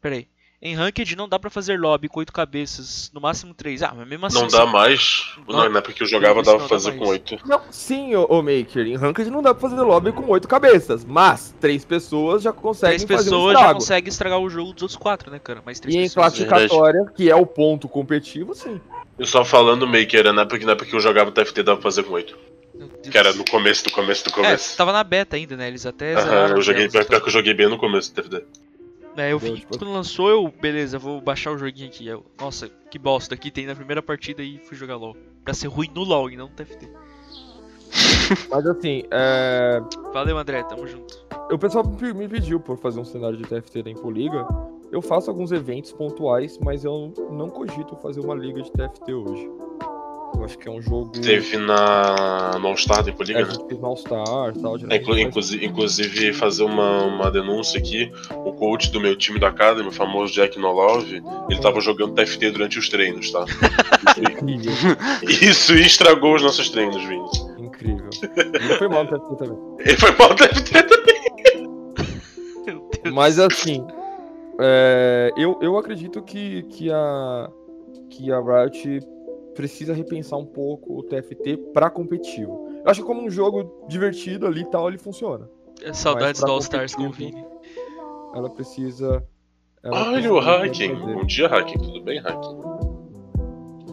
Pera 0.00 0.16
aí. 0.16 0.28
Em 0.60 0.74
Ranked 0.74 1.14
não 1.14 1.28
dá 1.28 1.38
pra 1.38 1.48
fazer 1.50 1.78
lobby 1.78 2.08
com 2.08 2.18
oito 2.18 2.32
cabeças, 2.32 3.12
no 3.14 3.20
máximo 3.20 3.54
três. 3.54 3.80
Ah, 3.80 3.92
mas 3.96 4.08
mesmo 4.08 4.26
assim. 4.26 4.40
Não 4.40 4.48
dá 4.48 4.66
mais. 4.66 5.32
Não. 5.46 5.56
Não, 5.56 5.68
na 5.70 5.78
época 5.78 5.94
que 5.94 6.02
eu 6.02 6.06
jogava 6.08 6.42
dava 6.42 6.58
não 6.58 6.66
pra 6.66 6.68
fazer 6.68 6.92
com 6.98 7.06
oito. 7.06 7.38
Não, 7.46 7.60
sim, 7.70 8.16
ô, 8.16 8.26
ô 8.28 8.42
Maker, 8.42 8.84
em 8.84 8.96
Ranked 8.96 9.30
não 9.30 9.40
dá 9.40 9.54
pra 9.54 9.70
fazer 9.70 9.80
lobby 9.80 10.10
com 10.10 10.26
oito 10.32 10.48
cabeças, 10.48 11.04
mas 11.04 11.54
três 11.60 11.84
pessoas 11.84 12.42
já 12.42 12.52
conseguem 12.52 12.96
Três 12.98 13.08
fazer 13.08 13.28
um 13.30 13.32
pessoas 13.38 13.52
já 13.52 13.58
estrago. 13.60 13.78
conseguem 13.78 14.08
estragar 14.08 14.38
o 14.40 14.50
jogo 14.50 14.72
dos 14.72 14.82
outros 14.82 14.96
quatro, 14.98 15.30
né, 15.30 15.38
cara? 15.38 15.62
Mas 15.64 15.78
três 15.78 15.94
E 15.94 15.98
em 15.98 16.02
pessoas. 16.02 16.34
classificatória, 16.34 17.06
que 17.16 17.30
é 17.30 17.36
o 17.36 17.46
ponto 17.46 17.88
competitivo, 17.88 18.52
sim. 18.52 18.80
Eu 19.16 19.26
só 19.26 19.44
falando 19.44 19.86
Maker, 19.86 20.18
era 20.20 20.32
na 20.32 20.42
época, 20.42 20.66
na 20.66 20.72
época 20.72 20.90
que 20.90 20.96
eu 20.96 21.00
jogava 21.00 21.30
TFT 21.30 21.62
dava 21.62 21.78
pra 21.80 21.88
fazer 21.88 22.02
com 22.02 22.14
oito. 22.14 22.36
Que 23.08 23.16
era 23.16 23.32
no 23.32 23.44
começo 23.44 23.84
do 23.84 23.90
começo 23.92 24.24
do 24.24 24.30
É, 24.30 24.32
começo. 24.32 24.76
tava 24.76 24.92
na 24.92 25.04
beta 25.04 25.36
ainda, 25.36 25.56
né? 25.56 25.68
Eles 25.68 25.86
até. 25.86 26.14
Aham, 26.14 26.48
eu 26.56 26.62
joguei, 26.62 26.88
pior 26.88 27.02
então. 27.02 27.20
que 27.20 27.28
eu 27.28 27.32
joguei 27.32 27.54
bem 27.54 27.68
no 27.68 27.78
começo 27.78 28.12
do 28.12 28.22
TFT. 28.22 28.44
É, 29.18 29.32
eu 29.32 29.38
vi 29.38 29.54
tipo- 29.54 29.78
quando 29.78 29.92
lançou, 29.92 30.28
eu, 30.28 30.48
beleza, 30.48 30.98
vou 30.98 31.20
baixar 31.20 31.50
o 31.52 31.58
joguinho 31.58 31.88
aqui. 31.88 32.06
Eu, 32.06 32.24
nossa, 32.40 32.68
que 32.90 32.98
bosta 32.98 33.34
aqui 33.34 33.50
tem 33.50 33.66
na 33.66 33.74
primeira 33.74 34.02
partida 34.02 34.42
e 34.42 34.58
fui 34.58 34.76
jogar 34.76 34.96
LOL. 34.96 35.16
Pra 35.44 35.52
ser 35.52 35.66
ruim 35.68 35.90
no 35.94 36.02
LOL 36.04 36.30
e 36.30 36.36
não 36.36 36.46
no 36.46 36.52
TFT. 36.54 36.88
Mas 38.50 38.66
assim, 38.66 39.02
é... 39.10 39.80
Valeu, 40.12 40.36
André, 40.38 40.62
tamo 40.64 40.86
junto. 40.86 41.26
o 41.50 41.58
pessoal 41.58 41.84
me 41.86 42.12
me 42.12 42.28
pediu 42.28 42.60
por 42.60 42.78
fazer 42.78 43.00
um 43.00 43.04
cenário 43.04 43.36
de 43.36 43.44
TFT 43.44 43.82
da 43.82 43.90
Impoliga. 43.90 44.46
Eu 44.92 45.02
faço 45.02 45.30
alguns 45.30 45.52
eventos 45.52 45.92
pontuais, 45.92 46.58
mas 46.62 46.84
eu 46.84 47.12
não 47.30 47.48
cogito 47.48 47.94
fazer 47.96 48.20
uma 48.20 48.34
liga 48.34 48.62
de 48.62 48.70
TFT 48.72 49.12
hoje. 49.12 49.50
Acho 50.48 50.58
que 50.58 50.66
é 50.66 50.70
um 50.70 50.80
jogo. 50.80 51.10
Teve 51.12 51.58
na. 51.58 52.58
No 52.58 52.68
All-Star 52.68 53.02
da 53.02 53.10
É, 53.10 53.12
Impoliga, 53.12 53.40
a 53.42 53.46
né? 53.46 53.54
no 53.78 53.86
All-Star 53.86 54.52
tal. 54.60 54.76
É, 54.88 54.96
inclu- 54.96 55.18
inclusive, 55.18 55.66
inclusive, 55.66 56.32
fazer 56.32 56.62
uma, 56.64 57.04
uma 57.04 57.30
denúncia 57.30 57.78
aqui, 57.78 58.10
o 58.30 58.52
coach 58.54 58.90
do 58.90 58.98
meu 59.00 59.14
time 59.14 59.38
da 59.38 59.48
Academy, 59.48 59.88
o 59.88 59.92
famoso 59.92 60.32
Jack 60.32 60.58
Nolove, 60.58 61.22
ele 61.50 61.60
tava 61.60 61.80
jogando 61.82 62.14
TFT 62.14 62.50
durante 62.52 62.78
os 62.78 62.88
treinos, 62.88 63.30
tá? 63.30 63.44
Isso 65.42 65.74
estragou 65.74 66.34
os 66.34 66.42
nossos 66.42 66.70
treinos, 66.70 66.96
Vini. 67.04 67.66
incrível. 67.66 68.08
Ele 68.54 68.74
foi 68.78 68.88
mal 68.88 69.04
no 69.04 69.10
TFT 69.10 69.36
também. 69.36 69.58
Ele 69.80 69.96
foi 69.96 70.12
mal 70.16 70.28
no 70.30 70.34
TFT 70.36 70.72
Deus. 72.64 73.14
Mas 73.14 73.38
assim, 73.38 73.86
é, 74.60 75.30
eu, 75.36 75.58
eu 75.62 75.76
acredito 75.78 76.22
que, 76.22 76.62
que, 76.64 76.90
a, 76.90 77.50
que 78.10 78.32
a 78.32 78.40
Riot 78.40 79.00
precisa 79.58 79.92
repensar 79.92 80.38
um 80.38 80.46
pouco 80.46 81.00
o 81.00 81.02
TFT 81.02 81.56
pra 81.74 81.90
competitivo. 81.90 82.68
Eu 82.84 82.88
acho 82.88 83.00
que 83.00 83.06
como 83.06 83.24
um 83.24 83.28
jogo 83.28 83.84
divertido 83.88 84.46
ali 84.46 84.60
e 84.60 84.64
tal, 84.64 84.88
ele 84.88 84.98
funciona. 84.98 85.50
Saudades 85.92 86.40
pra 86.40 86.46
do 86.46 86.52
All 86.52 86.60
Stars 86.60 86.94
com 86.94 87.08
o 87.08 87.10
Vini. 87.10 87.44
Ela 88.36 88.48
precisa. 88.50 89.20
ela 89.82 90.02
Olha 90.02 90.12
precisa 90.12 90.32
o 90.32 90.38
Hacking. 90.38 90.94
Bom 90.94 91.24
dia, 91.24 91.48
Hacking. 91.48 91.78
Tudo 91.78 92.00
bem, 92.02 92.20
Hacking? 92.20 92.56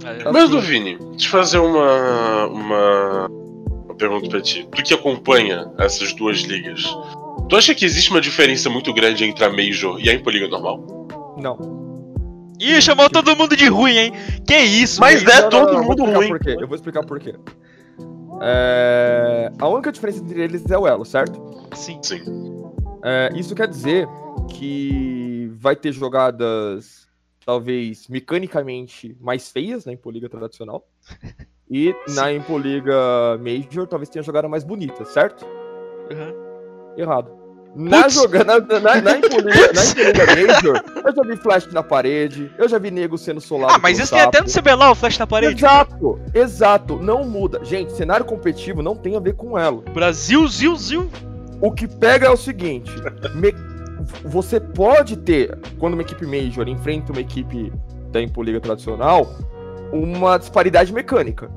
É, 0.05 0.23
Mas, 0.31 0.43
Assim. 0.43 0.51
do 0.51 0.61
Vini, 0.61 0.97
deixa 0.99 1.25
eu 1.25 1.31
fazer 1.31 1.57
uma, 1.57 2.45
uma, 2.45 3.27
uma 3.85 3.95
pergunta 3.95 4.29
pra 4.29 4.41
ti. 4.41 4.69
Tu 4.71 4.83
que 4.83 4.93
acompanha 4.93 5.73
essas 5.79 6.13
duas 6.13 6.41
ligas, 6.41 6.95
tu 7.49 7.55
acha 7.55 7.73
que 7.73 7.85
existe 7.85 8.11
uma 8.11 8.21
diferença 8.21 8.69
muito 8.69 8.93
grande 8.93 9.23
entre 9.25 9.43
a 9.43 9.49
Major 9.49 9.99
e 9.99 10.11
a 10.11 10.13
Impoliga 10.13 10.47
normal? 10.47 11.07
Não. 11.41 11.84
Ih, 12.59 12.81
chamou 12.81 13.09
todo 13.09 13.35
mundo 13.35 13.55
de 13.55 13.67
ruim, 13.67 13.97
hein? 13.97 14.13
Que 14.47 14.57
isso? 14.57 14.99
Mas 15.01 15.21
é 15.23 15.25
Não, 15.25 15.41
não, 15.43 15.49
todo 15.49 15.73
não, 15.73 15.83
vou 15.83 15.89
mundo 15.89 16.05
ruim. 16.05 16.27
por 16.29 16.39
quê, 16.39 16.57
Eu 16.59 16.67
vou 16.67 16.75
explicar 16.75 17.03
por 17.05 17.19
quê. 17.19 17.35
É, 18.41 19.51
A 19.59 19.67
única 19.67 19.91
diferença 19.91 20.19
entre 20.19 20.41
eles 20.41 20.69
é 20.69 20.77
o 20.77 20.87
elo, 20.87 21.05
certo? 21.05 21.41
Sim. 21.73 21.99
Sim. 22.01 22.21
É, 23.03 23.29
isso 23.35 23.53
quer 23.55 23.67
dizer 23.67 24.07
que 24.49 25.49
vai 25.53 25.75
ter 25.75 25.91
jogadas, 25.91 27.07
talvez, 27.45 28.07
mecanicamente 28.07 29.15
mais 29.19 29.49
feias 29.51 29.85
na 29.85 29.93
Impoliga 29.93 30.29
tradicional. 30.29 30.87
E 31.69 31.93
na 32.15 32.31
Impoliga 32.33 33.37
Major, 33.39 33.87
talvez 33.87 34.09
tenha 34.09 34.23
jogada 34.23 34.47
mais 34.47 34.63
bonita, 34.63 35.03
certo? 35.05 35.45
Aham. 36.11 36.33
Errado. 36.97 37.44
Na, 37.75 38.03
Putz. 38.03 38.13
joga... 38.13 38.43
na, 38.45 38.59
na, 38.59 39.01
na, 39.01 39.17
Impoliga, 39.17 39.73
na 39.73 39.83
Impoliga 39.85 40.25
Major, 40.27 40.83
eu 41.05 41.13
já 41.15 41.21
vi 41.23 41.35
flash 41.37 41.67
na 41.73 41.83
parede, 41.83 42.49
eu 42.57 42.69
já 42.69 42.77
vi 42.77 42.89
nego 42.89 43.17
sendo 43.17 43.41
solado. 43.41 43.73
Ah, 43.73 43.79
mas 43.79 43.99
isso 43.99 44.11
tem 44.13 44.21
até 44.21 44.39
no 44.41 44.47
CBLOL, 44.47 44.91
o 44.91 44.95
flash 44.95 45.17
na 45.17 45.27
parede. 45.27 45.55
Exato, 45.65 46.19
exato, 46.33 46.95
não 46.95 47.25
muda. 47.25 47.59
Gente, 47.65 47.91
cenário 47.91 48.25
competitivo 48.25 48.81
não 48.81 48.95
tem 48.95 49.17
a 49.17 49.19
ver 49.19 49.33
com 49.33 49.59
elo. 49.59 49.83
Brasil, 49.93 50.47
zil, 50.47 50.75
zil. 50.77 51.09
O 51.59 51.69
que 51.71 51.85
pega 51.87 52.27
é 52.27 52.29
o 52.29 52.37
seguinte: 52.37 52.91
me- 53.35 53.53
você 54.23 54.59
pode 54.59 55.17
ter, 55.17 55.57
quando 55.77 55.93
uma 55.95 56.01
equipe 56.01 56.25
Major 56.25 56.67
enfrenta 56.69 57.11
uma 57.11 57.21
equipe 57.21 57.73
da 58.11 58.21
Impoliga 58.21 58.61
tradicional, 58.61 59.35
uma 59.91 60.37
disparidade 60.37 60.93
mecânica. 60.93 61.49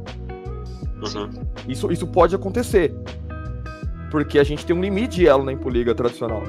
Uhum. 1.00 1.30
Isso, 1.68 1.92
isso 1.92 2.06
pode 2.08 2.34
acontecer. 2.34 2.92
Porque 4.10 4.38
a 4.38 4.44
gente 4.44 4.64
tem 4.64 4.74
um 4.74 4.80
limite 4.80 5.16
de 5.16 5.26
elo 5.26 5.44
na 5.44 5.52
Impoliga 5.52 5.94
tradicional. 5.94 6.42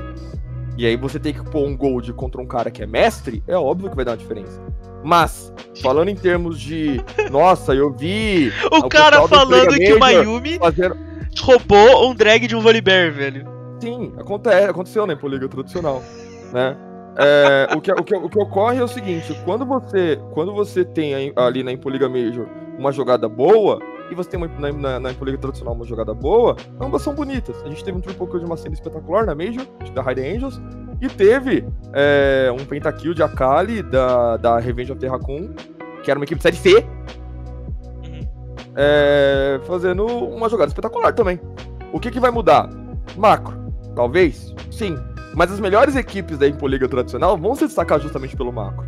E 0.77 0.85
aí 0.85 0.95
você 0.95 1.19
tem 1.19 1.33
que 1.33 1.43
pôr 1.43 1.67
um 1.67 1.75
Gold 1.75 2.13
contra 2.13 2.41
um 2.41 2.45
cara 2.45 2.71
que 2.71 2.81
é 2.81 2.85
mestre, 2.85 3.43
é 3.47 3.57
óbvio 3.57 3.89
que 3.89 3.95
vai 3.95 4.05
dar 4.05 4.11
uma 4.11 4.17
diferença. 4.17 4.61
Mas, 5.03 5.53
falando 5.81 6.09
em 6.09 6.15
termos 6.15 6.59
de. 6.59 7.01
Nossa, 7.29 7.73
eu 7.73 7.91
vi. 7.91 8.51
O 8.71 8.87
cara 8.87 9.27
falando 9.27 9.75
que 9.75 9.93
o 9.93 9.99
Mayumi 9.99 10.57
roubou 11.41 12.09
um 12.09 12.15
drag 12.15 12.47
de 12.47 12.55
um 12.55 12.61
Volibear, 12.61 13.11
velho. 13.11 13.45
Sim, 13.81 14.13
acontece, 14.17 14.69
aconteceu 14.69 15.05
na 15.05 15.13
Impoliga 15.13 15.47
tradicional, 15.47 16.03
né? 16.53 16.77
É, 17.17 17.67
o, 17.75 17.81
que, 17.81 17.91
o, 17.91 18.03
que, 18.03 18.15
o 18.15 18.29
que 18.29 18.39
ocorre 18.39 18.77
é 18.77 18.83
o 18.83 18.87
seguinte, 18.87 19.37
quando 19.43 19.65
você, 19.65 20.17
quando 20.31 20.53
você 20.53 20.85
tem 20.85 21.33
ali 21.35 21.63
na 21.63 21.71
Impoliga 21.71 22.07
Major 22.07 22.47
uma 22.77 22.93
jogada 22.93 23.27
boa, 23.27 23.81
e 24.11 24.15
você 24.15 24.29
tem 24.29 24.37
uma, 24.39 24.47
na, 24.47 24.71
na, 24.71 24.99
na 24.99 25.11
Impoliga 25.11 25.37
tradicional 25.37 25.73
uma 25.73 25.85
jogada 25.85 26.13
boa, 26.13 26.55
ambas 26.79 27.01
são 27.01 27.13
bonitas. 27.13 27.55
A 27.63 27.69
gente 27.69 27.83
teve 27.83 27.97
um 27.97 28.01
Triple 28.01 28.27
Kill 28.27 28.39
de 28.39 28.45
uma 28.45 28.57
cena 28.57 28.73
espetacular 28.73 29.25
na 29.25 29.35
Major, 29.35 29.65
da 29.93 30.11
Hide 30.11 30.21
Angels, 30.21 30.61
e 31.01 31.07
teve 31.07 31.65
é, 31.93 32.51
um 32.51 32.65
Pentakill 32.65 33.13
de 33.13 33.23
Akali 33.23 33.81
da, 33.83 34.37
da 34.37 34.59
Revenge 34.59 34.91
of 34.91 34.99
the 34.99 35.07
Raccoon, 35.07 35.49
que 36.03 36.11
era 36.11 36.19
uma 36.19 36.23
equipe 36.23 36.37
de 36.39 36.43
série 36.43 36.57
C, 36.57 36.85
Uhum. 38.03 38.27
é, 38.75 39.59
fazendo 39.65 40.05
uma 40.05 40.49
jogada 40.49 40.69
espetacular 40.69 41.13
também. 41.13 41.39
O 41.91 41.99
que, 41.99 42.11
que 42.11 42.19
vai 42.19 42.31
mudar? 42.31 42.69
Macro, 43.17 43.55
talvez? 43.95 44.53
Sim. 44.71 44.97
Mas 45.35 45.51
as 45.51 45.59
melhores 45.59 45.95
equipes 45.95 46.37
da 46.37 46.47
Impoliga 46.47 46.87
tradicional 46.87 47.37
vão 47.37 47.55
se 47.55 47.65
destacar 47.65 47.99
justamente 47.99 48.35
pelo 48.35 48.51
macro. 48.51 48.85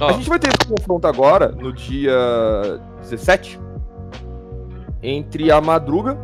Ó, 0.00 0.08
A 0.08 0.12
gente 0.12 0.28
vai 0.28 0.38
ter 0.38 0.48
esse 0.48 0.68
confronto 0.68 1.06
agora, 1.06 1.48
no 1.52 1.72
dia 1.72 2.80
17, 3.00 3.60
entre 5.04 5.52
a 5.52 5.60
Madruga, 5.60 6.18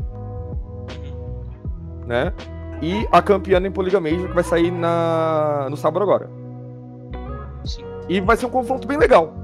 né? 2.06 2.32
E 2.82 3.06
a 3.12 3.20
campeã 3.20 3.60
da 3.60 3.68
Impoliga 3.68 4.00
Major, 4.00 4.28
que 4.28 4.34
vai 4.34 4.42
sair 4.42 4.70
na, 4.70 5.68
no 5.70 5.76
sábado 5.76 6.02
agora. 6.02 6.30
sim. 7.64 7.84
E 8.08 8.20
vai 8.20 8.36
ser 8.36 8.46
um 8.46 8.50
confronto 8.50 8.88
bem 8.88 8.96
legal 8.96 9.34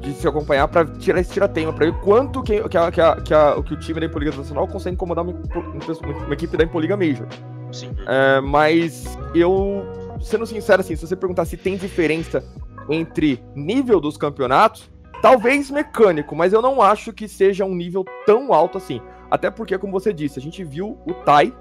de 0.00 0.12
se 0.14 0.26
acompanhar 0.26 0.66
pra 0.66 0.84
tirar 0.84 1.20
esse 1.20 1.32
tiratema, 1.32 1.72
pra 1.72 1.86
ver 1.86 1.94
quanto 2.00 2.42
que, 2.42 2.66
que, 2.68 2.76
a, 2.76 2.90
que, 2.90 3.00
a, 3.00 3.16
que, 3.16 3.34
a, 3.34 3.62
que 3.62 3.74
o 3.74 3.76
time 3.76 4.00
da 4.00 4.06
Impoliga 4.06 4.36
Nacional 4.36 4.66
consegue 4.66 4.94
incomodar 4.94 5.24
uma, 5.24 5.32
uma, 5.32 6.24
uma 6.24 6.34
equipe 6.34 6.56
da 6.56 6.64
Impoliga 6.64 6.96
Major. 6.96 7.26
Sim. 7.70 7.94
É, 8.06 8.40
mas 8.40 9.16
eu, 9.34 9.84
sendo 10.20 10.44
sincero, 10.46 10.80
assim, 10.80 10.96
se 10.96 11.06
você 11.06 11.14
perguntar 11.14 11.44
se 11.44 11.56
tem 11.56 11.76
diferença 11.76 12.42
entre 12.88 13.42
nível 13.54 14.00
dos 14.00 14.16
campeonatos, 14.16 14.90
talvez 15.22 15.70
mecânico, 15.70 16.34
mas 16.34 16.52
eu 16.52 16.60
não 16.60 16.82
acho 16.82 17.12
que 17.12 17.28
seja 17.28 17.64
um 17.64 17.74
nível 17.74 18.04
tão 18.26 18.52
alto 18.52 18.76
assim. 18.76 19.00
Até 19.30 19.50
porque, 19.50 19.78
como 19.78 19.92
você 19.92 20.12
disse, 20.12 20.38
a 20.38 20.42
gente 20.42 20.62
viu 20.62 20.98
o 21.06 21.14
Tai 21.14 21.54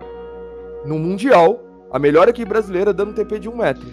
no 0.84 0.97
Mundial, 0.97 1.62
a 1.91 2.00
melhor 2.00 2.28
equipe 2.28 2.50
brasileira 2.50 2.91
dando 2.91 3.13
TP 3.13 3.39
de 3.39 3.47
um 3.47 3.56
metro. 3.56 3.86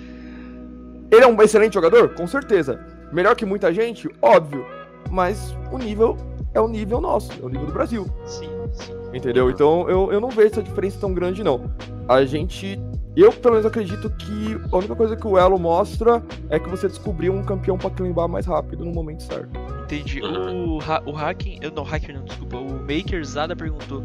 Ele 1.10 1.22
é 1.22 1.26
um 1.26 1.40
excelente 1.42 1.74
jogador? 1.74 2.14
Com 2.14 2.26
certeza. 2.26 2.84
Melhor 3.12 3.36
que 3.36 3.44
muita 3.44 3.72
gente? 3.72 4.08
Óbvio. 4.20 4.66
Mas 5.10 5.54
o 5.70 5.78
nível 5.78 6.16
é 6.54 6.60
o 6.60 6.66
nível 6.66 7.00
nosso, 7.00 7.32
é 7.40 7.44
o 7.44 7.48
nível 7.48 7.66
do 7.66 7.72
Brasil. 7.72 8.06
Sim, 8.24 8.50
sim. 8.72 8.92
Entendeu? 9.12 9.50
Então 9.50 9.88
eu, 9.88 10.12
eu 10.12 10.20
não 10.20 10.28
vejo 10.28 10.48
essa 10.48 10.62
diferença 10.62 10.98
tão 10.98 11.12
grande, 11.14 11.44
não. 11.44 11.70
A 12.08 12.24
gente. 12.24 12.80
Eu, 13.18 13.32
pelo 13.32 13.54
menos, 13.54 13.66
acredito 13.66 14.08
que 14.10 14.56
a 14.70 14.76
única 14.76 14.94
coisa 14.94 15.16
que 15.16 15.26
o 15.26 15.36
Elo 15.36 15.58
mostra 15.58 16.22
é 16.50 16.56
que 16.56 16.68
você 16.68 16.86
descobriu 16.86 17.32
um 17.32 17.42
campeão 17.42 17.76
pra 17.76 17.90
climbar 17.90 18.28
mais 18.28 18.46
rápido 18.46 18.84
no 18.84 18.92
momento 18.92 19.24
certo. 19.24 19.58
Entendi. 19.82 20.20
Uhum. 20.22 20.76
O, 20.76 20.78
ha 20.80 21.02
o 21.04 21.10
Hacking. 21.10 21.58
Eu 21.60 21.72
não, 21.72 21.82
Hacker 21.82 22.14
não, 22.14 22.24
desculpa. 22.24 22.58
O 22.58 22.78
Maker 22.78 23.24
Zada 23.24 23.56
perguntou. 23.56 24.04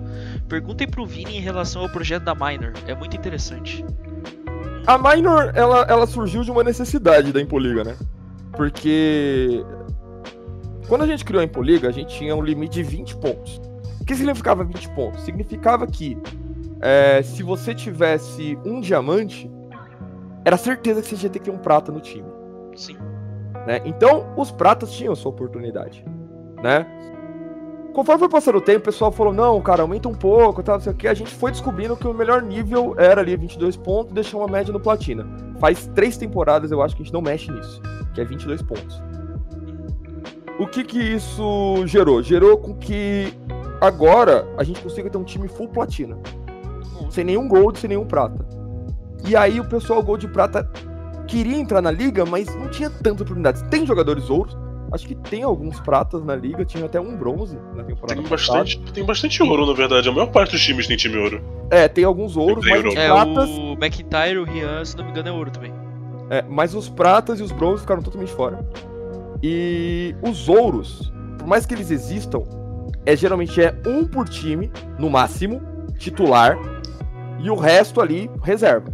Perguntem 0.49 0.87
pro 0.87 1.05
Vini 1.05 1.37
em 1.37 1.41
relação 1.41 1.83
ao 1.83 1.89
projeto 1.89 2.23
da 2.23 2.33
Minor. 2.33 2.73
É 2.87 2.95
muito 2.95 3.15
interessante. 3.15 3.85
A 4.87 4.97
Minor, 4.97 5.51
ela, 5.53 5.81
ela 5.87 6.07
surgiu 6.07 6.43
de 6.43 6.49
uma 6.49 6.63
necessidade 6.63 7.31
da 7.31 7.39
Impoliga, 7.39 7.83
né? 7.83 7.95
Porque. 8.53 9.63
Quando 10.87 11.03
a 11.03 11.07
gente 11.07 11.23
criou 11.23 11.41
a 11.41 11.45
Impoliga, 11.45 11.87
a 11.87 11.91
gente 11.91 12.17
tinha 12.17 12.35
um 12.35 12.41
limite 12.41 12.81
de 12.81 12.83
20 12.83 13.15
pontos. 13.17 13.61
O 14.01 14.05
que 14.05 14.15
significava 14.15 14.63
20 14.63 14.89
pontos? 14.95 15.21
Significava 15.21 15.85
que 15.85 16.17
é, 16.83 17.21
se 17.23 17.41
você 17.41 17.73
tivesse 17.73 18.59
um 18.65 18.81
diamante, 18.81 19.49
era 20.43 20.57
certeza 20.57 21.01
que 21.01 21.15
você 21.15 21.25
ia 21.25 21.29
ter 21.29 21.39
que 21.39 21.45
ter 21.45 21.51
um 21.51 21.57
prata 21.57 21.93
no 21.93 22.01
time. 22.01 22.27
Sim. 22.75 22.97
né? 23.65 23.81
Então, 23.85 24.33
os 24.35 24.51
pratas 24.51 24.91
tinham 24.91 25.15
sua 25.15 25.31
oportunidade, 25.31 26.03
né? 26.61 26.85
Conforme 27.93 28.19
foi 28.19 28.29
passando 28.29 28.57
o 28.57 28.61
tempo, 28.61 28.79
o 28.79 28.83
pessoal 28.83 29.11
falou, 29.11 29.31
não, 29.31 29.61
cara, 29.61 29.83
aumenta 29.83 30.09
um 30.09 30.15
pouco, 30.15 30.61
tal, 30.61 30.75
não 30.75 30.81
sei 30.81 30.91
o 30.91 30.95
que. 30.95 31.07
A 31.07 31.13
gente 31.13 31.33
foi 31.33 31.51
descobrindo 31.51 31.95
que 31.95 32.07
o 32.07 32.13
melhor 32.13 32.41
nível 32.41 32.95
era 32.97 33.21
ali 33.21 33.37
22 33.37 33.77
pontos 33.77 34.11
e 34.11 34.15
deixar 34.15 34.37
uma 34.37 34.47
média 34.47 34.73
no 34.73 34.79
platina. 34.79 35.25
Faz 35.59 35.87
três 35.95 36.17
temporadas, 36.17 36.71
eu 36.71 36.81
acho 36.81 36.95
que 36.95 37.03
a 37.03 37.05
gente 37.05 37.13
não 37.13 37.21
mexe 37.21 37.49
nisso, 37.49 37.81
que 38.13 38.19
é 38.19 38.25
22 38.25 38.61
pontos. 38.63 39.01
O 40.59 40.67
que 40.67 40.83
que 40.83 40.99
isso 40.99 41.85
gerou? 41.85 42.21
Gerou 42.21 42.57
com 42.57 42.75
que 42.75 43.31
agora 43.79 44.45
a 44.57 44.63
gente 44.63 44.81
consiga 44.81 45.09
ter 45.09 45.17
um 45.17 45.23
time 45.23 45.47
full 45.47 45.69
platina. 45.69 46.17
Sem 47.09 47.23
nenhum 47.23 47.47
gold, 47.47 47.77
sem 47.79 47.87
nenhum 47.89 48.05
prata. 48.05 48.45
E 49.27 49.35
aí 49.35 49.59
o 49.59 49.65
pessoal 49.65 50.01
gold 50.03 50.25
e 50.25 50.29
prata 50.29 50.69
queria 51.27 51.57
entrar 51.57 51.81
na 51.81 51.91
liga, 51.91 52.25
mas 52.25 52.47
não 52.55 52.69
tinha 52.69 52.89
tantas 52.89 53.21
oportunidades. 53.21 53.61
Tem 53.63 53.85
jogadores 53.85 54.29
ouros, 54.29 54.57
acho 54.91 55.07
que 55.07 55.15
tem 55.15 55.43
alguns 55.43 55.79
pratas 55.79 56.23
na 56.25 56.35
liga, 56.35 56.65
tinha 56.65 56.85
até 56.85 56.99
um 56.99 57.15
bronze 57.15 57.57
na 57.75 57.83
temporada 57.83 58.19
Tem 58.19 58.29
passada. 58.29 58.59
bastante, 58.59 58.91
tem 58.91 59.03
bastante 59.05 59.41
ouro, 59.41 59.65
na 59.65 59.73
verdade. 59.73 60.09
A 60.09 60.11
maior 60.11 60.27
parte 60.31 60.51
dos 60.51 60.61
times 60.61 60.85
tem 60.87 60.97
time 60.97 61.17
ouro. 61.17 61.41
É, 61.71 61.87
tem 61.87 62.03
alguns 62.03 62.35
ouros, 62.35 62.63
Tem 62.65 62.73
mas 62.73 62.81
os 62.81 62.89
ouro. 62.89 62.99
É, 62.99 63.07
pratas, 63.07 63.49
o 63.49 63.73
McIntyre, 63.73 64.37
o 64.37 64.43
Rian, 64.43 64.83
se 64.83 64.97
não 64.97 65.05
me 65.05 65.11
engano, 65.11 65.29
é 65.29 65.31
ouro 65.31 65.49
também. 65.51 65.73
é, 66.29 66.41
mas 66.49 66.75
os 66.75 66.89
pratas 66.89 67.39
e 67.39 67.43
os 67.43 67.51
bronzes 67.51 67.81
ficaram 67.81 68.01
totalmente 68.03 68.31
fora. 68.33 68.59
E 69.41 70.15
os 70.21 70.47
ouros, 70.49 71.11
por 71.37 71.47
mais 71.47 71.65
que 71.65 71.73
eles 71.73 71.89
existam, 71.91 72.43
é 73.05 73.15
geralmente 73.15 73.61
é 73.61 73.73
um 73.85 74.05
por 74.05 74.27
time, 74.29 74.71
no 74.99 75.09
máximo, 75.09 75.61
titular, 75.97 76.57
e 77.43 77.49
o 77.51 77.55
resto 77.55 78.01
ali 78.01 78.29
reserva. 78.41 78.91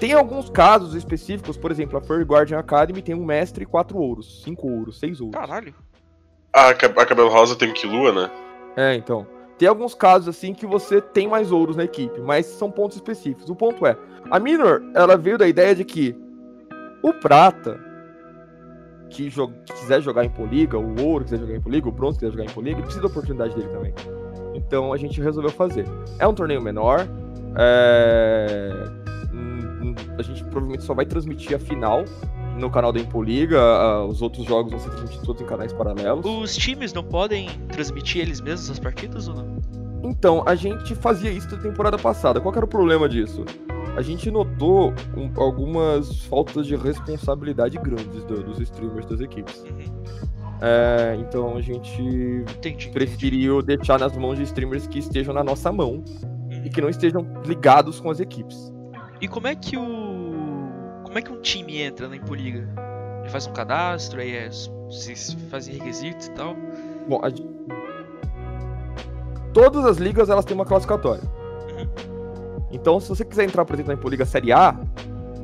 Tem 0.00 0.12
alguns 0.14 0.48
casos 0.48 0.94
específicos, 0.94 1.56
por 1.56 1.70
exemplo, 1.70 1.98
a 1.98 2.00
Furry 2.00 2.24
Guardian 2.24 2.58
Academy 2.58 3.02
tem 3.02 3.14
um 3.14 3.24
mestre 3.24 3.64
e 3.64 3.66
quatro 3.66 3.98
ouros, 3.98 4.42
cinco 4.42 4.68
ouros, 4.68 4.98
seis 4.98 5.20
ouros. 5.20 5.38
Caralho. 5.38 5.74
A, 6.52 6.70
a 6.70 6.74
Cabelo 6.74 7.28
Rosa 7.28 7.54
tem 7.54 7.70
o 7.70 7.74
Kilua, 7.74 8.12
né? 8.12 8.30
É, 8.76 8.94
então. 8.94 9.26
Tem 9.58 9.68
alguns 9.68 9.94
casos 9.94 10.28
assim 10.28 10.54
que 10.54 10.66
você 10.66 11.00
tem 11.00 11.28
mais 11.28 11.52
ouros 11.52 11.76
na 11.76 11.84
equipe, 11.84 12.20
mas 12.20 12.46
são 12.46 12.70
pontos 12.70 12.96
específicos. 12.96 13.48
O 13.48 13.54
ponto 13.54 13.86
é, 13.86 13.96
a 14.30 14.40
Minor, 14.40 14.82
ela 14.94 15.16
veio 15.16 15.38
da 15.38 15.46
ideia 15.46 15.74
de 15.74 15.84
que 15.84 16.16
o 17.02 17.12
prata, 17.12 17.78
que, 19.08 19.28
jo- 19.28 19.52
que 19.64 19.72
quiser 19.74 20.00
jogar 20.00 20.24
em 20.24 20.30
Poliga, 20.30 20.78
o 20.78 21.00
ouro 21.04 21.24
quiser 21.24 21.38
jogar 21.38 21.54
em 21.54 21.60
Poliga, 21.60 21.88
o 21.88 21.92
bronze 21.92 22.18
quiser 22.18 22.32
jogar 22.32 22.44
em 22.44 22.52
Poliga, 22.52 22.76
ele 22.76 22.82
precisa 22.82 23.02
da 23.02 23.08
oportunidade 23.08 23.54
dele 23.54 23.68
também. 23.68 23.94
Então 24.54 24.92
a 24.92 24.96
gente 24.96 25.20
resolveu 25.20 25.50
fazer. 25.50 25.86
É 26.18 26.26
um 26.26 26.34
torneio 26.34 26.60
menor. 26.62 27.06
é, 27.56 28.70
hum, 29.32 29.60
hum, 29.82 29.94
A 30.18 30.22
gente 30.22 30.42
provavelmente 30.44 30.84
só 30.84 30.94
vai 30.94 31.04
transmitir 31.06 31.54
a 31.56 31.58
final 31.58 32.04
no 32.58 32.70
canal 32.70 32.92
da 32.92 33.00
Impoliga. 33.00 33.58
Os 34.08 34.20
outros 34.22 34.44
jogos 34.46 34.70
vão 34.72 34.80
ser 34.80 34.90
transmitidos 34.90 35.26
todos 35.26 35.42
em 35.42 35.46
canais 35.46 35.72
paralelos. 35.72 36.24
Os 36.26 36.54
times 36.56 36.92
não 36.92 37.02
podem 37.04 37.48
transmitir 37.70 38.22
eles 38.22 38.40
mesmos 38.40 38.70
as 38.70 38.78
partidas 38.78 39.28
ou 39.28 39.34
não? 39.34 39.56
Então, 40.04 40.42
a 40.46 40.54
gente 40.54 40.94
fazia 40.96 41.30
isso 41.30 41.54
na 41.54 41.62
temporada 41.62 41.96
passada. 41.96 42.40
Qual 42.40 42.54
era 42.54 42.64
o 42.64 42.68
problema 42.68 43.08
disso? 43.08 43.44
A 43.96 44.02
gente 44.02 44.30
notou 44.30 44.92
um- 45.16 45.30
algumas 45.40 46.24
faltas 46.24 46.66
de 46.66 46.74
responsabilidade 46.76 47.78
grandes 47.78 48.24
do- 48.24 48.42
dos 48.42 48.58
streamers 48.58 49.06
das 49.06 49.20
equipes. 49.20 49.62
Uhum. 49.62 50.31
É, 50.64 51.16
então 51.18 51.56
a 51.56 51.60
gente 51.60 52.00
Entendi. 52.00 52.44
entendi. 52.56 52.88
preferiu 52.90 53.60
deixar 53.62 53.98
nas 53.98 54.16
mãos 54.16 54.36
de 54.36 54.44
streamers 54.44 54.86
que 54.86 55.00
estejam 55.00 55.34
na 55.34 55.42
nossa 55.42 55.72
mão 55.72 56.04
Uhum. 56.48 56.62
e 56.64 56.70
que 56.70 56.80
não 56.80 56.88
estejam 56.88 57.26
ligados 57.44 57.98
com 57.98 58.08
as 58.10 58.20
equipes. 58.20 58.72
E 59.20 59.26
como 59.26 59.48
é 59.48 59.54
que 59.56 59.76
o. 59.76 59.82
Como 61.04 61.18
é 61.18 61.22
que 61.22 61.32
um 61.32 61.40
time 61.40 61.80
entra 61.82 62.08
na 62.08 62.14
Impoliga? 62.16 62.68
Ele 63.20 63.28
faz 63.30 63.46
um 63.46 63.52
cadastro, 63.52 64.20
aí 64.20 64.34
é. 64.36 64.48
Vocês 64.86 65.36
fazem 65.50 65.74
requisitos 65.74 66.26
e 66.26 66.30
tal. 66.32 66.54
Bom, 67.08 67.20
a 67.24 67.30
todas 69.52 69.84
as 69.84 69.96
ligas 69.98 70.30
elas 70.30 70.44
têm 70.44 70.54
uma 70.54 70.64
classificatória. 70.64 71.22
Uhum. 71.24 72.62
Então, 72.70 72.98
se 73.00 73.08
você 73.08 73.24
quiser 73.24 73.44
entrar, 73.44 73.64
por 73.64 73.74
exemplo, 73.74 73.92
na 73.92 73.98
Impoliga 73.98 74.24
Série 74.24 74.52
A, 74.52 74.74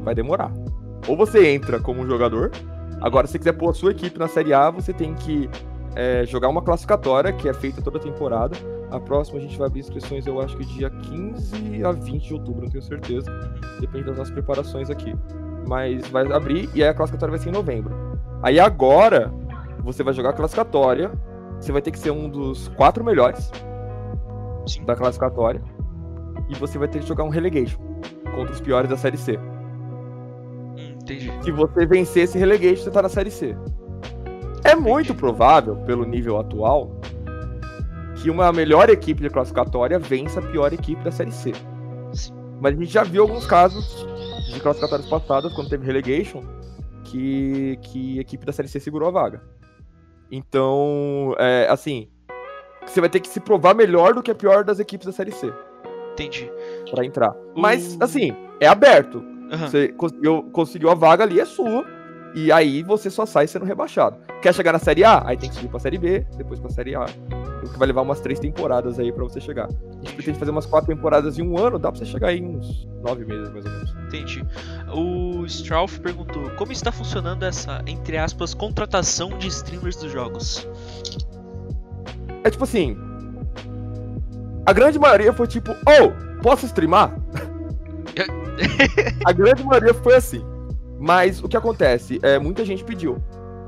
vai 0.02 0.14
demorar. 0.14 0.52
Ou 1.06 1.16
você 1.16 1.48
entra 1.52 1.78
como 1.80 2.02
um 2.02 2.06
jogador. 2.06 2.50
Agora, 3.00 3.26
se 3.26 3.32
você 3.32 3.38
quiser 3.38 3.52
pôr 3.52 3.70
a 3.70 3.74
sua 3.74 3.92
equipe 3.92 4.18
na 4.18 4.28
Série 4.28 4.52
A, 4.52 4.70
você 4.70 4.92
tem 4.92 5.14
que 5.14 5.48
é, 5.94 6.24
jogar 6.26 6.48
uma 6.48 6.62
classificatória 6.62 7.32
que 7.32 7.48
é 7.48 7.54
feita 7.54 7.80
toda 7.80 7.98
temporada. 7.98 8.56
A 8.90 8.98
próxima 8.98 9.38
a 9.38 9.42
gente 9.42 9.56
vai 9.56 9.66
abrir 9.66 9.80
inscrições, 9.80 10.26
eu 10.26 10.40
acho 10.40 10.56
que 10.56 10.64
dia 10.64 10.90
15 10.90 11.84
a 11.84 11.92
20 11.92 12.28
de 12.28 12.34
outubro, 12.34 12.62
não 12.62 12.70
tenho 12.70 12.82
certeza. 12.82 13.30
Depende 13.80 14.04
das 14.04 14.16
nossas 14.16 14.32
preparações 14.32 14.90
aqui. 14.90 15.14
Mas 15.66 16.06
vai 16.08 16.30
abrir 16.32 16.68
e 16.74 16.82
aí 16.82 16.88
a 16.88 16.94
classificatória 16.94 17.32
vai 17.32 17.40
ser 17.40 17.50
em 17.50 17.52
novembro. 17.52 17.94
Aí 18.42 18.58
agora, 18.58 19.32
você 19.82 20.02
vai 20.02 20.14
jogar 20.14 20.30
a 20.30 20.32
classificatória. 20.32 21.10
Você 21.60 21.72
vai 21.72 21.82
ter 21.82 21.90
que 21.90 21.98
ser 21.98 22.10
um 22.10 22.28
dos 22.28 22.68
quatro 22.68 23.04
melhores 23.04 23.50
Sim. 24.66 24.84
da 24.84 24.94
classificatória. 24.94 25.60
E 26.48 26.54
você 26.54 26.78
vai 26.78 26.88
ter 26.88 27.00
que 27.00 27.06
jogar 27.06 27.24
um 27.24 27.28
relegation 27.28 27.78
contra 28.34 28.52
os 28.52 28.60
piores 28.60 28.88
da 28.88 28.96
Série 28.96 29.16
C. 29.16 29.38
Entendi. 31.08 31.32
Se 31.42 31.50
você 31.50 31.86
vencer 31.86 32.24
esse 32.24 32.38
relegation, 32.38 32.84
você 32.84 32.90
tá 32.90 33.02
na 33.02 33.08
Série 33.08 33.30
C. 33.30 33.56
É 34.64 34.74
muito 34.74 35.14
provável, 35.14 35.76
pelo 35.86 36.04
nível 36.04 36.38
atual, 36.38 36.90
que 38.16 38.28
uma 38.28 38.52
melhor 38.52 38.90
equipe 38.90 39.22
de 39.22 39.30
classificatória 39.30 39.98
vença 39.98 40.40
a 40.40 40.42
pior 40.42 40.72
equipe 40.72 41.02
da 41.02 41.10
Série 41.10 41.32
C. 41.32 41.52
Sim. 42.12 42.34
Mas 42.60 42.74
a 42.74 42.78
gente 42.78 42.92
já 42.92 43.04
viu 43.04 43.22
alguns 43.22 43.46
casos 43.46 44.06
de 44.52 44.60
classificatórias 44.60 45.08
passadas, 45.08 45.52
quando 45.54 45.70
teve 45.70 45.86
relegation, 45.86 46.42
que, 47.04 47.78
que 47.82 48.18
a 48.18 48.20
equipe 48.20 48.44
da 48.44 48.52
Série 48.52 48.68
C 48.68 48.80
segurou 48.80 49.08
a 49.08 49.12
vaga. 49.12 49.42
Então, 50.30 51.34
é, 51.38 51.66
assim, 51.70 52.08
você 52.86 53.00
vai 53.00 53.08
ter 53.08 53.20
que 53.20 53.28
se 53.28 53.40
provar 53.40 53.74
melhor 53.74 54.12
do 54.12 54.22
que 54.22 54.30
a 54.30 54.34
pior 54.34 54.64
das 54.64 54.78
equipes 54.78 55.06
da 55.06 55.12
Série 55.12 55.32
C 55.32 55.50
Entendi. 56.12 56.50
pra 56.90 57.04
entrar. 57.04 57.34
Mas, 57.54 57.96
assim, 58.00 58.34
é 58.60 58.66
aberto. 58.66 59.24
Você 59.50 59.88
conseguiu, 59.88 60.42
conseguiu 60.52 60.90
a 60.90 60.94
vaga 60.94 61.24
ali, 61.24 61.40
é 61.40 61.44
sua. 61.44 61.84
E 62.34 62.52
aí 62.52 62.82
você 62.82 63.10
só 63.10 63.24
sai 63.24 63.46
sendo 63.46 63.64
rebaixado. 63.64 64.16
Quer 64.42 64.54
chegar 64.54 64.72
na 64.72 64.78
Série 64.78 65.02
A? 65.02 65.22
Aí 65.26 65.36
tem 65.36 65.48
que 65.48 65.56
subir 65.56 65.68
pra 65.68 65.80
Série 65.80 65.98
B, 65.98 66.26
depois 66.36 66.60
pra 66.60 66.70
Série 66.70 66.94
A. 66.94 67.06
O 67.64 67.68
que 67.68 67.78
vai 67.78 67.88
levar 67.88 68.02
umas 68.02 68.20
três 68.20 68.38
temporadas 68.38 68.98
aí 68.98 69.10
pra 69.10 69.24
você 69.24 69.40
chegar. 69.40 69.66
A 69.66 70.04
gente 70.04 70.14
pretende 70.14 70.38
fazer 70.38 70.50
umas 70.50 70.66
quatro 70.66 70.94
temporadas 70.94 71.38
em 71.38 71.42
um 71.42 71.58
ano, 71.58 71.78
dá 71.78 71.90
pra 71.90 71.98
você 71.98 72.04
chegar 72.04 72.28
aí 72.28 72.38
em 72.38 72.56
uns 72.56 72.86
nove 73.02 73.24
meses, 73.24 73.50
mais 73.50 73.64
ou 73.64 73.72
menos. 73.72 73.96
Entendi. 74.06 74.44
O 74.94 75.44
Strauff 75.46 75.98
perguntou: 76.00 76.50
como 76.50 76.70
está 76.70 76.92
funcionando 76.92 77.44
essa, 77.44 77.82
entre 77.86 78.16
aspas, 78.16 78.54
contratação 78.54 79.30
de 79.30 79.48
streamers 79.48 79.96
dos 79.96 80.12
jogos? 80.12 80.68
É 82.44 82.50
tipo 82.50 82.64
assim. 82.64 82.96
A 84.64 84.72
grande 84.72 84.98
maioria 84.98 85.32
foi 85.32 85.46
tipo, 85.46 85.72
oh, 85.72 86.42
posso 86.42 86.66
streamar? 86.66 87.18
A 89.24 89.32
grande 89.32 89.64
maioria 89.64 89.94
foi 89.94 90.16
assim. 90.16 90.44
Mas 90.98 91.42
o 91.42 91.48
que 91.48 91.56
acontece? 91.56 92.18
É, 92.22 92.38
muita 92.38 92.64
gente 92.64 92.84
pediu. 92.84 93.22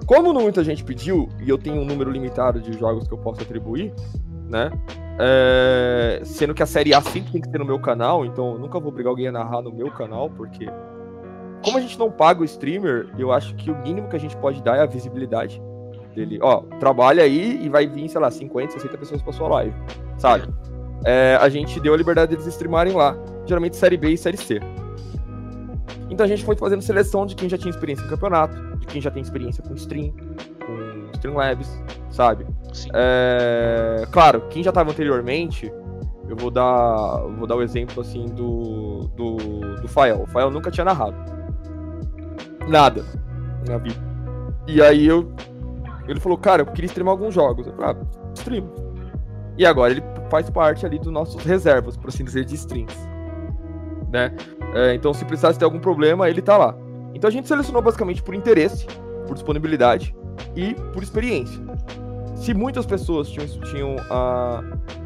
Como 0.07 0.33
muita 0.33 0.65
gente 0.65 0.83
pediu, 0.83 1.29
e 1.41 1.49
eu 1.49 1.57
tenho 1.57 1.81
um 1.81 1.85
número 1.85 2.11
limitado 2.11 2.61
de 2.61 2.77
jogos 2.77 3.07
que 3.07 3.15
eu 3.15 3.19
posso 3.19 3.43
atribuir, 3.43 3.93
né? 4.49 4.71
é, 5.23 6.21
sendo 6.25 6.55
que 6.55 6.63
a 6.63 6.67
série 6.67 6.95
A 6.95 7.01
sempre 7.03 7.31
tem 7.31 7.41
que 7.43 7.49
ter 7.51 7.59
no 7.59 7.65
meu 7.65 7.79
canal, 7.79 8.25
então 8.25 8.53
eu 8.53 8.59
nunca 8.59 8.81
vou 8.81 8.89
obrigar 8.89 9.11
alguém 9.11 9.29
a 9.29 9.33
narrar 9.33 9.61
no 9.61 9.71
meu 9.71 9.91
canal, 9.91 10.31
porque. 10.31 10.67
Como 11.63 11.77
a 11.77 11.81
gente 11.83 11.99
não 11.99 12.11
paga 12.11 12.41
o 12.41 12.45
streamer, 12.45 13.07
eu 13.19 13.31
acho 13.31 13.55
que 13.55 13.71
o 13.71 13.77
mínimo 13.83 14.09
que 14.09 14.17
a 14.17 14.19
gente 14.19 14.35
pode 14.39 14.63
dar 14.63 14.79
é 14.79 14.81
a 14.81 14.87
visibilidade 14.87 15.61
dele. 16.15 16.39
Ó, 16.41 16.63
trabalha 16.79 17.23
aí 17.23 17.63
e 17.63 17.69
vai 17.69 17.87
vir, 17.87 18.09
sei 18.09 18.19
lá, 18.19 18.31
50, 18.31 18.73
60 18.73 18.97
pessoas 18.97 19.21
pra 19.21 19.31
sua 19.31 19.47
live, 19.49 19.75
sabe? 20.17 20.49
É, 21.05 21.37
a 21.39 21.51
gente 21.51 21.79
deu 21.79 21.93
a 21.93 21.97
liberdade 21.99 22.31
deles 22.31 22.47
streamarem 22.47 22.95
lá, 22.95 23.15
geralmente 23.45 23.77
série 23.77 23.99
B 23.99 24.09
e 24.09 24.17
série 24.17 24.39
C. 24.39 24.59
Então 26.11 26.25
a 26.25 26.29
gente 26.29 26.45
foi 26.45 26.57
fazendo 26.57 26.83
seleção 26.83 27.25
de 27.25 27.35
quem 27.35 27.49
já 27.49 27.57
tinha 27.57 27.71
experiência 27.71 28.05
em 28.05 28.09
campeonato, 28.09 28.57
de 28.79 28.87
quem 28.87 29.01
já 29.01 29.11
tem 29.11 29.23
experiência 29.23 29.63
com 29.63 29.75
stream, 29.75 30.13
com 30.67 31.11
Streamlabs, 31.15 31.69
sabe? 32.11 32.47
Sim. 32.73 32.89
É, 32.95 34.07
claro, 34.11 34.43
quem 34.51 34.63
já 34.63 34.71
estava 34.71 34.91
anteriormente, 34.91 35.73
eu 36.29 36.37
vou 36.37 36.51
dar, 36.51 37.21
eu 37.23 37.37
vou 37.37 37.47
dar 37.47 37.57
o 37.57 37.63
exemplo 37.63 38.01
assim 38.01 38.27
do 38.27 39.09
do, 39.17 39.37
do 39.81 39.89
Fael. 39.89 40.23
O 40.23 40.27
Fael 40.27 40.51
nunca 40.51 40.71
tinha 40.71 40.85
narrado 40.85 41.17
nada 42.69 43.05
na 43.69 43.79
vida. 43.79 44.01
E 44.67 44.83
aí 44.83 45.07
eu 45.07 45.33
ele 46.09 46.19
falou, 46.19 46.37
cara, 46.37 46.63
eu 46.63 46.67
queria 46.67 46.87
streamar 46.87 47.13
alguns 47.13 47.33
jogos. 47.33 47.67
Eu 47.67 47.73
falei, 47.75 47.97
ah, 47.97 48.33
stream. 48.35 48.69
E 49.57 49.65
agora 49.65 49.93
ele 49.93 50.03
faz 50.29 50.51
parte 50.51 50.85
ali 50.85 50.99
dos 50.99 51.13
nossos 51.13 51.43
reservas, 51.45 51.97
por 51.97 52.09
assim 52.09 52.25
dizer, 52.25 52.45
de 52.45 52.55
streams. 52.55 53.10
Né? 54.11 54.35
É, 54.75 54.95
então, 54.95 55.15
se 55.15 55.25
precisasse 55.25 55.59
ter 55.59 55.65
algum 55.65 55.79
problema, 55.79 56.29
ele 56.29 56.43
tá 56.43 56.57
lá. 56.57 56.77
Então 57.15 57.29
a 57.29 57.31
gente 57.31 57.49
selecionou 57.49 57.83
basicamente 57.83 58.23
por 58.23 58.35
interesse, 58.35 58.87
por 59.27 59.35
disponibilidade 59.35 60.15
e 60.57 60.75
por 60.93 61.03
experiência. 61.03 61.61
Se 62.37 62.55
muitas 62.55 62.87
pessoas 62.87 63.29
tinham, 63.29 63.47
tinham 63.71 63.97
a, 64.09 64.63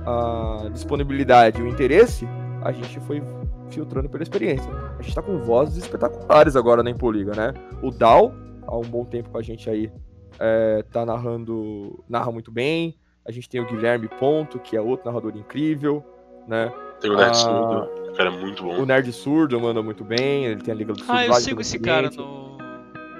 a 0.07 0.69
disponibilidade 0.69 1.61
e 1.61 1.65
o 1.65 1.69
interesse, 1.69 2.27
a 2.63 2.71
gente 2.71 3.01
foi 3.01 3.23
filtrando 3.71 4.09
pela 4.09 4.23
experiência. 4.23 4.71
A 4.99 5.03
gente 5.03 5.15
tá 5.15 5.23
com 5.23 5.39
vozes 5.39 5.77
espetaculares 5.79 6.55
agora 6.55 6.83
na 6.83 6.91
Impoliga, 6.91 7.33
né? 7.35 7.53
O 7.83 7.91
Dal, 7.91 8.33
há 8.67 8.77
um 8.77 8.83
bom 8.83 9.05
tempo 9.05 9.31
com 9.31 9.39
a 9.39 9.43
gente 9.43 9.69
aí, 9.69 9.91
é, 10.39 10.85
tá 10.93 11.05
narrando, 11.05 12.05
narra 12.09 12.31
muito 12.31 12.53
bem. 12.53 12.97
A 13.27 13.33
gente 13.33 13.49
tem 13.49 13.61
o 13.61 13.67
Guilherme 13.67 14.09
Ponto, 14.21 14.59
que 14.59 14.77
é 14.77 14.81
outro 14.81 15.07
narrador 15.07 15.37
incrível, 15.37 16.05
né? 16.47 16.73
Tem 17.01 17.11
o 17.11 17.17
Nerd 17.17 17.31
Ah, 17.31 17.35
Surdo, 17.35 18.04
o 18.15 18.17
cara 18.17 18.31
é 18.31 18.37
muito 18.39 18.62
bom. 18.62 18.81
O 18.81 18.87
Nerd 18.87 19.12
Surdo 19.12 19.61
manda 19.61 19.83
muito 19.83 20.05
bem, 20.05 20.47
ele 20.47 20.62
tem 20.62 20.73
a 20.73 20.77
Liga 20.77 20.93
do 20.93 21.03
Ah, 21.09 21.27
eu 21.27 21.35
sigo 21.35 21.61
esse 21.61 21.79
cara 21.79 22.09
no. 22.17 22.57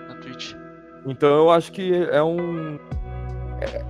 na 0.09 0.15
Twitch. 0.23 0.55
Então 1.05 1.29
eu 1.29 1.51
acho 1.51 1.73
que 1.73 1.93
é 2.11 2.23
um. 2.23 2.79
é- 3.61 3.85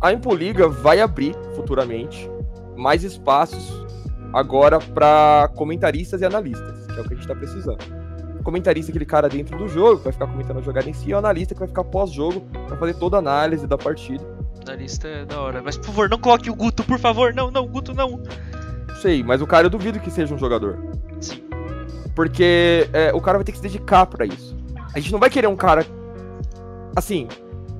A 0.00 0.12
Impoliga 0.12 0.68
vai 0.68 1.00
abrir 1.00 1.34
futuramente 1.54 2.28
mais 2.76 3.02
espaços 3.04 3.84
agora 4.32 4.78
para 4.78 5.50
comentaristas 5.56 6.20
e 6.20 6.24
analistas, 6.24 6.86
que 6.86 6.98
é 6.98 7.00
o 7.00 7.04
que 7.04 7.14
a 7.14 7.16
gente 7.16 7.26
tá 7.28 7.34
precisando. 7.34 7.78
Comentarista 8.44 8.90
é 8.90 8.92
aquele 8.92 9.04
cara 9.04 9.28
dentro 9.28 9.58
do 9.58 9.68
jogo, 9.68 9.98
que 9.98 10.04
vai 10.04 10.12
ficar 10.12 10.26
comentando 10.26 10.58
a 10.58 10.62
jogada 10.62 10.88
em 10.88 10.92
si, 10.94 11.10
e 11.10 11.14
o 11.14 11.18
analista 11.18 11.52
que 11.54 11.58
vai 11.60 11.68
ficar 11.68 11.84
pós-jogo 11.84 12.40
para 12.66 12.76
fazer 12.78 12.94
toda 12.94 13.16
a 13.16 13.18
análise 13.18 13.66
da 13.66 13.76
partida. 13.76 14.24
Na 14.66 14.74
lista 14.74 15.06
é 15.08 15.24
da 15.26 15.40
hora. 15.40 15.60
Mas 15.62 15.76
por 15.76 15.86
favor, 15.86 16.08
não 16.08 16.18
coloque 16.18 16.48
o 16.50 16.54
Guto, 16.54 16.82
por 16.84 16.98
favor. 16.98 17.34
Não, 17.34 17.50
não, 17.50 17.66
Guto 17.66 17.92
não. 17.94 18.22
Sei, 19.00 19.22
mas 19.22 19.40
o 19.40 19.46
cara 19.46 19.66
eu 19.66 19.70
duvido 19.70 20.00
que 20.00 20.10
seja 20.10 20.34
um 20.34 20.38
jogador. 20.38 20.78
Sim. 21.20 21.42
Porque 22.14 22.88
é, 22.92 23.12
o 23.14 23.20
cara 23.20 23.38
vai 23.38 23.44
ter 23.44 23.52
que 23.52 23.58
se 23.58 23.62
dedicar 23.62 24.06
pra 24.06 24.26
isso. 24.26 24.56
A 24.94 24.98
gente 24.98 25.12
não 25.12 25.20
vai 25.20 25.30
querer 25.30 25.46
um 25.46 25.56
cara. 25.56 25.86
Assim, 26.96 27.28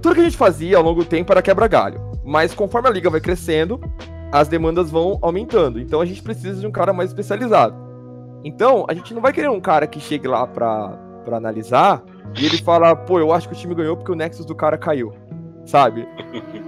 tudo 0.01 0.15
que 0.15 0.21
a 0.21 0.25
gente 0.25 0.37
fazia 0.37 0.77
ao 0.77 0.83
longo 0.83 1.03
do 1.03 1.09
tempo 1.09 1.33
era 1.33 1.43
quebra-galho. 1.43 2.01
Mas 2.25 2.55
conforme 2.55 2.89
a 2.89 2.93
liga 2.93 3.11
vai 3.11 3.21
crescendo, 3.21 3.81
as 4.31 4.47
demandas 4.47 4.91
vão 4.91 5.19
aumentando. 5.21 5.81
Então 5.81 6.01
a 6.01 6.07
gente 6.07 6.23
precisa 6.23 6.61
de 6.61 6.67
um 6.67 6.71
cara 6.71 6.93
mais 6.93 7.11
especializado. 7.11 7.75
Então, 8.45 8.87
a 8.89 8.95
gente 8.95 9.13
não 9.13 9.21
vai 9.21 9.33
querer 9.33 9.51
um 9.51 9.61
cara 9.61 9.87
que 9.87 9.99
chegue 9.99 10.29
lá 10.29 10.47
pra, 10.47 10.91
pra 11.25 11.37
analisar 11.37 12.03
e 12.39 12.47
ele 12.47 12.59
fala, 12.59 12.95
pô, 12.95 13.19
eu 13.19 13.33
acho 13.33 13.49
que 13.49 13.55
o 13.55 13.59
time 13.59 13.75
ganhou 13.75 13.97
porque 13.97 14.13
o 14.13 14.15
Nexus 14.15 14.47
do 14.47 14.55
cara 14.55 14.79
caiu. 14.79 15.13
Sabe? 15.69 16.09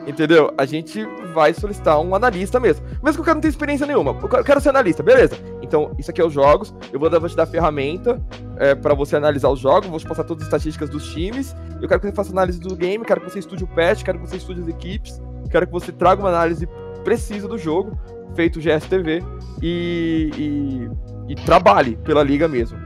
Entendeu? 0.06 0.52
A 0.58 0.66
gente 0.66 1.02
vai 1.32 1.54
solicitar 1.54 1.98
um 1.98 2.14
analista 2.14 2.60
mesmo. 2.60 2.84
Mesmo 3.02 3.14
que 3.14 3.20
o 3.22 3.24
cara 3.24 3.34
não 3.36 3.40
tenha 3.40 3.50
experiência 3.50 3.86
nenhuma. 3.86 4.10
Eu 4.22 4.44
quero- 4.44 4.60
ser 4.60 4.68
analista, 4.68 5.02
beleza. 5.02 5.38
Então 5.62 5.94
isso 5.98 6.10
aqui 6.10 6.20
é 6.20 6.24
os 6.24 6.34
jogos. 6.34 6.74
Eu 6.92 7.00
vou, 7.00 7.08
te 7.08 7.34
dar 7.34 7.46
ferramenta 7.46 8.20
é, 8.58 8.74
para 8.74 8.92
você 8.92 9.16
analisar 9.16 9.48
os 9.48 9.58
jogos, 9.58 9.88
vou 9.88 9.98
te 9.98 10.06
passar 10.06 10.24
todas 10.24 10.42
as 10.42 10.48
estatísticas 10.48 10.90
dos 10.90 11.10
times. 11.14 11.56
Eu 11.80 11.88
quero 11.88 11.98
que 11.98 12.08
você 12.08 12.12
faça 12.12 12.30
análise 12.30 12.60
do 12.60 12.76
game, 12.76 13.02
quero 13.02 13.22
que 13.22 13.30
você 13.30 13.38
estude 13.38 13.64
o 13.64 13.68
patch, 13.68 14.02
quero 14.02 14.18
que 14.18 14.28
você 14.28 14.36
estude 14.36 14.60
as 14.60 14.68
equipes, 14.68 15.18
quero 15.50 15.66
que 15.66 15.72
você 15.72 15.90
traga 15.90 16.20
uma 16.20 16.28
análise 16.28 16.68
precisa 17.02 17.48
do 17.48 17.56
jogo, 17.56 17.98
feito 18.34 18.60
GSTV, 18.60 19.22
e, 19.62 20.30
e, 20.36 21.32
e 21.32 21.34
trabalhe 21.46 21.96
pela 21.96 22.22
liga 22.22 22.46
mesmo. 22.46 22.78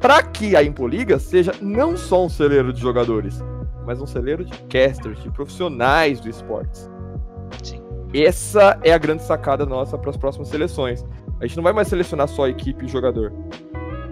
Para 0.00 0.20
que 0.20 0.56
a 0.56 0.64
Impoliga 0.64 1.20
seja 1.20 1.52
não 1.60 1.96
só 1.96 2.24
um 2.24 2.28
celeiro 2.28 2.72
de 2.72 2.80
jogadores, 2.80 3.40
mas 3.90 4.00
um 4.00 4.06
celeiro 4.06 4.44
de 4.44 4.56
casters, 4.68 5.20
de 5.20 5.28
profissionais 5.32 6.20
do 6.20 6.30
esportes. 6.30 6.88
Sim. 7.60 7.82
Essa 8.14 8.78
é 8.84 8.92
a 8.92 8.98
grande 8.98 9.24
sacada 9.24 9.66
nossa 9.66 9.98
para 9.98 10.10
as 10.10 10.16
próximas 10.16 10.46
seleções. 10.46 11.04
A 11.40 11.46
gente 11.46 11.56
não 11.56 11.64
vai 11.64 11.72
mais 11.72 11.88
selecionar 11.88 12.28
só 12.28 12.44
a 12.44 12.48
equipe 12.48 12.84
e 12.84 12.88
jogador, 12.88 13.32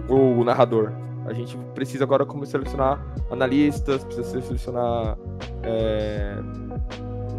ou 0.09 0.35
o 0.37 0.43
narrador. 0.43 0.91
A 1.25 1.31
gente 1.31 1.55
precisa 1.73 2.03
agora 2.03 2.25
como 2.25 2.45
selecionar 2.45 3.01
analistas, 3.31 4.03
precisa 4.03 4.41
selecionar 4.41 5.17
é, 5.63 6.35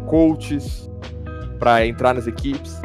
coaches 0.07 0.89
para 1.59 1.85
entrar 1.85 2.15
nas 2.15 2.25
equipes. 2.25 2.81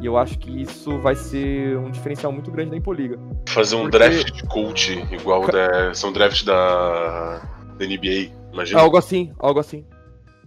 E 0.00 0.06
eu 0.06 0.18
acho 0.18 0.36
que 0.36 0.62
isso 0.62 0.98
vai 0.98 1.14
ser 1.14 1.78
um 1.78 1.92
diferencial 1.92 2.32
muito 2.32 2.50
grande 2.50 2.70
da 2.72 2.76
Impoliga. 2.76 3.16
Fazer 3.50 3.76
um 3.76 3.82
Porque- 3.82 3.98
draft 3.98 4.32
de 4.32 4.42
coach 4.48 5.06
igual 5.12 5.46
da, 5.46 5.94
são 5.94 6.12
draft 6.12 6.44
da, 6.44 7.38
da 7.78 7.86
NBA, 7.86 8.30
imagina. 8.56 8.80
Algo 8.80 8.96
assim, 8.96 9.32
algo 9.38 9.60
assim. 9.60 9.84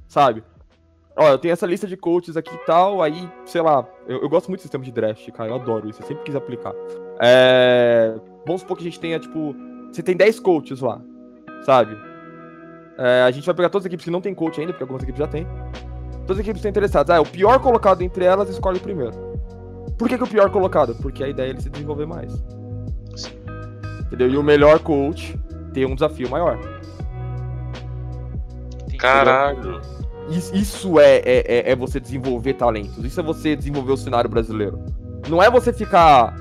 Sabe? 0.07 0.43
Ó, 1.15 1.27
eu 1.29 1.37
tenho 1.37 1.51
essa 1.51 1.65
lista 1.65 1.85
de 1.85 1.97
coaches 1.97 2.37
aqui 2.37 2.53
e 2.53 2.65
tal, 2.65 3.01
aí, 3.01 3.29
sei 3.45 3.61
lá, 3.61 3.85
eu, 4.07 4.21
eu 4.21 4.29
gosto 4.29 4.47
muito 4.47 4.59
do 4.59 4.63
sistema 4.63 4.83
de 4.83 4.91
draft, 4.91 5.29
cara, 5.31 5.49
eu 5.49 5.55
adoro 5.55 5.89
isso, 5.89 6.01
eu 6.01 6.07
sempre 6.07 6.23
quis 6.23 6.35
aplicar. 6.35 6.73
É, 7.21 8.15
Vamos 8.49 8.61
supor 8.61 8.77
que 8.77 8.83
a 8.83 8.85
gente 8.89 8.99
tenha, 8.99 9.19
tipo, 9.19 9.55
você 9.91 10.01
tem 10.01 10.15
10 10.15 10.39
coaches 10.39 10.81
lá, 10.81 10.99
sabe? 11.63 11.95
É, 12.97 13.21
a 13.21 13.31
gente 13.31 13.45
vai 13.45 13.53
pegar 13.53 13.69
todas 13.69 13.83
as 13.83 13.87
equipes 13.87 14.05
que 14.05 14.11
não 14.11 14.21
tem 14.21 14.33
coach 14.33 14.59
ainda, 14.59 14.73
porque 14.73 14.83
algumas 14.83 15.03
equipes 15.03 15.19
já 15.19 15.27
tem. 15.27 15.45
Todas 16.21 16.37
as 16.37 16.39
equipes 16.39 16.57
estão 16.57 16.69
interessadas. 16.69 17.15
Ah, 17.15 17.21
o 17.21 17.25
pior 17.25 17.59
colocado 17.59 18.01
entre 18.01 18.25
elas 18.25 18.49
escolhe 18.49 18.77
o 18.77 18.81
primeiro. 18.81 19.13
Por 19.97 20.09
que, 20.09 20.17
que 20.17 20.23
o 20.23 20.27
pior 20.27 20.49
colocado? 20.49 20.95
Porque 20.95 21.23
a 21.23 21.27
ideia 21.27 21.47
é 21.47 21.49
ele 21.51 21.61
se 21.61 21.69
desenvolver 21.69 22.05
mais. 22.05 22.33
Sim. 23.15 23.31
Entendeu? 24.07 24.29
E 24.29 24.37
o 24.37 24.43
melhor 24.43 24.79
coach 24.79 25.37
tem 25.73 25.85
um 25.85 25.93
desafio 25.93 26.29
maior. 26.29 26.57
Caralho. 28.99 29.81
Isso, 30.29 30.99
é, 30.99 31.15
é, 31.25 31.43
é- 31.47 31.71
é 31.71 31.75
você 31.75 31.99
desenvolver 31.99 32.53
talentos. 32.53 32.97
Isso 33.03 33.19
é 33.19 33.23
você 33.23 33.55
desenvolver 33.55 33.93
o 33.93 33.97
cenário 33.97 34.29
brasileiro. 34.29 34.79
Não 35.27 35.41
é 35.41 35.49
você 35.49 35.73
ficar. 35.73 36.35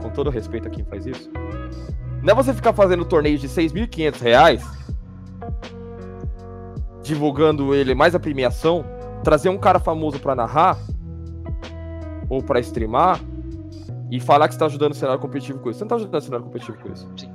Com 0.00 0.08
todo 0.10 0.30
respeito 0.30 0.68
a 0.68 0.70
quem 0.70 0.84
faz 0.84 1.04
isso. 1.06 1.28
Não 2.22 2.32
é 2.32 2.34
você 2.34 2.54
ficar 2.54 2.72
fazendo 2.72 3.04
torneios 3.04 3.40
de 3.40 3.48
6.500 3.48 4.20
reais. 4.20 4.64
Divulgando 7.02 7.74
ele 7.74 7.94
mais 7.94 8.14
a 8.14 8.20
premiação. 8.20 8.84
Trazer 9.24 9.48
um 9.48 9.58
cara 9.58 9.80
famoso 9.80 10.20
pra 10.20 10.34
narrar. 10.36 10.78
Ou 12.28 12.42
pra 12.42 12.60
streamar. 12.60 13.20
E 14.10 14.20
falar 14.20 14.46
que 14.48 14.54
você 14.54 14.60
tá 14.60 14.66
ajudando 14.66 14.92
o 14.92 14.94
cenário 14.94 15.20
competitivo 15.20 15.58
com 15.58 15.70
isso. 15.70 15.78
Você 15.78 15.84
não 15.84 15.88
tá 15.88 15.96
ajudando 15.96 16.20
o 16.20 16.24
cenário 16.24 16.44
competitivo 16.46 16.78
com 16.78 16.92
isso. 16.92 17.08
Sim. 17.16 17.30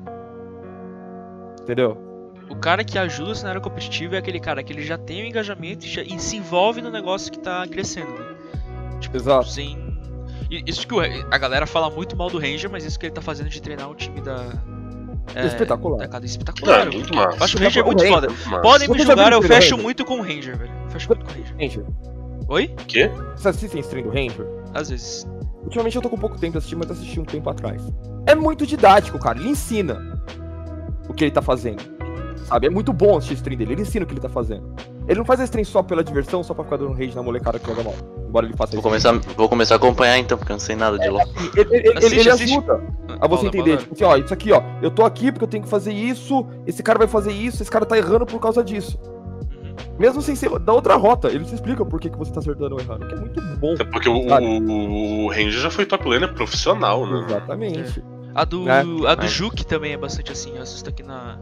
Entendeu? 1.62 1.98
O 2.50 2.56
cara 2.56 2.84
que 2.84 2.98
ajuda 2.98 3.32
o 3.32 3.36
cenário 3.36 3.62
competitivo 3.62 4.16
é 4.16 4.18
aquele 4.18 4.40
cara 4.40 4.62
que 4.64 4.72
ele 4.72 4.84
já 4.84 4.98
tem 4.98 5.24
o 5.24 5.26
engajamento 5.26 5.86
e, 5.86 5.90
já- 5.90 6.04
e 6.04 6.20
se 6.20 6.36
envolve 6.38 6.82
no 6.82 6.90
negócio 6.92 7.32
que 7.32 7.40
tá 7.40 7.66
crescendo. 7.68 8.12
né? 8.12 8.36
Tipo, 9.00 9.18
Exato. 9.18 9.50
sem. 9.50 9.78
Isso 10.68 10.86
que 10.88 10.94
o- 10.94 11.00
a 11.02 11.38
galera 11.38 11.66
fala 11.66 11.90
muito 11.90 12.16
mal 12.16 12.30
do 12.30 12.38
Ranger, 12.38 12.70
mas 12.70 12.86
isso 12.86 13.00
que 13.00 13.06
ele 13.08 13.14
tá 13.14 13.22
fazendo 13.22 13.50
de 13.50 13.62
treinar 13.62 13.90
um 13.90 13.96
time 13.96 14.22
da. 14.22 14.46
É, 15.36 15.46
Espetacular. 15.48 15.98
Da 16.00 16.08
cada 16.08 16.20
Não, 16.20 16.26
espetacular. 16.26 16.82
é 16.88 16.92
muito 16.92 17.12
Eu 17.14 17.16
massa. 17.16 17.44
acho 17.44 17.58
o 17.58 17.60
Ranger 17.62 17.86
muito 17.86 18.00
O 18.00 18.04
Ranger, 18.04 18.14
foda. 18.16 18.28
Muito 18.28 18.50
massa. 18.50 18.62
Podem 18.62 18.88
me 18.90 18.94
Você 18.98 19.00
já 19.06 19.10
julgar, 19.16 19.32
eu 19.34 19.40
o 19.40 19.42
fecho 19.42 19.78
muito 19.78 20.06
com 20.06 20.20
o 20.20 20.22
Ranger, 20.22 20.58
velho. 20.58 20.72
Eu 20.84 20.90
fecho 20.90 21.08
muito 21.08 21.26
com 21.26 21.32
o 21.32 21.34
Ranger. 21.34 21.56
Ranger. 21.60 21.86
Oi? 22.50 22.68
Quê? 22.88 23.08
Vocês 23.08 23.48
assistem 23.48 23.80
stream 23.82 24.04
do 24.04 24.10
Ranger? 24.10 24.46
Às 24.74 24.90
vezes. 24.90 25.26
Ultimamente 25.64 25.96
eu 25.96 26.02
tô 26.02 26.10
com 26.10 26.18
pouco 26.18 26.38
tempo 26.38 26.52
de 26.52 26.58
assistir, 26.60 26.76
mas 26.76 26.92
assisti 26.92 27.20
um 27.20 27.26
tempo 27.26 27.50
atrás. 27.50 27.82
É 28.28 28.36
muito 28.36 28.68
didático, 28.68 29.18
cara. 29.18 29.40
Ele 29.40 29.50
ensina 29.50 30.22
o 31.08 31.14
que 31.14 31.24
ele 31.24 31.32
tá 31.32 31.42
fazendo. 31.42 31.82
Sabe? 32.46 32.68
É 32.68 32.70
muito 32.70 32.92
bom 32.94 33.18
assistir 33.18 33.36
stream 33.36 33.58
dele. 33.58 33.74
Ele 33.74 33.82
ensina 33.82 34.04
o 34.04 34.08
que 34.08 34.14
ele 34.14 34.22
tá 34.22 34.30
fazendo. 34.30 34.64
Ele 35.08 35.20
não 35.20 35.26
faz 35.26 35.40
a 35.40 35.44
stream 35.44 35.66
só 35.66 35.84
pela 35.84 36.04
diversão, 36.04 36.44
só 36.44 36.54
pra 36.54 36.64
ficar 36.64 36.78
dando 36.78 36.94
rage 36.94 37.16
na 37.16 37.22
molecada 37.24 37.60
que 37.60 37.68
joga 37.68 37.84
mal. 37.84 37.94
Embora 38.28 38.46
ele 38.46 38.56
faça 38.56 38.72
Vou 38.72 38.80
isso. 38.80 38.88
começar, 38.90 39.14
vou 39.36 39.50
começar 39.50 39.76
a 39.76 39.78
acompanhar 39.78 40.18
então, 40.18 40.38
porque 40.38 40.52
eu 40.52 40.56
não 40.56 40.60
sei 40.60 40.76
nada 40.76 40.98
de 40.98 41.08
LoL. 41.10 41.22
Ele, 41.56 41.62
ele, 41.76 41.76
ele- 41.90 41.98
Assiste, 41.98 42.20
ele 42.20 42.30
assiste. 42.30 42.54
ajuda 42.58 42.82
a 43.20 43.28
você 43.28 43.48
entender. 43.48 43.78
Tipo 43.78 43.94
assim, 43.94 44.04
ó, 44.04 44.16
isso 44.18 44.34
aqui, 44.34 44.52
ó. 44.52 44.62
Eu 44.82 44.90
tô 44.92 45.04
aqui 45.06 45.32
porque 45.32 45.44
eu 45.44 45.50
tenho 45.50 45.64
que 45.64 45.70
fazer 45.70 45.92
isso. 45.94 46.46
Esse 46.66 46.82
cara 46.82 46.98
vai 46.98 47.08
fazer 47.08 47.32
isso. 47.32 47.62
Esse 47.62 47.70
cara 47.72 47.86
tá 47.86 47.98
errando 47.98 48.26
por 48.26 48.40
causa 48.40 48.64
disso. 48.64 48.98
Uhum. 49.04 49.74
Mesmo 50.00 50.22
sem 50.22 50.36
ser 50.36 50.50
da 50.60 50.74
outra 50.74 50.96
rota. 50.96 51.28
Ele 51.28 51.44
te 51.46 51.54
explica 51.54 51.86
por 51.86 52.00
que, 52.00 52.10
que 52.10 52.18
você 52.18 52.32
tá 52.32 52.40
acertando 52.40 52.76
ou 52.76 52.82
errando. 52.82 53.06
Que 53.08 53.14
é 53.14 53.20
muito 53.20 53.42
bom. 53.60 53.74
Até 53.74 53.84
porque 53.84 54.10
o, 54.10 54.28
Sabe? 54.30 54.46
o, 54.46 55.26
o 55.26 55.28
Ranger 55.30 55.52
já 55.52 55.70
foi 55.70 55.86
top 55.86 56.08
laner 56.08 56.34
profissional, 56.34 57.06
né? 57.06 57.26
Exatamente. 57.28 58.04
A 58.36 58.46
do, 58.46 58.68
É, 58.68 58.80
a 58.80 58.84
do 58.84 59.04
mas- 59.22 59.32
Juke 59.32 59.64
também 59.64 59.94
é 59.94 59.98
bastante 59.98 60.32
assim. 60.32 60.56
Eu 60.56 60.64
assisto 60.64 60.90
aqui 60.90 61.04
na, 61.04 61.38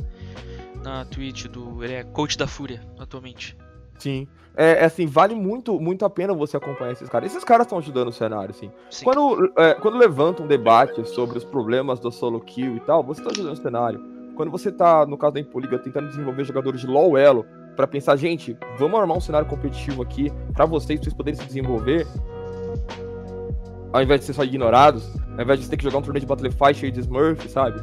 na 0.84 1.05
Twitch 1.05 1.45
do. 1.45 1.84
Ele 1.84 1.93
é 1.93 2.03
coach 2.03 2.38
da 2.38 2.47
Fúria 2.47 2.82
atualmente. 2.99 3.57
Sim. 3.97 4.27
É, 4.55 4.82
é 4.82 4.86
assim, 4.86 5.05
vale 5.05 5.34
muito, 5.34 5.79
muito 5.79 6.03
a 6.03 6.09
pena 6.09 6.34
você 6.34 6.57
acompanhar 6.57 6.91
esses 6.91 7.07
caras. 7.07 7.32
Esses 7.32 7.43
caras 7.43 7.65
estão 7.65 7.77
ajudando 7.77 8.09
o 8.09 8.11
cenário, 8.11 8.49
assim. 8.49 8.71
Sim. 8.89 9.05
Quando, 9.05 9.53
é, 9.57 9.75
quando 9.75 9.97
levanta 9.97 10.43
um 10.43 10.47
debate 10.47 11.07
sobre 11.07 11.38
os 11.38 11.43
problemas 11.43 11.99
do 11.99 12.11
solo 12.11 12.41
kill 12.41 12.75
e 12.75 12.79
tal, 12.82 13.03
você 13.03 13.23
tá 13.23 13.29
ajudando 13.29 13.53
o 13.53 13.61
cenário. 13.61 14.03
Quando 14.36 14.49
você 14.49 14.71
tá, 14.71 15.05
no 15.05 15.17
caso 15.17 15.36
da 15.36 15.39
Impoliga, 15.39 15.77
tentando 15.77 16.07
desenvolver 16.09 16.43
jogadores 16.43 16.82
de 16.82 16.88
LoL 16.88 17.17
Elo, 17.17 17.45
pra 17.75 17.88
pensar, 17.88 18.15
gente, 18.15 18.57
vamos 18.77 18.99
armar 18.99 19.17
um 19.17 19.21
cenário 19.21 19.47
competitivo 19.47 20.01
aqui 20.01 20.32
pra 20.53 20.65
vocês, 20.65 20.99
pra 20.99 21.05
vocês 21.05 21.13
poderem 21.13 21.39
se 21.39 21.45
desenvolver, 21.45 22.07
ao 23.93 24.01
invés 24.01 24.21
de 24.21 24.25
ser 24.25 24.34
só 24.34 24.43
ignorados, 24.43 25.07
ao 25.38 25.43
invés 25.43 25.59
de 25.59 25.69
ter 25.69 25.77
que 25.77 25.84
jogar 25.84 25.99
um 25.99 26.01
torneio 26.01 26.21
de 26.21 26.27
Battlefy 26.27 26.73
cheio 26.73 26.91
de 26.91 27.01
Smurf, 27.01 27.47
sabe? 27.49 27.79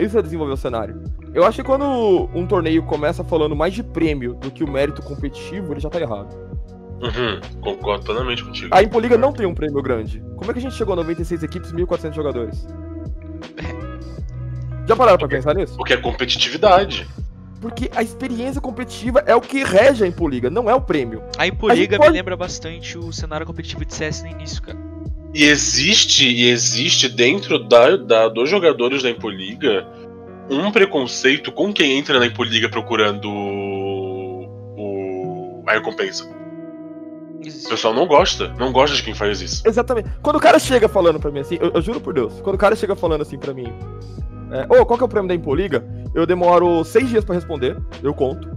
Isso 0.00 0.18
é 0.18 0.22
desenvolver 0.22 0.54
o 0.54 0.56
cenário. 0.56 1.02
Eu 1.34 1.44
acho 1.44 1.56
que 1.58 1.64
quando 1.64 1.84
um 2.34 2.46
torneio 2.46 2.82
começa 2.84 3.24
falando 3.24 3.56
mais 3.56 3.74
de 3.74 3.82
prêmio 3.82 4.34
do 4.34 4.50
que 4.50 4.62
o 4.62 4.70
mérito 4.70 5.02
competitivo, 5.02 5.72
ele 5.72 5.80
já 5.80 5.90
tá 5.90 6.00
errado. 6.00 6.34
Uhum, 7.02 7.40
concordo 7.60 8.04
plenamente 8.04 8.44
contigo. 8.44 8.68
A 8.74 8.82
Impoliga 8.82 9.18
não 9.18 9.32
tem 9.32 9.44
um 9.44 9.54
prêmio 9.54 9.82
grande. 9.82 10.22
Como 10.36 10.50
é 10.50 10.54
que 10.54 10.60
a 10.60 10.62
gente 10.62 10.74
chegou 10.76 10.92
a 10.92 10.96
96 10.96 11.42
equipes 11.42 11.70
e 11.70 11.74
1.400 11.74 12.14
jogadores? 12.14 12.66
Já 14.86 14.94
pararam 14.94 15.18
pra 15.18 15.28
pensar 15.28 15.54
nisso? 15.54 15.76
Porque 15.76 15.94
é 15.94 15.96
competitividade. 15.96 17.06
Porque 17.60 17.90
a 17.96 18.02
experiência 18.02 18.60
competitiva 18.60 19.22
é 19.26 19.34
o 19.34 19.40
que 19.40 19.64
rege 19.64 20.04
a 20.04 20.06
Impoliga, 20.06 20.50
não 20.50 20.68
é 20.68 20.74
o 20.74 20.80
prêmio. 20.80 21.22
A 21.38 21.46
Impoliga 21.46 21.96
pode- 21.96 22.10
me 22.10 22.16
lembra 22.18 22.36
bastante 22.36 22.98
o 22.98 23.10
cenário 23.12 23.46
competitivo 23.46 23.84
de 23.84 23.94
CS 23.94 24.22
no 24.22 24.28
início, 24.30 24.62
cara. 24.62 24.78
E 25.34 25.44
existe, 25.44 26.28
e 26.28 26.48
existe 26.48 27.08
dentro 27.08 27.58
da, 27.58 27.96
da- 27.96 28.28
dos 28.28 28.48
jogadores 28.50 29.02
da 29.02 29.10
Impoliga 29.10 29.86
um 30.50 30.70
preconceito 30.70 31.50
com 31.52 31.72
quem 31.72 31.98
entra 31.98 32.18
na 32.18 32.26
Impoliga 32.26 32.68
procurando 32.68 33.28
o, 33.30 34.44
o- 34.76 35.64
a 35.66 35.72
recompensa. 35.72 36.24
O 36.24 37.68
pessoal 37.68 37.92
não 37.94 38.06
gosta, 38.06 38.48
não 38.58 38.72
gosta 38.72 38.96
de 38.96 39.02
quem 39.02 39.14
faz 39.14 39.40
isso. 39.40 39.66
Exatamente. 39.66 40.08
Quando 40.22 40.36
o 40.36 40.40
cara 40.40 40.58
chega 40.58 40.88
falando 40.88 41.20
pra 41.20 41.30
mim 41.30 41.40
assim, 41.40 41.58
eu, 41.60 41.70
eu 41.74 41.82
juro 41.82 42.00
por 42.00 42.14
Deus, 42.14 42.40
quando 42.40 42.54
o 42.56 42.58
cara 42.58 42.74
chega 42.76 42.96
falando 42.96 43.20
assim 43.22 43.38
pra 43.38 43.52
mim, 43.52 43.66
é, 44.50 44.62
ô, 44.80 44.84
qual 44.86 44.96
que 44.96 45.02
é 45.04 45.06
o 45.06 45.08
prêmio 45.08 45.28
da 45.28 45.34
Impoliga? 45.34 45.84
Eu 46.14 46.24
demoro 46.26 46.82
seis 46.84 47.08
dias 47.08 47.24
pra 47.24 47.34
responder, 47.34 47.76
eu 48.02 48.14
conto. 48.14 48.48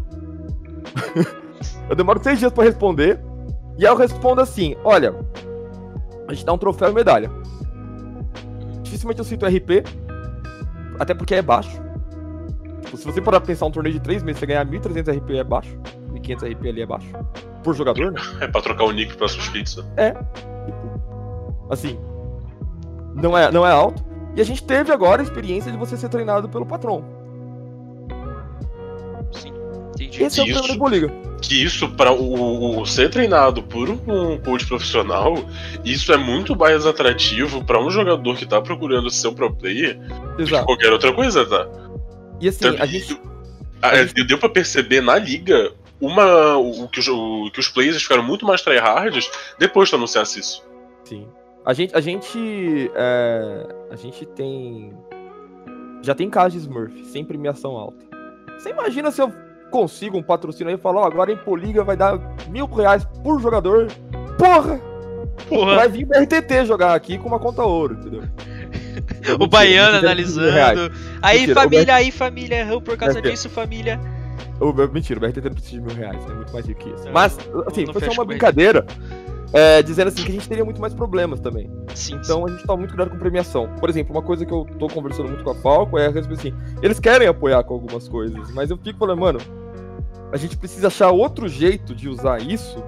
eu 1.90 1.96
demoro 1.96 2.22
seis 2.24 2.40
dias 2.40 2.52
pra 2.52 2.64
responder, 2.64 3.20
e 3.78 3.86
aí 3.86 3.92
eu 3.92 3.98
respondo 3.98 4.40
assim, 4.42 4.76
olha, 4.84 5.14
a 6.28 6.34
gente 6.34 6.46
dá 6.46 6.54
um 6.54 6.58
troféu 6.58 6.90
e 6.90 6.94
medalha. 6.94 7.30
Dificilmente 8.84 9.20
eu 9.20 9.26
cito 9.26 9.46
RP, 9.46 9.84
até 11.00 11.14
porque 11.14 11.36
é 11.36 11.41
baixo. 11.41 11.82
Tipo, 12.84 12.98
se 12.98 13.06
você 13.06 13.22
parar 13.22 13.39
pra 13.39 13.48
pensar 13.48 13.66
um 13.66 13.72
torneio 13.72 13.95
de 13.95 14.02
três 14.02 14.24
meses, 14.24 14.39
você 14.39 14.45
ganhar 14.45 14.66
1.300 14.66 15.18
RP 15.18 15.32
é 15.32 15.43
baixo, 15.43 15.78
1.500 16.14 16.54
RP 16.54 16.68
ali 16.68 16.82
é 16.82 16.86
baixo. 16.86 17.08
Por 17.64 17.76
jogador, 17.76 18.12
né? 18.12 18.22
É 18.41 18.48
pra 18.48 18.62
trocar 18.62 18.86
o 18.86 18.91
nick 18.91 19.10
pro 19.10 19.20
próximo 19.20 19.52
pizza. 19.52 19.86
assim, 21.70 22.00
não 23.16 23.38
é, 23.38 23.52
não 23.52 23.66
é 23.66 23.72
alto. 23.72 24.06
E 24.36 24.41
a 24.41 24.43
gente 24.43 24.64
teve 24.64 24.91
agora 24.91 25.22
a 25.22 25.24
experiência 25.24 25.72
de 25.72 25.78
você 25.78 25.98
ser 25.98 26.10
treinado 26.10 26.48
pelo 26.48 26.66
patrão. 26.66 27.04
Entendi. 30.04 30.24
Esse 30.24 30.39
é 30.39 30.43
o 30.43 30.64
problema 30.78 31.08
da. 31.08 31.28
Que 31.41 31.64
isso, 31.64 31.88
para 31.89 32.12
o, 32.12 32.80
o- 32.82 32.86
ser 32.86 33.10
treinado 33.10 33.62
por 33.62 33.89
um 33.89 34.38
coach 34.39 34.66
profissional, 34.66 35.36
isso 35.86 36.12
é 36.12 36.18
muito 36.18 36.56
mais 36.56 36.86
atrativo 36.86 37.64
pra 37.64 37.80
um 37.80 37.89
jogador 37.91 38.36
que 38.36 38.45
tá 38.45 38.60
procurando 38.62 39.10
ser 39.12 39.28
um 39.28 39.34
pro 39.34 39.54
player 39.56 40.00
do 40.00 40.36
que 40.38 40.41
Exato. 40.43 40.66
qualquer 40.66 40.91
outra 40.91 41.14
coisa, 41.14 41.45
tá? 41.45 41.68
E 42.41 42.48
assim, 42.48 42.68
a 42.68 42.74
que- 42.74 42.88
gente. 42.88 43.22
Ah, 43.82 43.95
é, 43.95 44.06
Deu 44.06 44.39
pra 44.39 44.50
perceber 44.50 45.02
na 45.02 45.18
liga 45.20 45.72
uma, 46.02 46.58
o, 46.58 46.88
que 46.88 47.00
os, 47.00 47.08
o- 47.08 47.52
que 47.54 47.60
os 47.60 47.68
players 47.70 48.02
ficaram 48.02 48.24
muito 48.24 48.45
mais 48.45 48.62
tryhards 48.64 49.30
depois 49.60 49.89
de 49.89 49.95
anunciasse 49.95 50.39
isso. 50.39 50.64
Sim. 51.04 51.28
A 51.64 51.74
gente, 51.74 51.95
a 51.95 52.02
gente, 52.02 52.91
é, 52.95 53.68
a 53.91 53.95
gente 53.95 54.26
tem, 54.26 54.91
já 56.02 56.16
tem 56.16 56.30
casos 56.30 56.54
de 56.54 56.60
Smurf, 56.68 57.06
sem 57.06 57.24
premiação 57.24 57.72
alta. 57.78 58.04
Você 58.58 58.70
imagina 58.72 59.12
se 59.12 59.22
eu 59.22 59.32
consigo 59.72 60.18
um 60.18 60.24
patrocínio 60.24 60.70
aí 60.70 60.76
e 60.76 60.82
falar, 60.82 61.01
ó, 61.01 61.05
agora 61.05 61.32
em 61.32 61.38
Poliga 61.38 61.84
vai 61.84 61.97
dar 61.97 62.20
mil 62.49 62.65
reais 62.65 63.05
por 63.24 63.39
jogador. 63.41 63.88
Porra! 64.38 64.80
Porra, 65.47 65.76
Vai 65.76 65.89
vir 65.89 66.05
BRTT 66.05 66.65
jogar 66.65 66.95
aqui 66.95 67.18
com 67.18 67.28
uma 67.28 67.39
conta 67.39 67.63
ouro, 67.63 67.93
entendeu? 67.95 68.24
o 69.39 69.47
baiano 69.47 69.97
analisando. 69.97 70.91
Aí, 71.22 71.41
Mentira, 71.41 71.61
família, 71.61 71.95
aí, 71.95 72.11
família, 72.11 72.55
errou 72.59 72.82
por 72.82 72.97
causa 72.97 73.22
disso, 73.22 73.49
família. 73.49 73.99
O, 74.59 74.74
mentira, 74.74 75.20
o 75.20 75.22
BRTT 75.22 75.41
não 75.41 75.53
precisa 75.53 75.82
de 75.82 75.82
mil 75.82 75.95
reais, 75.95 76.24
é 76.26 76.34
muito 76.34 76.51
mais 76.51 76.65
rico 76.65 76.80
que 76.80 76.89
isso. 76.89 77.05
Não, 77.05 77.11
Mas, 77.13 77.38
assim, 77.68 77.86
não 77.86 77.93
foi 77.93 78.01
só 78.01 78.11
uma 78.22 78.24
ele. 78.24 78.86
É, 79.54 79.82
dizendo 79.82 80.10
assim 80.10 80.24
que 80.24 80.32
a 80.32 80.34
gente 80.34 80.48
teria 80.48 80.66
muito 80.66 80.82
mais 80.82 80.93
problemas 80.93 81.39
também. 81.39 81.70
Sim, 81.95 82.16
Então 82.16 82.45
a 82.45 82.50
gente 82.50 82.64
toma 82.66 82.80
muito 82.80 82.91
cuidado 82.91 83.10
com 83.10 83.18
premiação. 83.18 83.70
Por 83.80 83.89
exemplo, 83.89 84.16
uma 84.16 84.22
coisa 84.22 84.45
que 84.45 84.54
eu 84.54 84.66
tô 84.78 84.88
conversando 84.88 85.30
muito 85.30 85.43
com 85.43 85.52
a 85.52 85.56
Falco 85.56 85.98
é 85.98 86.08
a 86.08 86.12
respeito 86.12 86.39
assim, 86.39 86.54
eles 86.82 87.00
querem 87.00 87.28
apoiar 87.28 87.64
com 87.64 87.74
algumas 87.74 88.08
coisas, 88.08 88.52
mas 88.52 88.70
eu 88.70 88.78
fico 88.78 89.00
falando, 89.00 89.20
mano, 89.20 89.39
a 90.32 90.38
gente 90.38 90.58
precisa 90.58 90.88
achar 90.88 91.12
outro 91.12 91.48
jeito 91.48 91.95
de 91.95 92.10
usar 92.10 92.41
isso 92.41 92.84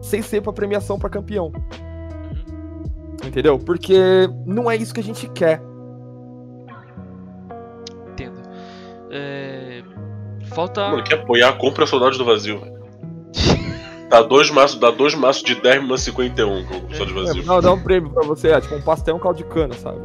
sem 0.00 0.22
ser 0.22 0.42
pra 0.42 0.52
premiação 0.52 0.98
pra 0.98 1.08
campeão. 1.08 1.52
Entendeu? 3.24 3.58
Porque 3.58 4.28
não 4.46 4.70
é 4.70 4.76
isso 4.76 4.94
que 4.94 5.00
a 5.00 5.04
gente 5.04 5.28
quer. 5.28 5.62
entendo. 8.12 8.40
É, 9.10 9.82
Falta. 10.50 10.88
Mano, 10.88 11.04
quer 11.04 11.14
apoiar, 11.14 11.52
compra 11.54 11.86
Soldados 11.86 12.18
do 12.18 12.24
Vazio, 12.24 12.58
velho. 12.60 12.79
Dá 14.10 14.22
dois 14.22 14.50
maços, 14.50 14.76
dá 14.78 14.90
dois 14.90 15.14
maços 15.14 15.40
de 15.44 15.54
10 15.54 15.86
mais 15.86 16.00
51 16.00 16.64
com 16.66 16.74
o 16.74 16.80
Soldados 16.96 17.12
do 17.14 17.20
É, 17.20 17.24
Vazio. 17.26 17.44
não, 17.46 17.60
dá 17.60 17.72
um 17.72 17.80
prêmio 17.80 18.10
pra 18.10 18.24
você, 18.24 18.48
é, 18.48 18.60
tipo 18.60 18.74
um 18.74 18.82
pastel 18.82 19.14
e 19.14 19.18
um 19.18 19.20
caldo 19.20 19.36
de 19.36 19.44
cana, 19.44 19.72
sabe? 19.74 20.00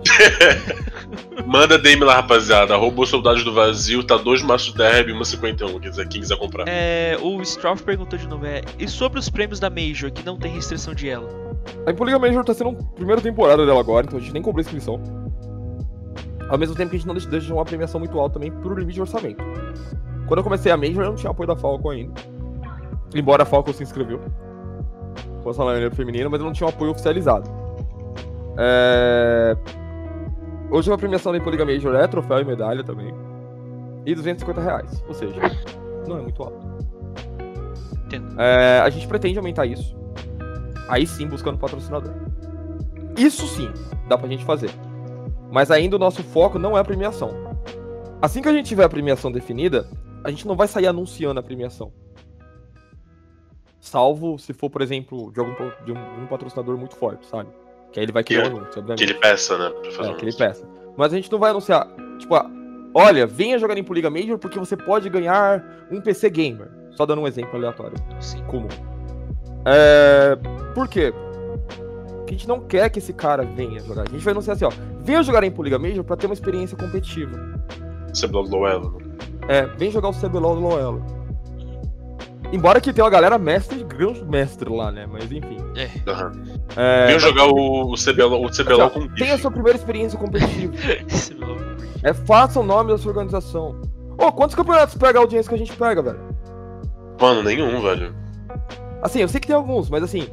Manda 1.44 1.76
DM 1.80 2.04
lá, 2.04 2.18
rapaziada. 2.18 2.78
Os 2.78 3.10
Soldados 3.10 3.44
do 3.44 3.52
Vazio, 3.52 4.04
tá 4.04 4.16
dois 4.16 4.44
maços 4.44 4.68
de 4.72 4.78
10 4.78 5.08
e 5.08 5.26
51, 5.26 5.68
quem 5.68 5.80
quiser, 5.90 6.08
quem 6.08 6.22
quiser 6.22 6.38
comprar. 6.38 6.66
É, 6.68 7.18
o 7.20 7.42
Stroff 7.42 7.82
perguntou 7.82 8.18
de 8.20 8.28
novo, 8.28 8.46
é, 8.46 8.62
e 8.78 8.88
sobre 8.88 9.18
os 9.18 9.28
prêmios 9.28 9.60
da 9.60 9.72
Major, 9.72 10.12
que 10.12 10.24
não 10.24 10.38
tem 10.38 10.54
restrição 10.54 10.94
de 10.94 11.10
elo? 11.10 11.28
A 11.88 11.90
Impoliga 11.90 12.20
Major 12.20 12.46
tá 12.46 12.54
sendo 12.54 12.78
a 12.80 12.96
primeira 12.96 13.20
temporada 13.20 13.66
dela 13.66 13.80
agora, 13.80 14.06
então 14.06 14.20
a 14.20 14.22
gente 14.22 14.34
nem 14.34 14.42
cobrou 14.44 14.62
inscrição. 14.62 15.02
Ao 16.48 16.60
mesmo 16.60 16.76
tempo 16.76 16.92
que 16.92 16.96
a 16.96 17.00
gente 17.00 17.08
não 17.08 17.16
deixa, 17.16 17.28
deixa 17.30 17.52
uma 17.52 17.66
premiação 17.66 18.00
muito 18.00 18.20
alta 18.20 18.36
também 18.36 18.52
pro 18.52 18.76
limite 18.76 18.94
de 18.94 19.02
orçamento. 19.02 19.44
Quando 20.28 20.40
eu 20.40 20.44
comecei 20.44 20.72
a 20.72 20.78
Major, 20.78 21.04
eu 21.04 21.10
não 21.10 21.16
tinha 21.16 21.32
apoio 21.32 21.48
da 21.48 21.56
Falcon 21.56 21.90
ainda. 21.90 22.14
Embora 23.16 23.44
a 23.44 23.46
Falcon 23.46 23.72
se 23.72 23.82
inscreveu. 23.82 24.20
Com 25.42 25.50
a 25.50 25.54
salário 25.54 25.90
feminina, 25.96 26.28
mas 26.30 26.42
eu 26.42 26.46
não 26.46 26.52
tinha 26.52 26.68
um 26.68 26.70
apoio 26.70 26.92
oficializado. 26.92 27.50
É... 28.58 29.56
Hoje 30.70 30.92
a 30.92 30.98
premiação 30.98 31.32
da 31.32 31.38
Impoliga 31.38 31.66
Major 31.66 31.96
é 31.96 32.08
troféu 32.08 32.42
e 32.42 32.44
medalha 32.44 32.84
também. 32.84 33.14
E 34.06 34.14
250 34.14 34.62
reais. 34.62 35.04
Ou 35.08 35.14
seja, 35.14 35.40
não 36.06 36.18
é 36.18 36.22
muito 36.22 36.44
alto. 36.44 36.76
É, 38.38 38.82
a 38.84 38.90
gente 38.90 39.08
pretende 39.08 39.38
aumentar 39.38 39.66
isso. 39.66 39.96
Aí 40.90 41.08
sim, 41.08 41.28
buscando 41.28 41.58
patrocinador. 41.58 42.14
Isso 43.18 43.48
sim, 43.48 43.72
dá 44.08 44.18
pra 44.18 44.28
gente 44.28 44.44
fazer. 44.44 44.70
Mas 45.52 45.72
ainda 45.72 45.96
o 45.96 46.00
nosso 46.00 46.22
foco 46.22 46.60
não 46.60 46.78
é 46.78 46.82
a 46.82 46.84
premiação. 46.84 47.30
Assim 48.22 48.42
que 48.42 48.50
a 48.50 48.54
gente 48.54 48.68
tiver 48.68 48.84
a 48.84 48.90
premiação 48.90 49.32
definida, 49.32 49.88
a 50.24 50.30
gente 50.30 50.46
não 50.48 50.56
vai 50.56 50.68
sair 50.68 50.88
anunciando 50.88 51.40
a 51.40 51.44
premiação. 51.44 51.92
Salvo 53.86 54.38
se 54.40 54.52
for, 54.52 54.70
por 54.70 54.82
exemplo, 54.82 55.32
de 55.32 55.40
algum, 55.40 55.54
de 55.86 55.92
um, 55.92 56.24
um 56.24 56.26
patrocinador 56.28 56.76
muito 56.78 56.96
forte, 56.96 57.26
sabe? 57.28 57.50
Que 57.92 58.00
aí 58.00 58.06
ele 58.06 58.12
vai 58.12 58.24
querer 58.24 58.44
um 58.52 58.58
anúncio, 58.58 58.80
obviamente. 58.80 58.98
Que 58.98 59.04
ele 59.04 59.14
peça, 59.14 59.58
né? 59.58 59.70
Pra 59.70 59.92
fazer 59.92 60.10
É, 60.10 60.12
um 60.12 60.18
que 60.18 60.26
ele 60.26 60.36
peça. 60.36 60.68
Mas 60.98 61.14
a 61.14 61.16
gente 61.16 61.32
não 61.32 61.38
vai 61.38 61.52
anunciar, 61.52 61.88
tipo, 62.18 62.34
ah, 62.34 62.50
olha, 62.96 63.28
venha 63.28 63.60
jogar 63.60 63.78
em 63.78 63.84
Poliga 63.84 64.10
Major 64.10 64.40
porque 64.40 64.58
você 64.58 64.76
pode 64.76 65.08
ganhar 65.10 65.64
um 65.92 66.02
PC 66.02 66.30
Gamer. 66.32 66.68
Só 66.92 67.06
dando 67.06 67.22
um 67.22 67.28
exemplo 67.28 67.56
aleatório 67.56 67.96
Sim. 68.20 68.44
comum. 68.46 68.70
É... 69.66 70.36
Por 70.74 70.88
quê? 70.88 71.14
Porque 72.18 72.34
a 72.34 72.38
gente 72.38 72.48
não 72.48 72.62
quer 72.62 72.90
que 72.90 73.00
esse 73.00 73.14
cara 73.14 73.44
venha 73.44 73.80
jogar. 73.82 74.04
A 74.04 74.12
gente 74.12 74.24
vai 74.24 74.32
anunciar 74.32 74.56
assim, 74.56 74.66
ó. 74.66 74.72
Venha 75.02 75.22
jogar 75.22 75.44
em 75.44 75.52
Poliga 75.52 75.78
Major 75.78 76.04
pra 76.04 76.16
ter 76.16 76.26
uma 76.26 76.34
experiência 76.34 76.76
competitiva. 76.76 77.38
CBLOL 78.20 78.48
do 78.48 78.66
Elo. 78.66 79.02
É, 79.48 79.66
vem 79.78 79.92
jogar 79.92 80.10
o 80.10 80.14
CBLOL 80.14 80.56
do 80.56 80.62
Loelo. 80.62 81.15
Embora 82.56 82.80
que 82.80 82.94
tenha 82.94 83.04
uma 83.04 83.12
galera 83.12 83.38
mestre, 83.38 83.84
grande 83.84 84.24
mestre 84.24 84.70
lá, 84.70 84.90
né? 84.90 85.06
Mas 85.06 85.30
enfim. 85.30 85.58
É, 85.76 87.08
Venha 87.08 87.20
jogar 87.20 87.48
o, 87.48 87.92
o 87.92 87.96
CBLOL, 87.96 88.46
o 88.46 88.50
CBLOL 88.50 88.90
com 88.92 89.10
Tenha 89.10 89.34
a 89.36 89.38
sua 89.38 89.52
primeira 89.52 89.78
experiência 89.78 90.18
competitiva. 90.18 90.74
É, 92.04 92.14
faça 92.14 92.60
o 92.60 92.64
nome 92.64 92.92
da 92.92 93.00
sua 93.00 93.10
organização. 93.10 93.82
Ô, 94.16 94.32
quantos 94.32 94.56
campeonatos 94.56 94.94
pega 94.96 95.18
a 95.18 95.24
audiência 95.24 95.50
que 95.50 95.56
a 95.56 95.58
gente 95.58 95.74
pega, 95.74 96.04
velho? 96.04 96.20
Mano, 97.20 97.42
nenhum, 97.42 97.82
velho. 97.82 98.14
Assim, 99.02 99.22
eu 99.22 99.28
sei 99.28 99.40
que 99.40 99.48
tem 99.48 99.56
alguns, 99.56 99.90
mas 99.90 100.04
assim, 100.04 100.28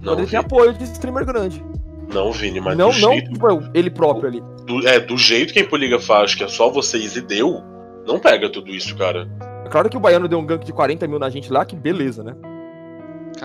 Não, 0.00 0.16
tem 0.24 0.38
apoio 0.38 0.72
de 0.72 0.84
streamer 0.84 1.26
grande. 1.26 1.62
Não, 2.10 2.32
Vini, 2.32 2.62
mas 2.62 2.78
não, 2.78 2.90
do 2.90 2.98
não 2.98 3.12
jeito. 3.12 3.30
tipo, 3.30 3.46
ele 3.74 3.90
próprio 3.90 4.26
ali. 4.26 4.42
Do, 4.64 4.88
é, 4.88 4.98
do 4.98 5.18
jeito 5.18 5.52
que 5.52 5.58
a 5.58 5.62
Impoliga 5.62 6.00
faz, 6.00 6.34
que 6.34 6.42
é 6.42 6.48
só 6.48 6.70
vocês 6.70 7.14
e 7.14 7.20
deu, 7.20 7.62
não 8.06 8.18
pega 8.18 8.48
tudo 8.48 8.70
isso, 8.70 8.96
cara. 8.96 9.28
Claro 9.70 9.88
que 9.88 9.96
o 9.96 10.00
Baiano 10.00 10.28
deu 10.28 10.38
um 10.38 10.46
gank 10.46 10.64
de 10.64 10.72
40 10.72 11.06
mil 11.06 11.18
na 11.18 11.28
gente 11.30 11.52
lá, 11.52 11.64
que 11.64 11.76
beleza, 11.76 12.22
né? 12.22 12.34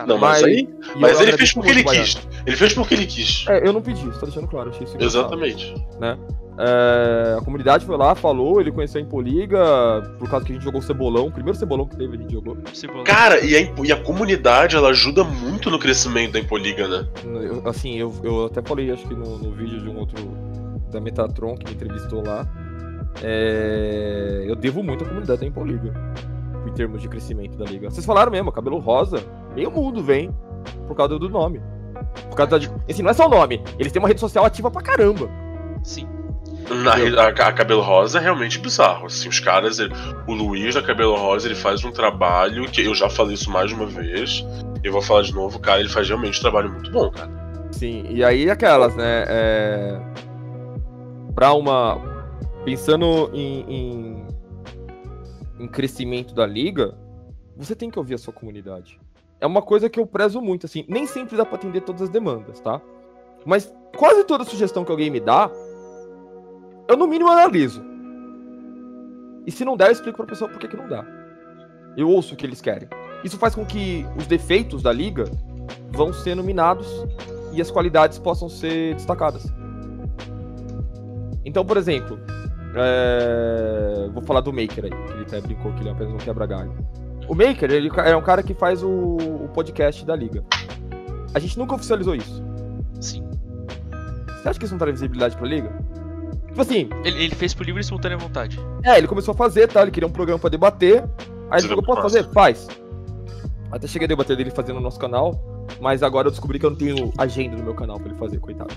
Não, 0.07 0.17
mas, 0.17 0.41
Mas- 0.41 0.43
aí. 0.43 0.69
Mas 0.95 1.19
ele 1.19 1.33
fez 1.33 1.53
porque 1.53 1.69
ele 1.69 1.83
quis. 1.83 2.17
Ele 2.45 2.55
fez 2.55 2.73
porque 2.73 2.93
ele 2.93 3.05
quis. 3.05 3.45
É, 3.49 3.67
eu 3.67 3.73
não 3.73 3.81
pedi, 3.81 4.01
só 4.13 4.25
deixando 4.25 4.47
claro, 4.47 4.69
achei 4.69 4.85
isso. 4.85 4.95
Exatamente. 4.99 5.73
É, 6.57 7.35
a 7.37 7.41
comunidade 7.43 7.85
foi 7.85 7.97
lá, 7.97 8.13
falou, 8.13 8.61
ele 8.61 8.71
conheceu 8.71 8.99
a 8.99 9.03
Impoliga, 9.03 9.59
por 10.19 10.29
causa 10.29 10.45
que 10.45 10.51
a 10.51 10.55
gente 10.55 10.63
jogou 10.63 10.79
o 10.79 10.83
Cebolão, 10.83 11.27
o 11.27 11.31
primeiro 11.31 11.57
Cebolão 11.57 11.85
que 11.87 11.95
teve 11.97 12.15
a 12.17 12.19
gente 12.19 12.31
jogou. 12.31 12.57
Cebola. 12.73 13.03
Cara, 13.03 13.39
e 13.43 13.55
a, 13.55 13.73
e 13.83 13.91
a 13.91 13.97
comunidade, 14.01 14.75
ela 14.75 14.89
ajuda 14.89 15.23
muito 15.23 15.69
no 15.71 15.79
crescimento 15.79 16.33
da 16.33 16.39
Impoliga, 16.39 16.87
né? 16.87 17.07
Eu- 17.25 17.61
assim, 17.67 17.97
eu, 17.97 18.13
eu 18.23 18.45
até 18.45 18.61
falei, 18.61 18.91
acho 18.91 19.05
que 19.07 19.15
no, 19.15 19.37
no 19.37 19.51
vídeo 19.51 19.79
de 19.81 19.89
um 19.89 19.97
outro, 19.97 20.17
da 20.91 20.99
Metatron, 21.01 21.55
que 21.55 21.65
me 21.65 21.71
entrevistou 21.73 22.23
lá, 22.25 22.47
é, 23.23 24.43
eu 24.47 24.55
devo 24.55 24.83
muito 24.83 25.03
à 25.03 25.07
comunidade 25.07 25.41
da 25.41 25.47
Impoliga, 25.47 25.93
em 26.67 26.71
termos 26.73 27.01
de 27.01 27.07
crescimento 27.07 27.57
da 27.57 27.65
liga. 27.65 27.89
Vocês 27.89 28.05
falaram 28.05 28.31
mesmo, 28.31 28.51
cabelo 28.51 28.77
rosa, 28.79 29.23
meio 29.55 29.71
mundo 29.71 30.03
vem, 30.03 30.33
por 30.87 30.95
causa 30.95 31.17
do 31.17 31.29
nome. 31.29 31.61
Por 32.29 32.35
causa 32.35 32.59
da, 32.59 32.67
assim, 32.89 33.01
não 33.03 33.09
é 33.11 33.13
só 33.13 33.27
o 33.27 33.29
nome, 33.29 33.61
eles 33.77 33.91
têm 33.91 34.01
uma 34.01 34.07
rede 34.07 34.19
social 34.19 34.45
ativa 34.45 34.69
pra 34.71 34.81
caramba. 34.81 35.29
Sim. 35.83 36.07
Na, 36.83 36.93
a, 37.21 37.27
a 37.27 37.51
Cabelo 37.53 37.81
Rosa 37.81 38.17
é 38.19 38.21
realmente 38.21 38.57
bizarro. 38.57 39.07
Assim, 39.07 39.27
os 39.27 39.39
caras, 39.41 39.77
ele- 39.79 39.93
o 40.25 40.33
Luiz 40.33 40.73
da 40.75 40.81
Cabelo 40.81 41.15
Rosa, 41.17 41.47
ele 41.47 41.55
faz 41.55 41.83
um 41.83 41.91
trabalho 41.91 42.63
que 42.65 42.85
eu 42.85 42.95
já 42.95 43.09
falei 43.09 43.33
isso 43.33 43.51
mais 43.51 43.69
de 43.69 43.75
uma 43.75 43.85
vez. 43.87 44.45
Eu 44.83 44.91
vou 44.93 45.01
falar 45.01 45.23
de 45.23 45.33
novo, 45.33 45.59
cara, 45.59 45.79
ele 45.81 45.89
faz 45.89 46.07
realmente 46.07 46.39
um 46.39 46.41
trabalho 46.41 46.71
muito 46.71 46.89
bom, 46.91 47.11
cara. 47.11 47.29
Sim, 47.71 48.05
e 48.09 48.23
aí 48.23 48.49
aquelas, 48.49 48.95
né? 48.95 49.25
É... 49.27 49.99
Pra 51.35 51.53
uma. 51.53 51.99
Pensando 52.63 53.31
em, 53.33 53.61
em, 53.67 54.27
em 55.59 55.67
crescimento 55.67 56.33
da 56.33 56.45
liga, 56.45 56.95
você 57.57 57.75
tem 57.75 57.89
que 57.89 57.97
ouvir 57.97 58.15
a 58.15 58.17
sua 58.17 58.33
comunidade. 58.33 58.99
É 59.39 59.47
uma 59.47 59.61
coisa 59.61 59.89
que 59.89 59.99
eu 59.99 60.05
prezo 60.05 60.39
muito, 60.39 60.67
assim. 60.67 60.85
Nem 60.87 61.07
sempre 61.07 61.35
dá 61.35 61.43
pra 61.43 61.55
atender 61.55 61.81
todas 61.81 62.03
as 62.03 62.09
demandas, 62.09 62.59
tá? 62.59 62.79
Mas 63.45 63.73
quase 63.97 64.23
toda 64.23 64.43
sugestão 64.43 64.85
que 64.85 64.91
alguém 64.91 65.09
me 65.09 65.19
dá, 65.19 65.49
eu 66.87 66.95
no 66.95 67.07
mínimo 67.07 67.29
analiso. 67.29 67.83
E 69.45 69.51
se 69.51 69.65
não 69.65 69.75
der, 69.75 69.87
eu 69.87 69.93
explico 69.93 70.17
pra 70.17 70.27
pessoa 70.27 70.49
por 70.49 70.59
que, 70.59 70.67
que 70.67 70.77
não 70.77 70.87
dá. 70.87 71.03
Eu 71.97 72.07
ouço 72.09 72.35
o 72.35 72.37
que 72.37 72.45
eles 72.45 72.61
querem. 72.61 72.87
Isso 73.23 73.37
faz 73.37 73.55
com 73.55 73.65
que 73.65 74.05
os 74.15 74.27
defeitos 74.27 74.83
da 74.83 74.93
liga 74.93 75.25
vão 75.91 76.13
sendo 76.13 76.43
minados 76.43 76.87
e 77.51 77.61
as 77.61 77.71
qualidades 77.71 78.19
possam 78.19 78.47
ser 78.47 78.93
destacadas. 78.95 79.51
Então, 81.43 81.65
por 81.65 81.77
exemplo, 81.77 82.19
é, 82.75 84.09
vou 84.13 84.23
falar 84.23 84.41
do 84.41 84.51
Maker 84.53 84.85
aí, 84.85 84.91
ele 85.13 85.21
até 85.23 85.41
brincou 85.41 85.73
que 85.73 85.81
ele 85.81 85.89
é 85.89 85.91
apenas 85.91 86.13
um 86.13 86.17
quebra-galho. 86.17 86.73
O 87.27 87.35
Maker, 87.35 87.71
ele 87.71 87.89
é 88.05 88.15
um 88.15 88.21
cara 88.21 88.43
que 88.43 88.53
faz 88.53 88.83
o, 88.83 88.89
o 88.89 89.49
podcast 89.53 90.05
da 90.05 90.15
liga. 90.15 90.43
A 91.33 91.39
gente 91.39 91.57
nunca 91.57 91.75
oficializou 91.75 92.15
isso. 92.15 92.43
Sim. 92.99 93.23
Você 94.27 94.49
acha 94.49 94.59
que 94.59 94.65
isso 94.65 94.73
não 94.73 94.79
traz 94.79 94.93
visibilidade 94.93 95.37
pra 95.37 95.47
liga? 95.47 95.71
Tipo 96.47 96.61
assim, 96.61 96.89
Ele, 97.05 97.23
ele 97.23 97.35
fez 97.35 97.53
por 97.53 97.65
livre 97.65 97.79
e 97.79 97.83
espontânea 97.83 98.17
vontade. 98.17 98.59
é, 98.83 98.97
ele 98.97 99.07
começou 99.07 99.33
a 99.33 99.35
fazer, 99.37 99.67
tá? 99.67 99.81
Ele 99.83 99.91
queria 99.91 100.07
um 100.07 100.11
programa 100.11 100.39
pra 100.39 100.49
debater. 100.49 101.03
Aí 101.49 101.59
ele 101.61 101.69
falou, 101.69 101.83
posso 101.83 102.01
fazer? 102.01 102.23
Faz. 102.31 102.67
Até 103.71 103.87
cheguei 103.87 104.05
a 104.05 104.09
debater 104.09 104.35
dele 104.35 104.51
fazendo 104.51 104.75
no 104.75 104.81
nosso 104.81 104.99
canal, 104.99 105.65
mas 105.79 106.03
agora 106.03 106.27
eu 106.27 106.31
descobri 106.31 106.59
que 106.59 106.65
eu 106.65 106.71
não 106.71 106.77
tenho 106.77 107.13
agenda 107.17 107.55
no 107.55 107.63
meu 107.63 107.73
canal 107.73 107.97
pra 107.97 108.09
ele 108.09 108.17
fazer, 108.17 108.37
coitado. 108.39 108.73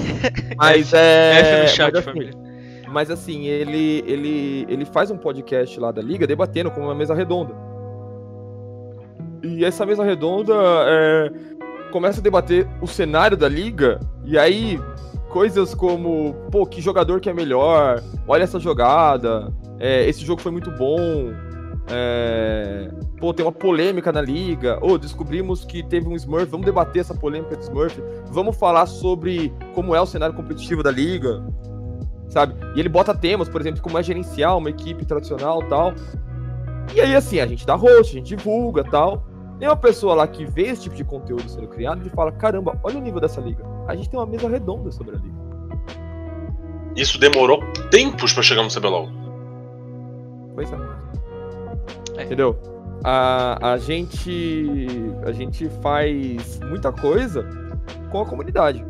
Mas 0.56 0.92
é. 0.94 1.40
F 1.40 1.62
no 1.62 1.68
chat, 1.68 1.92
mas, 1.92 2.02
assim, 2.02 2.04
família. 2.12 2.49
Mas 2.90 3.10
assim, 3.10 3.46
ele, 3.46 4.02
ele, 4.06 4.66
ele 4.68 4.84
faz 4.84 5.10
um 5.10 5.16
podcast 5.16 5.78
lá 5.78 5.92
da 5.92 6.02
Liga 6.02 6.26
debatendo 6.26 6.70
com 6.70 6.80
uma 6.80 6.94
mesa 6.94 7.14
redonda. 7.14 7.54
E 9.42 9.64
essa 9.64 9.86
mesa 9.86 10.04
redonda 10.04 10.54
é, 10.54 11.30
começa 11.90 12.20
a 12.20 12.22
debater 12.22 12.68
o 12.80 12.86
cenário 12.86 13.36
da 13.36 13.48
liga, 13.48 13.98
e 14.24 14.38
aí 14.38 14.78
coisas 15.30 15.74
como, 15.74 16.34
pô, 16.50 16.66
que 16.66 16.80
jogador 16.80 17.20
que 17.20 17.30
é 17.30 17.32
melhor, 17.32 18.02
olha 18.26 18.42
essa 18.42 18.58
jogada, 18.58 19.52
é, 19.78 20.06
esse 20.08 20.24
jogo 20.24 20.42
foi 20.42 20.52
muito 20.52 20.70
bom, 20.72 21.32
é, 21.88 22.90
pô, 23.18 23.32
tem 23.32 23.44
uma 23.44 23.52
polêmica 23.52 24.12
na 24.12 24.20
liga, 24.20 24.78
ou 24.82 24.98
descobrimos 24.98 25.64
que 25.64 25.82
teve 25.82 26.06
um 26.08 26.14
Smurf, 26.16 26.46
vamos 26.50 26.66
debater 26.66 27.00
essa 27.00 27.14
polêmica 27.14 27.56
de 27.56 27.64
Smurf, 27.64 28.00
vamos 28.26 28.56
falar 28.56 28.86
sobre 28.86 29.52
como 29.74 29.94
é 29.94 30.00
o 30.00 30.06
cenário 30.06 30.34
competitivo 30.34 30.82
da 30.82 30.90
liga, 30.90 31.42
sabe? 32.30 32.54
E 32.74 32.80
ele 32.80 32.88
bota 32.88 33.14
temas, 33.14 33.48
por 33.48 33.60
exemplo, 33.60 33.82
como 33.82 33.98
é 33.98 34.02
gerenciar 34.02 34.56
uma 34.56 34.70
equipe 34.70 35.04
tradicional 35.04 35.62
tal. 35.68 35.92
E 36.94 37.00
aí, 37.00 37.14
assim, 37.14 37.40
a 37.40 37.46
gente 37.46 37.66
dá 37.66 37.74
host, 37.74 38.16
a 38.16 38.18
gente 38.18 38.36
divulga 38.36 38.82
tal. 38.84 39.22
Tem 39.58 39.68
uma 39.68 39.76
pessoa 39.76 40.14
lá 40.14 40.26
que 40.26 40.46
vê 40.46 40.68
esse 40.68 40.82
tipo 40.84 40.96
de 40.96 41.04
conteúdo 41.04 41.46
sendo 41.48 41.68
criado 41.68 42.06
e 42.06 42.10
fala: 42.10 42.32
caramba, 42.32 42.78
olha 42.82 42.98
o 42.98 43.00
nível 43.02 43.20
dessa 43.20 43.40
liga. 43.40 43.62
A 43.86 43.94
gente 43.94 44.08
tem 44.08 44.18
uma 44.18 44.26
mesa 44.26 44.48
redonda 44.48 44.90
sobre 44.90 45.16
a 45.16 45.18
liga. 45.18 45.40
Isso 46.96 47.18
demorou 47.20 47.62
tempos 47.90 48.32
pra 48.32 48.42
chegar 48.42 48.62
no 48.62 48.70
CBLOL. 48.70 49.08
Pois 50.54 50.72
é. 50.72 50.76
É. 52.16 52.24
Entendeu? 52.24 52.58
A, 53.04 53.72
a 53.72 53.78
gente. 53.78 54.86
A 55.24 55.32
gente 55.32 55.68
faz 55.82 56.60
muita 56.60 56.92
coisa 56.92 57.46
com 58.10 58.22
a 58.22 58.26
comunidade. 58.26 58.84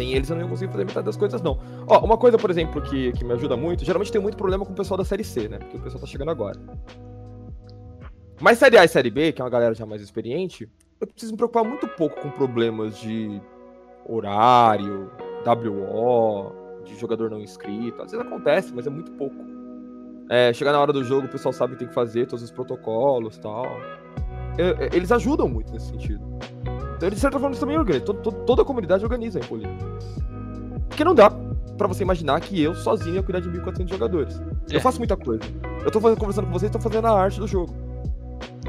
Sem 0.00 0.14
eles 0.14 0.30
eu 0.30 0.36
não 0.36 0.44
ia 0.44 0.48
conseguir 0.48 0.72
fazer 0.72 0.84
metade 0.86 1.04
das 1.04 1.16
coisas, 1.18 1.42
não. 1.42 1.58
Ó, 1.86 1.98
uma 1.98 2.16
coisa, 2.16 2.38
por 2.38 2.50
exemplo, 2.50 2.80
que, 2.80 3.12
que 3.12 3.22
me 3.22 3.34
ajuda 3.34 3.54
muito, 3.54 3.84
geralmente 3.84 4.10
tem 4.10 4.18
muito 4.18 4.34
problema 4.34 4.64
com 4.64 4.72
o 4.72 4.74
pessoal 4.74 4.96
da 4.96 5.04
série 5.04 5.22
C, 5.22 5.46
né? 5.46 5.58
Porque 5.58 5.76
o 5.76 5.80
pessoal 5.80 6.00
tá 6.00 6.06
chegando 6.06 6.30
agora. 6.30 6.58
Mas 8.40 8.56
série 8.56 8.78
A 8.78 8.84
e 8.86 8.88
série 8.88 9.10
B, 9.10 9.30
que 9.30 9.42
é 9.42 9.44
uma 9.44 9.50
galera 9.50 9.74
já 9.74 9.84
mais 9.84 10.00
experiente, 10.00 10.66
eu 10.98 11.06
preciso 11.06 11.32
me 11.32 11.36
preocupar 11.36 11.64
muito 11.64 11.86
pouco 11.86 12.18
com 12.18 12.30
problemas 12.30 12.96
de 12.98 13.42
horário, 14.06 15.10
WO, 15.44 16.82
de 16.82 16.98
jogador 16.98 17.28
não 17.28 17.42
inscrito. 17.42 18.00
Às 18.00 18.12
vezes 18.12 18.26
acontece, 18.26 18.72
mas 18.74 18.86
é 18.86 18.90
muito 18.90 19.12
pouco. 19.12 19.36
É, 20.30 20.50
chegar 20.54 20.72
na 20.72 20.80
hora 20.80 20.94
do 20.94 21.04
jogo, 21.04 21.26
o 21.26 21.30
pessoal 21.30 21.52
sabe 21.52 21.74
o 21.74 21.76
que 21.76 21.80
tem 21.80 21.88
que 21.88 21.94
fazer, 21.94 22.26
todos 22.26 22.42
os 22.42 22.50
protocolos 22.50 23.36
tal. 23.36 23.66
É, 24.56 24.86
é, 24.86 24.96
Eles 24.96 25.12
ajudam 25.12 25.46
muito 25.46 25.70
nesse 25.70 25.88
sentido. 25.88 26.24
Então, 27.00 27.08
de 27.08 27.18
certa 27.18 27.38
forma, 27.38 27.52
isso 27.52 27.60
também 27.60 27.78
organiza. 27.78 28.04
Todo- 28.04 28.32
toda 28.44 28.60
a 28.60 28.64
comunidade 28.64 29.02
organiza 29.02 29.38
a 29.38 29.42
Impoliga. 29.42 29.70
Porque 30.86 31.02
não 31.02 31.14
dá 31.14 31.30
pra 31.78 31.86
você 31.88 32.02
imaginar 32.02 32.38
que 32.42 32.60
eu 32.62 32.74
sozinho 32.74 33.14
ia 33.14 33.22
cuidar 33.22 33.40
de 33.40 33.48
1.400 33.48 33.88
jogadores. 33.88 34.38
É. 34.70 34.76
Eu 34.76 34.82
faço 34.82 34.98
muita 34.98 35.16
coisa. 35.16 35.42
Eu 35.82 35.90
tô 35.90 35.98
fazendo, 35.98 36.18
conversando 36.18 36.46
com 36.48 36.52
vocês, 36.52 36.70
tô 36.70 36.78
fazendo 36.78 37.06
a 37.06 37.18
arte 37.18 37.40
do 37.40 37.46
jogo. 37.46 37.72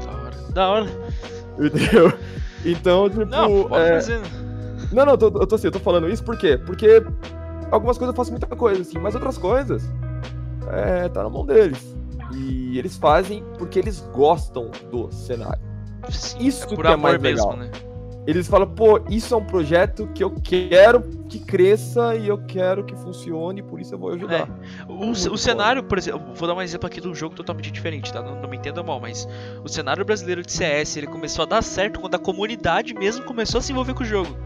Da 0.02 0.10
hora. 0.10 0.36
Da 0.54 0.68
hora. 0.70 0.86
Entendeu? 1.60 2.10
Então, 2.64 3.10
tipo. 3.10 3.26
Não, 3.26 3.64
pode 3.68 3.84
é, 3.84 3.94
fazer. 3.96 4.20
Não, 4.90 5.04
não, 5.04 5.12
eu 5.12 5.18
tô, 5.18 5.26
eu 5.26 5.46
tô 5.46 5.54
assim, 5.56 5.66
eu 5.66 5.72
tô 5.72 5.78
falando 5.78 6.08
isso 6.08 6.24
por 6.24 6.38
quê? 6.38 6.56
Porque 6.64 7.04
algumas 7.70 7.98
coisas 7.98 8.14
eu 8.14 8.16
faço 8.16 8.30
muita 8.30 8.46
coisa, 8.46 8.80
assim, 8.80 8.98
mas 8.98 9.14
outras 9.14 9.36
coisas 9.36 9.82
é, 10.70 11.06
tá 11.10 11.22
na 11.22 11.28
mão 11.28 11.44
deles. 11.44 11.94
E 12.34 12.78
eles 12.78 12.96
fazem 12.96 13.44
porque 13.58 13.78
eles 13.78 14.00
gostam 14.14 14.70
do 14.90 15.12
cenário. 15.12 15.60
Sim, 16.08 16.46
Isso 16.46 16.64
é 16.64 16.76
que 16.76 16.86
é 16.86 16.96
mais 16.96 17.20
mesmo, 17.20 17.50
legal. 17.50 17.56
né? 17.58 17.70
Eles 18.26 18.46
falam, 18.46 18.68
pô, 18.68 19.00
isso 19.10 19.34
é 19.34 19.36
um 19.36 19.44
projeto 19.44 20.08
que 20.14 20.22
eu 20.22 20.30
quero 20.42 21.00
que 21.28 21.40
cresça 21.40 22.14
e 22.14 22.28
eu 22.28 22.38
quero 22.38 22.84
que 22.84 22.94
funcione, 22.94 23.62
por 23.62 23.80
isso 23.80 23.94
eu 23.94 23.98
vou 23.98 24.12
ajudar. 24.12 24.48
O, 24.88 25.12
ce- 25.14 25.26
o 25.26 25.30
foda. 25.30 25.36
cenário, 25.38 25.82
por 25.82 25.98
exemplo, 25.98 26.32
vou 26.34 26.46
dar 26.46 26.54
um 26.54 26.62
exemplo 26.62 26.86
aqui 26.86 27.00
de 27.00 27.08
um 27.08 27.14
jogo 27.14 27.34
totalmente 27.34 27.72
diferente, 27.72 28.12
tá? 28.12 28.22
Não, 28.22 28.40
não 28.40 28.48
me 28.48 28.56
entenda 28.56 28.80
mal, 28.82 29.00
mas 29.00 29.26
o 29.64 29.68
cenário 29.68 30.04
brasileiro 30.04 30.42
de 30.42 30.52
CS 30.52 30.96
ele 30.96 31.08
começou 31.08 31.42
a 31.42 31.46
dar 31.46 31.62
certo 31.62 31.98
quando 31.98 32.14
a 32.14 32.18
comunidade 32.18 32.94
mesmo 32.94 33.24
começou 33.24 33.58
a 33.58 33.62
se 33.62 33.72
envolver 33.72 33.94
com 33.94 34.02
o 34.04 34.06
jogo. 34.06 34.36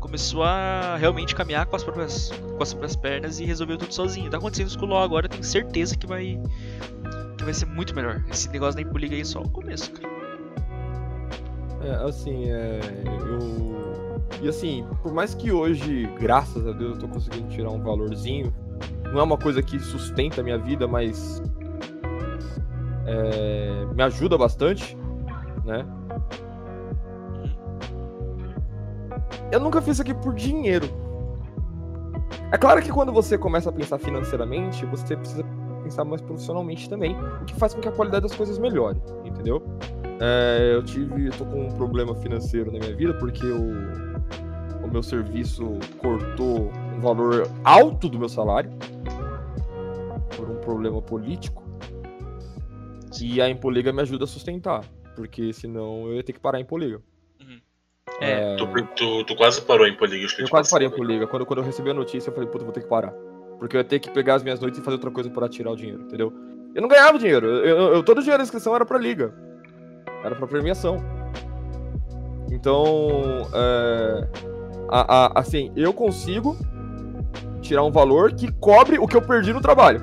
Começou 0.00 0.42
a 0.42 0.96
realmente 0.96 1.34
caminhar 1.34 1.66
com 1.66 1.76
as 1.76 1.84
próprias, 1.84 2.30
com 2.56 2.62
as 2.62 2.72
próprias 2.72 2.96
pernas 2.96 3.38
e 3.38 3.44
resolveu 3.44 3.76
tudo 3.76 3.94
sozinho. 3.94 4.28
Tá 4.30 4.38
acontecendo 4.38 4.66
isso 4.68 4.78
com 4.78 4.86
o 4.86 4.88
LoL 4.88 5.02
agora, 5.04 5.26
eu 5.26 5.30
tenho 5.30 5.44
certeza 5.44 5.96
que 5.96 6.06
vai 6.06 6.40
que 7.38 7.44
vai 7.44 7.54
ser 7.54 7.66
muito 7.66 7.94
melhor. 7.94 8.24
Esse 8.30 8.48
negócio 8.50 8.74
da 8.74 8.82
Impoliga 8.82 9.14
aí 9.14 9.20
é 9.20 9.24
só 9.24 9.40
o 9.40 9.48
começo, 9.48 9.90
cara. 9.92 10.19
É, 11.82 12.06
assim, 12.06 12.50
é. 12.50 12.80
Eu. 13.06 14.20
E 14.42 14.48
assim, 14.48 14.86
por 15.02 15.12
mais 15.12 15.34
que 15.34 15.50
hoje, 15.52 16.06
graças 16.18 16.66
a 16.66 16.72
Deus, 16.72 16.94
eu 16.94 17.00
tô 17.00 17.08
conseguindo 17.08 17.48
tirar 17.48 17.70
um 17.70 17.82
valorzinho, 17.82 18.52
não 19.12 19.20
é 19.20 19.22
uma 19.22 19.36
coisa 19.36 19.62
que 19.62 19.78
sustenta 19.78 20.40
a 20.40 20.44
minha 20.44 20.58
vida, 20.58 20.86
mas. 20.86 21.42
é, 23.06 23.86
me 23.94 24.02
ajuda 24.02 24.38
bastante, 24.38 24.96
né? 25.64 25.84
Eu 29.50 29.60
nunca 29.60 29.82
fiz 29.82 29.94
isso 29.94 30.02
aqui 30.02 30.14
por 30.14 30.34
dinheiro. 30.34 30.86
É 32.52 32.58
claro 32.58 32.80
que 32.82 32.90
quando 32.90 33.12
você 33.12 33.36
começa 33.36 33.70
a 33.70 33.72
pensar 33.72 33.98
financeiramente, 33.98 34.84
você 34.86 35.16
precisa 35.16 35.44
pensar 35.82 36.04
mais 36.04 36.20
profissionalmente 36.20 36.88
também, 36.88 37.16
o 37.42 37.44
que 37.44 37.54
faz 37.54 37.74
com 37.74 37.80
que 37.80 37.88
a 37.88 37.92
qualidade 37.92 38.22
das 38.22 38.34
coisas 38.34 38.58
melhore, 38.58 39.00
entendeu? 39.24 39.62
É, 40.20 40.72
eu 40.74 40.82
tive, 40.82 41.26
eu 41.28 41.32
tô 41.32 41.44
com 41.46 41.66
um 41.66 41.72
problema 41.76 42.14
financeiro 42.14 42.70
na 42.70 42.78
minha 42.78 42.94
vida 42.94 43.14
porque 43.14 43.46
o, 43.46 43.72
o 44.84 44.90
meu 44.90 45.02
serviço 45.02 45.78
cortou 45.98 46.70
um 46.94 47.00
valor 47.00 47.48
alto 47.64 48.08
do 48.08 48.18
meu 48.18 48.28
salário 48.28 48.70
por 50.36 50.48
um 50.50 50.56
problema 50.56 51.00
político. 51.00 51.62
E 53.20 53.40
a 53.40 53.48
Impoliga 53.48 53.92
me 53.92 54.02
ajuda 54.02 54.24
a 54.24 54.26
sustentar, 54.26 54.84
porque 55.16 55.52
senão 55.52 56.06
eu 56.08 56.14
ia 56.16 56.22
ter 56.22 56.32
que 56.32 56.40
parar 56.40 56.58
a 56.58 56.60
Impoliga. 56.60 57.00
É, 58.20 58.56
Tu, 58.56 58.66
tu, 58.96 59.24
tu 59.24 59.36
quase 59.36 59.62
parou 59.62 59.86
em 59.86 59.96
Poligas 59.96 60.34
que 60.34 60.42
Eu 60.42 60.48
quase 60.48 60.68
parei 60.70 60.86
a? 60.86 60.90
Impoliga. 60.90 61.26
Quando, 61.26 61.46
quando 61.46 61.60
eu 61.60 61.64
recebi 61.64 61.88
a 61.90 61.94
notícia, 61.94 62.28
eu 62.28 62.34
falei, 62.34 62.50
puta, 62.50 62.64
vou 62.64 62.72
ter 62.72 62.82
que 62.82 62.88
parar. 62.88 63.12
Porque 63.58 63.76
eu 63.76 63.80
ia 63.80 63.84
ter 63.84 63.98
que 63.98 64.10
pegar 64.10 64.34
as 64.34 64.42
minhas 64.42 64.60
noites 64.60 64.78
e 64.78 64.82
fazer 64.84 64.96
outra 64.96 65.10
coisa 65.10 65.30
pra 65.30 65.48
tirar 65.48 65.70
o 65.70 65.76
dinheiro, 65.76 66.02
entendeu? 66.02 66.30
Eu 66.74 66.82
não 66.82 66.88
ganhava 66.88 67.18
dinheiro. 67.18 67.46
Eu, 67.46 67.64
eu- 67.64 67.94
eu- 67.94 68.02
todo 68.02 68.18
o 68.18 68.20
dinheiro 68.20 68.38
da 68.38 68.44
inscrição 68.44 68.74
era 68.74 68.84
pra 68.84 68.98
liga. 68.98 69.34
Era 70.24 70.34
pra 70.34 70.46
premiação. 70.46 70.98
Então, 72.50 73.46
é, 73.54 74.28
a- 74.88 75.16
a- 75.26 75.40
assim, 75.40 75.70
eu 75.76 75.92
consigo 75.92 76.56
tirar 77.60 77.84
um 77.84 77.92
valor 77.92 78.32
que 78.32 78.50
cobre 78.52 78.98
o 78.98 79.06
que 79.06 79.16
eu 79.16 79.22
perdi 79.22 79.52
no 79.52 79.60
trabalho, 79.60 80.00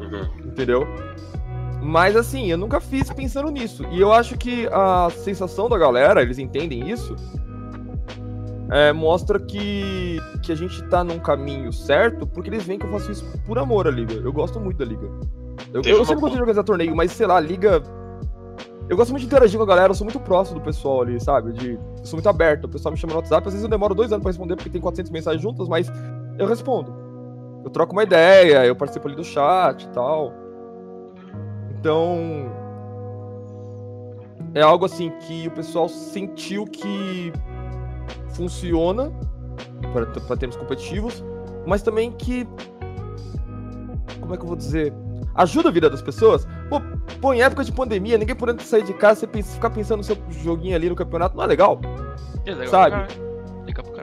Uhum. 0.00 0.46
entendeu? 0.46 0.86
Mas 1.82 2.16
assim, 2.16 2.50
eu 2.50 2.58
nunca 2.58 2.80
fiz 2.80 3.10
pensando 3.10 3.50
nisso. 3.50 3.84
E 3.90 4.00
eu 4.00 4.12
acho 4.12 4.36
que 4.36 4.66
a 4.72 5.08
sensação 5.10 5.68
da 5.68 5.78
galera, 5.78 6.22
eles 6.22 6.38
entendem 6.38 6.90
isso, 6.90 7.14
é, 8.70 8.92
mostra 8.92 9.38
que, 9.38 10.18
que 10.42 10.50
a 10.52 10.54
gente 10.54 10.82
tá 10.88 11.02
num 11.04 11.18
caminho 11.18 11.72
certo, 11.72 12.26
porque 12.26 12.48
eles 12.50 12.64
veem 12.64 12.78
que 12.78 12.86
eu 12.86 12.90
faço 12.90 13.10
isso 13.12 13.24
por 13.46 13.58
amor 13.58 13.86
à 13.86 13.90
liga. 13.90 14.14
Eu 14.14 14.32
gosto 14.32 14.58
muito 14.60 14.76
da 14.78 14.84
liga. 14.84 15.06
Eu, 15.72 15.82
eu 15.82 16.04
sempre 16.04 16.20
gostei 16.20 16.36
de 16.36 16.40
organizar 16.42 16.64
torneio, 16.64 16.94
mas 16.94 17.12
sei 17.12 17.26
lá, 17.26 17.36
a 17.36 17.40
liga. 17.40 17.82
Eu 18.88 18.96
gosto 18.96 19.10
muito 19.10 19.22
de 19.22 19.26
interagir 19.26 19.56
com 19.58 19.64
a 19.64 19.66
galera, 19.66 19.90
eu 19.90 19.94
sou 19.94 20.04
muito 20.04 20.20
próximo 20.20 20.60
do 20.60 20.64
pessoal 20.64 21.02
ali, 21.02 21.18
sabe? 21.18 21.52
De, 21.52 21.72
eu 21.72 22.04
sou 22.04 22.18
muito 22.18 22.28
aberto, 22.28 22.64
o 22.64 22.68
pessoal 22.68 22.92
me 22.92 22.98
chama 22.98 23.14
no 23.14 23.18
WhatsApp, 23.18 23.46
às 23.46 23.54
vezes 23.54 23.64
eu 23.64 23.70
demoro 23.70 23.94
dois 23.94 24.12
anos 24.12 24.22
pra 24.22 24.30
responder 24.30 24.56
porque 24.56 24.68
tem 24.68 24.80
400 24.80 25.10
mensagens 25.10 25.42
juntas, 25.42 25.68
mas 25.68 25.90
eu 26.38 26.46
respondo. 26.46 26.94
Eu 27.64 27.70
troco 27.70 27.92
uma 27.92 28.02
ideia, 28.02 28.66
eu 28.66 28.76
participo 28.76 29.08
ali 29.08 29.16
do 29.16 29.24
chat 29.24 29.84
e 29.84 29.88
tal. 29.88 30.32
Então. 31.70 32.52
É 34.54 34.60
algo 34.60 34.84
assim 34.84 35.10
que 35.26 35.48
o 35.48 35.50
pessoal 35.50 35.88
sentiu 35.88 36.64
que 36.64 37.32
funciona 38.28 39.10
para 39.92 40.36
termos 40.36 40.56
competitivos, 40.56 41.24
mas 41.66 41.82
também 41.82 42.12
que. 42.12 42.46
Como 44.20 44.34
é 44.34 44.36
que 44.36 44.42
eu 44.42 44.46
vou 44.46 44.56
dizer? 44.56 44.92
Ajuda 45.34 45.70
a 45.70 45.72
vida 45.72 45.90
das 45.90 46.02
pessoas. 46.02 46.46
Pô, 46.68 46.80
pô, 47.20 47.34
em 47.34 47.42
época 47.42 47.62
de 47.64 47.72
pandemia, 47.72 48.16
ninguém 48.18 48.34
podendo 48.34 48.62
sair 48.62 48.82
de 48.84 48.92
casa, 48.94 49.20
você 49.20 49.26
pensa- 49.26 49.54
ficar 49.54 49.70
pensando 49.70 49.98
no 49.98 50.04
seu 50.04 50.16
joguinho 50.42 50.74
ali 50.74 50.88
no 50.88 50.94
campeonato, 50.96 51.36
não 51.36 51.44
é 51.44 51.46
legal? 51.46 51.80
é 52.46 52.50
legal 52.50 52.68
sabe? 52.68 52.90
caralho. 52.90 53.24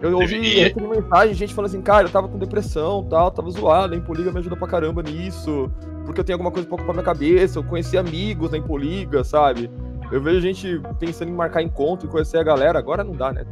Eu 0.02 0.18
ouvi 0.20 0.36
E- 0.38 0.60
recebi 0.64 0.88
mensagem, 0.88 1.34
gente 1.36 1.54
falando 1.54 1.70
assim, 1.70 1.82
cara, 1.82 2.08
eu 2.08 2.12
tava 2.12 2.28
com 2.28 2.38
depressão 2.38 3.04
tal, 3.10 3.30
tava 3.32 3.50
zoado, 3.52 3.94
a 3.94 3.98
Impoliga 3.98 4.32
me 4.32 4.40
ajuda 4.40 4.56
pra 4.56 4.68
caramba 4.68 5.04
nisso, 5.04 5.72
porque 6.06 6.20
eu 6.20 6.24
tenho 6.24 6.36
alguma 6.36 6.52
coisa 6.52 6.68
pra 6.68 6.76
ocupar 6.76 6.94
minha 6.96 7.06
cabeça, 7.06 7.60
eu 7.60 7.64
conheci 7.64 7.98
amigos 7.98 8.50
da 8.52 8.58
Impoliga, 8.58 9.24
sabe? 9.24 9.70
Eu 10.12 10.20
vejo 10.22 10.42
gente 10.42 10.82
pensando 11.00 11.30
em 11.30 11.34
marcar 11.34 11.62
encontro 11.62 12.08
e 12.08 12.10
conhecer 12.12 12.38
a 12.38 12.44
galera, 12.44 12.78
agora 12.80 13.04
não 13.04 13.14
dá, 13.16 13.32
né? 13.32 13.46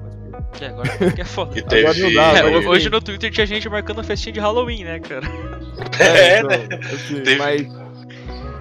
É, 0.59 0.65
agora 0.67 0.89
que 1.15 1.21
é 1.21 1.25
foda. 1.25 1.51
Agora 1.59 1.97
não 1.99 2.13
dá, 2.13 2.39
É, 2.39 2.67
hoje 2.67 2.89
no 2.89 2.99
Twitter 2.99 3.31
tinha 3.31 3.45
gente 3.45 3.69
marcando 3.69 4.03
festinha 4.03 4.33
de 4.33 4.39
Halloween, 4.39 4.83
né, 4.83 4.99
cara? 4.99 5.25
É, 5.99 6.39
então, 6.39 6.49
né? 6.49 6.67
assim, 6.93 7.21
Teve- 7.21 7.37
mas, 7.37 7.67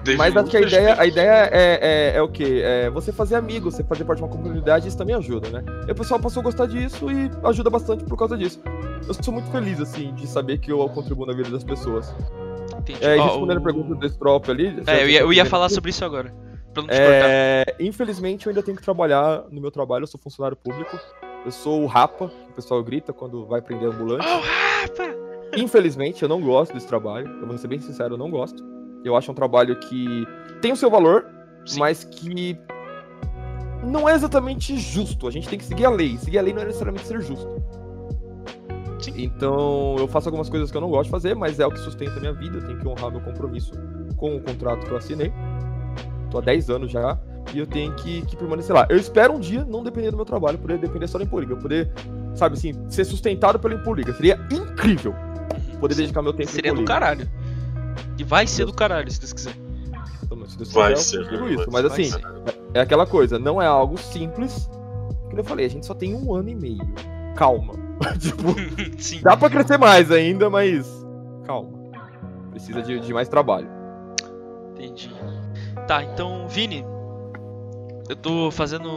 Teve 0.09 0.17
mas 0.17 0.35
acho 0.35 0.49
que 0.49 0.57
a 0.57 0.61
ideia, 0.61 0.95
a 0.99 1.05
ideia 1.05 1.49
é, 1.51 1.79
é, 1.81 2.17
é 2.17 2.21
o 2.21 2.27
quê? 2.27 2.61
É 2.63 2.89
você 2.89 3.11
fazer 3.11 3.35
amigos, 3.35 3.75
você 3.75 3.83
fazer 3.83 4.03
parte 4.05 4.19
de 4.19 4.23
uma 4.25 4.31
comunidade, 4.31 4.87
isso 4.87 4.97
também 4.97 5.15
ajuda, 5.15 5.49
né? 5.49 5.63
E 5.87 5.91
o 5.91 5.95
pessoal 5.95 6.19
passou 6.19 6.41
a 6.41 6.43
gostar 6.43 6.65
disso 6.65 7.09
e 7.11 7.29
ajuda 7.43 7.69
bastante 7.69 8.03
por 8.03 8.17
causa 8.17 8.37
disso. 8.37 8.61
Eu 9.07 9.13
sou 9.13 9.33
muito 9.33 9.49
feliz, 9.51 9.79
assim, 9.79 10.13
de 10.13 10.27
saber 10.27 10.57
que 10.59 10.71
eu 10.71 10.87
contribuo 10.89 11.25
na 11.25 11.33
vida 11.33 11.49
das 11.49 11.63
pessoas. 11.63 12.13
Entendi. 12.77 13.03
É, 13.03 13.17
e 13.17 13.19
Ó, 13.19 13.25
respondendo 13.25 13.57
a 13.57 13.61
o- 13.61 13.63
pergunta 13.63 13.95
do 13.95 14.05
Strop 14.07 14.49
ali. 14.49 14.81
É, 14.87 15.03
eu 15.03 15.09
ia, 15.09 15.19
eu 15.21 15.33
ia 15.33 15.45
falar 15.45 15.69
sobre 15.69 15.89
isso 15.89 16.03
agora. 16.05 16.33
Pra 16.73 16.83
não 16.83 16.89
te 16.89 16.95
cortar. 16.97 17.29
É, 17.29 17.65
infelizmente, 17.79 18.45
eu 18.45 18.51
ainda 18.51 18.61
tenho 18.63 18.77
que 18.77 18.83
trabalhar 18.83 19.43
no 19.51 19.59
meu 19.59 19.71
trabalho, 19.71 20.03
eu 20.03 20.07
sou 20.07 20.19
funcionário 20.19 20.55
público. 20.57 20.97
Eu 21.45 21.51
sou 21.51 21.83
o 21.83 21.85
rapa, 21.85 22.27
que 22.27 22.51
o 22.51 22.55
pessoal 22.55 22.83
grita 22.83 23.13
quando 23.13 23.45
vai 23.45 23.61
prender 23.61 23.89
ambulante. 23.89 24.25
Oh, 24.27 24.39
Rafa! 24.39 25.15
Infelizmente, 25.57 26.21
eu 26.21 26.29
não 26.29 26.41
gosto 26.41 26.73
desse 26.73 26.87
trabalho. 26.87 27.27
Eu 27.41 27.47
vou 27.47 27.57
ser 27.57 27.67
bem 27.67 27.79
sincero, 27.79 28.13
eu 28.13 28.17
não 28.17 28.29
gosto. 28.29 28.63
Eu 29.03 29.15
acho 29.15 29.31
um 29.31 29.35
trabalho 29.35 29.75
que 29.79 30.27
tem 30.61 30.71
o 30.71 30.75
seu 30.75 30.89
valor, 30.89 31.25
Sim. 31.65 31.79
mas 31.79 32.03
que 32.03 32.57
não 33.83 34.07
é 34.07 34.13
exatamente 34.13 34.77
justo. 34.77 35.27
A 35.27 35.31
gente 35.31 35.47
tem 35.47 35.57
que 35.57 35.65
seguir 35.65 35.85
a 35.85 35.89
lei. 35.89 36.17
Seguir 36.17 36.39
a 36.39 36.41
lei 36.41 36.53
não 36.53 36.61
é 36.61 36.65
necessariamente 36.65 37.07
ser 37.07 37.21
justo. 37.21 37.47
Sim. 38.99 39.13
Então, 39.15 39.95
eu 39.97 40.07
faço 40.07 40.27
algumas 40.27 40.49
coisas 40.49 40.69
que 40.69 40.75
eu 40.75 40.81
não 40.81 40.89
gosto 40.89 41.05
de 41.05 41.11
fazer, 41.11 41.35
mas 41.35 41.59
é 41.59 41.65
o 41.65 41.71
que 41.71 41.79
sustenta 41.79 42.17
a 42.17 42.19
minha 42.19 42.33
vida. 42.33 42.57
Eu 42.57 42.65
tenho 42.65 42.79
que 42.79 42.87
honrar 42.87 43.11
meu 43.11 43.21
compromisso 43.21 43.71
com 44.17 44.35
o 44.35 44.41
contrato 44.41 44.85
que 44.85 44.91
eu 44.91 44.97
assinei. 44.97 45.31
Tô 46.29 46.39
há 46.39 46.41
10 46.41 46.69
anos 46.69 46.91
já. 46.91 47.17
E 47.53 47.59
eu 47.59 47.65
tenho 47.65 47.93
que, 47.95 48.21
que 48.23 48.35
permanecer 48.35 48.75
lá. 48.75 48.85
Eu 48.89 48.97
espero 48.97 49.33
um 49.33 49.39
dia 49.39 49.65
não 49.65 49.83
depender 49.83 50.11
do 50.11 50.17
meu 50.17 50.25
trabalho, 50.25 50.57
poder 50.57 50.77
depender 50.77 51.07
só 51.07 51.17
da 51.17 51.23
Impoliga. 51.23 51.55
Poder, 51.55 51.91
sabe 52.35 52.55
assim, 52.55 52.73
ser 52.89 53.05
sustentado 53.05 53.57
pela 53.57 53.73
Impoliga. 53.73 54.13
Seria 54.13 54.39
incrível 54.51 55.15
poder 55.79 55.95
dedicar 55.95 56.21
meu 56.21 56.33
tempo 56.33 56.51
Seria 56.51 56.73
do 56.73 56.83
caralho. 56.83 57.27
E 58.17 58.23
vai 58.23 58.45
ser 58.47 58.65
do 58.65 58.73
caralho, 58.73 59.09
se 59.11 59.19
Deus 59.19 59.33
quiser. 59.33 59.53
Se 60.47 60.57
Deus 60.57 60.73
Vai 60.73 60.93
quiser, 60.93 61.17
eu 61.19 61.23
ser, 61.23 61.31
digo 61.31 61.43
vai 61.43 61.53
isso. 61.53 61.71
Mas 61.71 61.85
assim, 61.85 62.05
ser. 62.05 62.21
é 62.73 62.81
aquela 62.81 63.05
coisa, 63.05 63.37
não 63.37 63.61
é 63.61 63.67
algo 63.67 63.97
simples. 63.97 64.69
Como 65.25 65.39
eu 65.39 65.43
falei, 65.43 65.65
a 65.65 65.69
gente 65.69 65.85
só 65.85 65.93
tem 65.93 66.15
um 66.15 66.33
ano 66.33 66.49
e 66.49 66.55
meio. 66.55 66.89
Calma. 67.35 67.73
tipo, 68.19 68.55
Sim. 68.97 69.21
dá 69.21 69.37
pra 69.37 69.49
crescer 69.49 69.77
mais 69.77 70.11
ainda, 70.11 70.49
mas 70.49 70.87
calma. 71.45 71.77
Precisa 72.49 72.81
de, 72.81 72.99
de 72.99 73.13
mais 73.13 73.29
trabalho. 73.29 73.69
Entendi. 74.71 75.13
Tá, 75.87 76.03
então, 76.03 76.47
Vini, 76.47 76.83
eu 78.09 78.15
tô 78.15 78.49
fazendo 78.49 78.89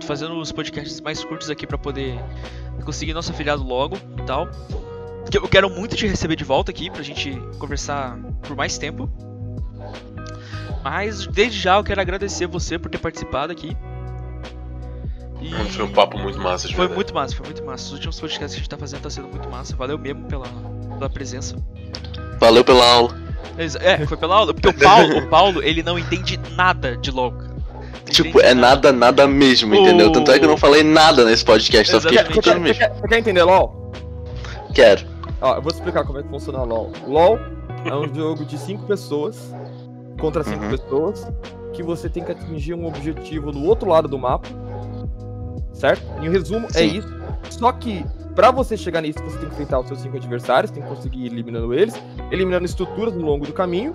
tô 0.00 0.06
fazendo 0.06 0.38
os 0.38 0.52
podcasts 0.52 1.00
mais 1.00 1.24
curtos 1.24 1.48
aqui 1.50 1.66
pra 1.66 1.78
poder 1.78 2.18
conseguir 2.84 3.14
nosso 3.14 3.30
afiliado 3.32 3.62
logo 3.62 3.96
e 4.18 4.22
tal. 4.22 4.48
Porque 5.26 5.38
eu 5.38 5.48
quero 5.48 5.68
muito 5.68 5.96
te 5.96 6.06
receber 6.06 6.36
de 6.36 6.44
volta 6.44 6.70
aqui 6.70 6.88
pra 6.88 7.02
gente 7.02 7.36
conversar 7.58 8.16
por 8.42 8.54
mais 8.56 8.78
tempo. 8.78 9.10
Mas 10.84 11.26
desde 11.26 11.58
já 11.58 11.76
eu 11.76 11.82
quero 11.84 12.00
agradecer 12.00 12.46
você 12.46 12.78
por 12.78 12.88
ter 12.88 12.98
participado 12.98 13.52
aqui. 13.52 13.76
E 15.42 15.50
Foi 15.72 15.84
um 15.84 15.90
papo 15.90 16.16
muito 16.16 16.38
massa, 16.38 16.68
de 16.68 16.74
foi 16.74 16.86
verdade. 16.86 16.94
muito 16.94 17.14
massa, 17.14 17.34
foi 17.36 17.44
muito 17.46 17.64
massa. 17.64 17.86
Os 17.86 17.92
últimos 17.92 18.20
podcasts 18.20 18.50
que 18.54 18.54
a 18.54 18.58
gente 18.58 18.68
tá 18.68 18.78
fazendo 18.78 19.00
tá 19.02 19.10
sendo 19.10 19.28
muito 19.28 19.48
massa. 19.48 19.74
Valeu 19.74 19.98
mesmo 19.98 20.24
pela, 20.26 20.46
pela 20.96 21.10
presença. 21.10 21.56
Valeu 22.38 22.64
pela 22.64 22.86
aula. 22.88 23.16
É, 23.80 24.06
foi 24.06 24.16
pela 24.16 24.36
aula. 24.36 24.54
Porque 24.54 24.68
o 24.68 24.74
Paulo, 24.74 25.18
o 25.18 25.26
Paulo, 25.28 25.62
ele 25.62 25.82
não 25.82 25.98
entende 25.98 26.38
nada 26.54 26.96
de 26.96 27.10
LoL. 27.10 27.34
Tipo, 28.08 28.40
é 28.40 28.54
nada, 28.54 28.92
nada 28.92 29.26
mesmo, 29.26 29.74
entendeu? 29.74 30.12
Tanto 30.12 30.30
é 30.30 30.38
que 30.38 30.44
eu 30.44 30.48
não 30.48 30.56
falei 30.56 30.84
nada 30.84 31.24
nesse 31.24 31.44
podcast, 31.44 31.90
só 31.90 32.00
fiquei 32.00 32.16
Exatamente. 32.18 32.34
Você 32.34 32.40
quer, 32.42 32.52
escutando 32.52 32.54
você, 32.54 32.60
mesmo. 32.60 32.78
quer, 32.78 33.00
você 33.00 33.08
quer 33.08 33.18
entender 33.18 33.42
LOL? 33.42 33.92
Quero. 34.72 35.15
Ó, 35.40 35.54
eu 35.56 35.62
vou 35.62 35.70
te 35.70 35.76
explicar 35.76 36.04
como 36.04 36.18
é 36.18 36.22
que 36.22 36.28
funciona 36.28 36.62
LOL. 36.62 36.90
LOL 37.06 37.38
é 37.84 37.94
um 37.94 38.08
jogo 38.14 38.44
de 38.44 38.56
5 38.58 38.84
pessoas 38.86 39.54
contra 40.20 40.42
5 40.42 40.62
Uhum. 40.64 40.70
pessoas 40.70 41.26
que 41.72 41.82
você 41.82 42.08
tem 42.08 42.24
que 42.24 42.32
atingir 42.32 42.72
um 42.74 42.86
objetivo 42.86 43.52
no 43.52 43.64
outro 43.64 43.88
lado 43.90 44.08
do 44.08 44.18
mapa. 44.18 44.48
Certo? 45.72 46.02
Em 46.22 46.30
resumo, 46.30 46.66
é 46.68 46.78
Sim. 46.78 46.98
isso. 46.98 47.08
Só 47.50 47.70
que 47.70 48.04
pra 48.34 48.50
você 48.50 48.76
chegar 48.78 49.02
nisso, 49.02 49.18
você 49.22 49.36
tem 49.38 49.48
que 49.48 49.54
enfrentar 49.54 49.80
os 49.80 49.86
seus 49.88 50.00
5 50.00 50.16
adversários, 50.16 50.70
tem 50.70 50.82
que 50.82 50.88
conseguir 50.88 51.20
ir 51.26 51.32
eliminando 51.32 51.74
eles, 51.74 51.94
eliminando 52.30 52.64
estruturas 52.64 53.14
no 53.14 53.20
longo 53.22 53.44
do 53.46 53.52
caminho 53.52 53.94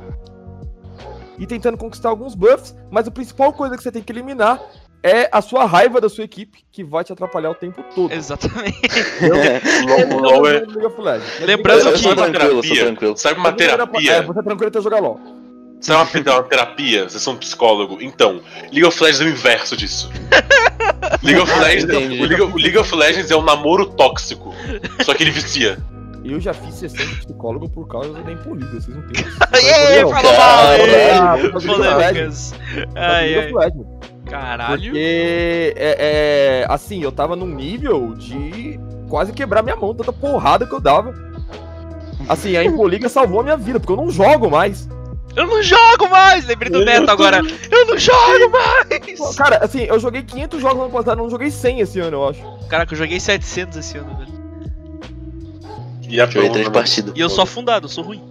e 1.40 1.48
tentando 1.48 1.76
conquistar 1.76 2.10
alguns 2.10 2.36
buffs, 2.36 2.76
mas 2.92 3.08
a 3.08 3.12
principal 3.12 3.52
coisa 3.52 3.76
que 3.76 3.82
você 3.82 3.92
tem 3.92 4.04
que 4.04 4.12
eliminar 4.14 4.62
é 5.04 5.30
a 5.32 5.42
sua 5.42 5.66
raiva 5.66 6.00
da 6.00 6.08
sua 6.10 6.24
equipe, 6.24 6.60
que 6.72 6.84
vai 6.84 7.04
te 7.04 7.12
atrapalhar 7.14 7.50
o 7.52 7.56
tempo 7.56 7.84
todo. 7.96 8.12
Exatamente. 8.14 8.80
LOL, 10.10 10.22
LOL 10.22 10.48
é. 10.48 10.64
Lembrando 11.42 11.88
eu 11.88 11.92
que- 11.94 11.98
sou 12.00 12.10
Sabe 12.16 12.22
uma 12.22 12.30
tranquilo, 12.30 12.44
eu 12.50 12.54
sou 12.54 12.62
terapia? 12.62 12.86
tranquilo. 12.86 13.18
Sabe 13.18 13.40
uma 13.40 13.50
É, 13.50 14.22
você 14.22 14.40
é 14.40 14.44
tranquilo 14.44 14.68
até 14.68 14.82
jogar 14.82 15.00
LOL. 15.00 15.20
Sabe 15.82 16.22
uma, 16.24 16.34
uma 16.36 16.44
terapia? 16.44 17.10
Vocês 17.10 17.24
são 17.24 17.34
um 17.34 17.38
psicólogo. 17.38 17.98
Então, 18.02 18.42
League 18.72 18.86
of 18.86 19.02
Legends 19.04 19.22
é 19.22 19.26
o 19.26 19.30
inverso 19.30 19.76
disso. 19.76 20.12
League 21.24 21.42
of 21.42 21.52
Ah, 21.52 21.60
Legends, 21.62 21.96
o, 21.96 22.00
League, 22.24 22.42
o 22.42 22.56
League 22.56 22.78
of 22.78 22.96
Legends 22.96 23.32
é 23.32 23.36
um 23.36 23.42
namoro 23.42 23.88
tóxico. 23.88 24.54
Só 25.04 25.14
que 25.16 25.24
ele 25.24 25.32
vicia. 25.32 25.80
Eu 26.24 26.40
já 26.40 26.54
fiz 26.54 26.76
sessão 26.76 27.04
de 27.04 27.16
psicólogo 27.16 27.68
por 27.68 27.88
causa 27.88 28.14
da 28.14 28.32
Impoliga, 28.32 28.68
vocês 28.80 28.96
não 28.96 29.02
têm. 29.08 29.26
Aê, 29.54 30.04
Não, 30.04 30.12
falou 30.12 30.32
mal! 30.34 30.66
Ah, 31.20 31.38
Polêmicas. 31.52 31.98
Legends. 31.98 32.54
Ai, 32.96 33.36
ai. 33.40 33.52
Caralho. 34.32 34.84
Porque, 34.84 35.74
é, 35.76 36.64
é, 36.64 36.66
assim, 36.70 37.04
eu 37.04 37.12
tava 37.12 37.36
num 37.36 37.48
nível 37.48 38.14
de 38.14 38.80
quase 39.10 39.34
quebrar 39.34 39.62
minha 39.62 39.76
mão, 39.76 39.94
tanta 39.94 40.14
porrada 40.14 40.66
que 40.66 40.74
eu 40.74 40.80
dava. 40.80 41.14
Assim, 42.30 42.56
a 42.56 42.64
Impoliga 42.64 43.08
salvou 43.10 43.42
a 43.42 43.44
minha 43.44 43.58
vida, 43.58 43.78
porque 43.78 43.92
eu 43.92 43.98
não 43.98 44.10
jogo 44.10 44.50
mais. 44.50 44.88
Eu 45.36 45.48
não 45.48 45.62
jogo 45.62 46.10
mais! 46.10 46.46
Lembrei 46.46 46.70
do 46.70 46.84
Neto 46.84 47.10
agora. 47.10 47.42
Eu 47.72 47.86
não 47.86 47.98
jogo 47.98 48.50
mais! 48.52 49.36
Cara, 49.36 49.58
assim, 49.64 49.84
eu 49.84 50.00
joguei 50.00 50.24
500 50.24 50.62
jogos 50.62 50.78
no 50.78 50.84
ano 50.84 50.94
passado, 50.94 51.20
eu 51.20 51.24
não 51.24 51.30
joguei 51.30 51.52
100 51.52 51.80
esse 51.82 52.00
ano, 52.00 52.18
eu 52.18 52.30
acho. 52.30 52.42
Caraca, 52.70 52.94
eu 52.94 52.98
joguei 52.98 53.20
700 53.20 53.78
esse 53.78 53.98
ano, 53.98 54.18
velho. 54.18 54.32
E 56.10 56.20
a 56.20 56.26
Joguei 56.26 56.50
três 56.50 56.70
partidas. 56.70 57.14
E 57.16 57.20
eu 57.20 57.30
sou 57.30 57.44
afundado, 57.44 57.86
eu 57.86 57.90
sou 57.90 58.04
ruim. 58.04 58.31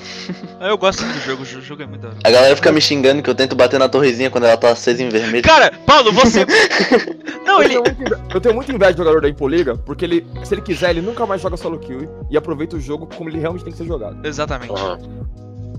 Eu 0.60 0.76
gosto 0.78 1.02
muito 1.04 1.18
do 1.18 1.24
jogo, 1.24 1.42
o 1.42 1.46
jo- 1.46 1.60
jogo 1.60 1.82
é 1.82 1.86
muito 1.86 2.02
da 2.02 2.08
hora. 2.08 2.18
A 2.24 2.30
galera 2.30 2.54
fica 2.56 2.70
me 2.72 2.80
xingando 2.80 3.22
que 3.22 3.30
eu 3.30 3.34
tento 3.34 3.56
bater 3.56 3.78
na 3.78 3.88
torrezinha 3.88 4.30
quando 4.30 4.44
ela 4.44 4.56
tá 4.56 4.70
acesa 4.70 5.02
em 5.02 5.08
vermelho. 5.08 5.42
Cara, 5.44 5.72
Paulo, 5.86 6.12
você. 6.12 6.44
Não, 7.44 7.62
eu, 7.62 7.70
ele. 7.70 7.82
tenho 7.82 8.20
eu 8.34 8.40
tenho 8.40 8.54
muito 8.54 8.70
inveja 8.72 8.92
do 8.92 8.98
jogador 8.98 9.20
da 9.22 9.28
Impoliga, 9.28 9.76
porque 9.76 10.04
ele, 10.04 10.26
se 10.44 10.54
ele 10.54 10.62
quiser, 10.62 10.90
ele 10.90 11.00
nunca 11.02 11.24
mais 11.26 11.40
joga 11.40 11.56
solo 11.56 11.78
kill 11.78 12.08
e 12.30 12.36
aproveita 12.36 12.76
o 12.76 12.80
jogo 12.80 13.06
como 13.06 13.28
ele 13.28 13.38
realmente 13.38 13.64
tem 13.64 13.72
que 13.72 13.78
ser 13.78 13.86
jogado. 13.86 14.24
Exatamente. 14.26 14.72
Aham. 14.72 14.98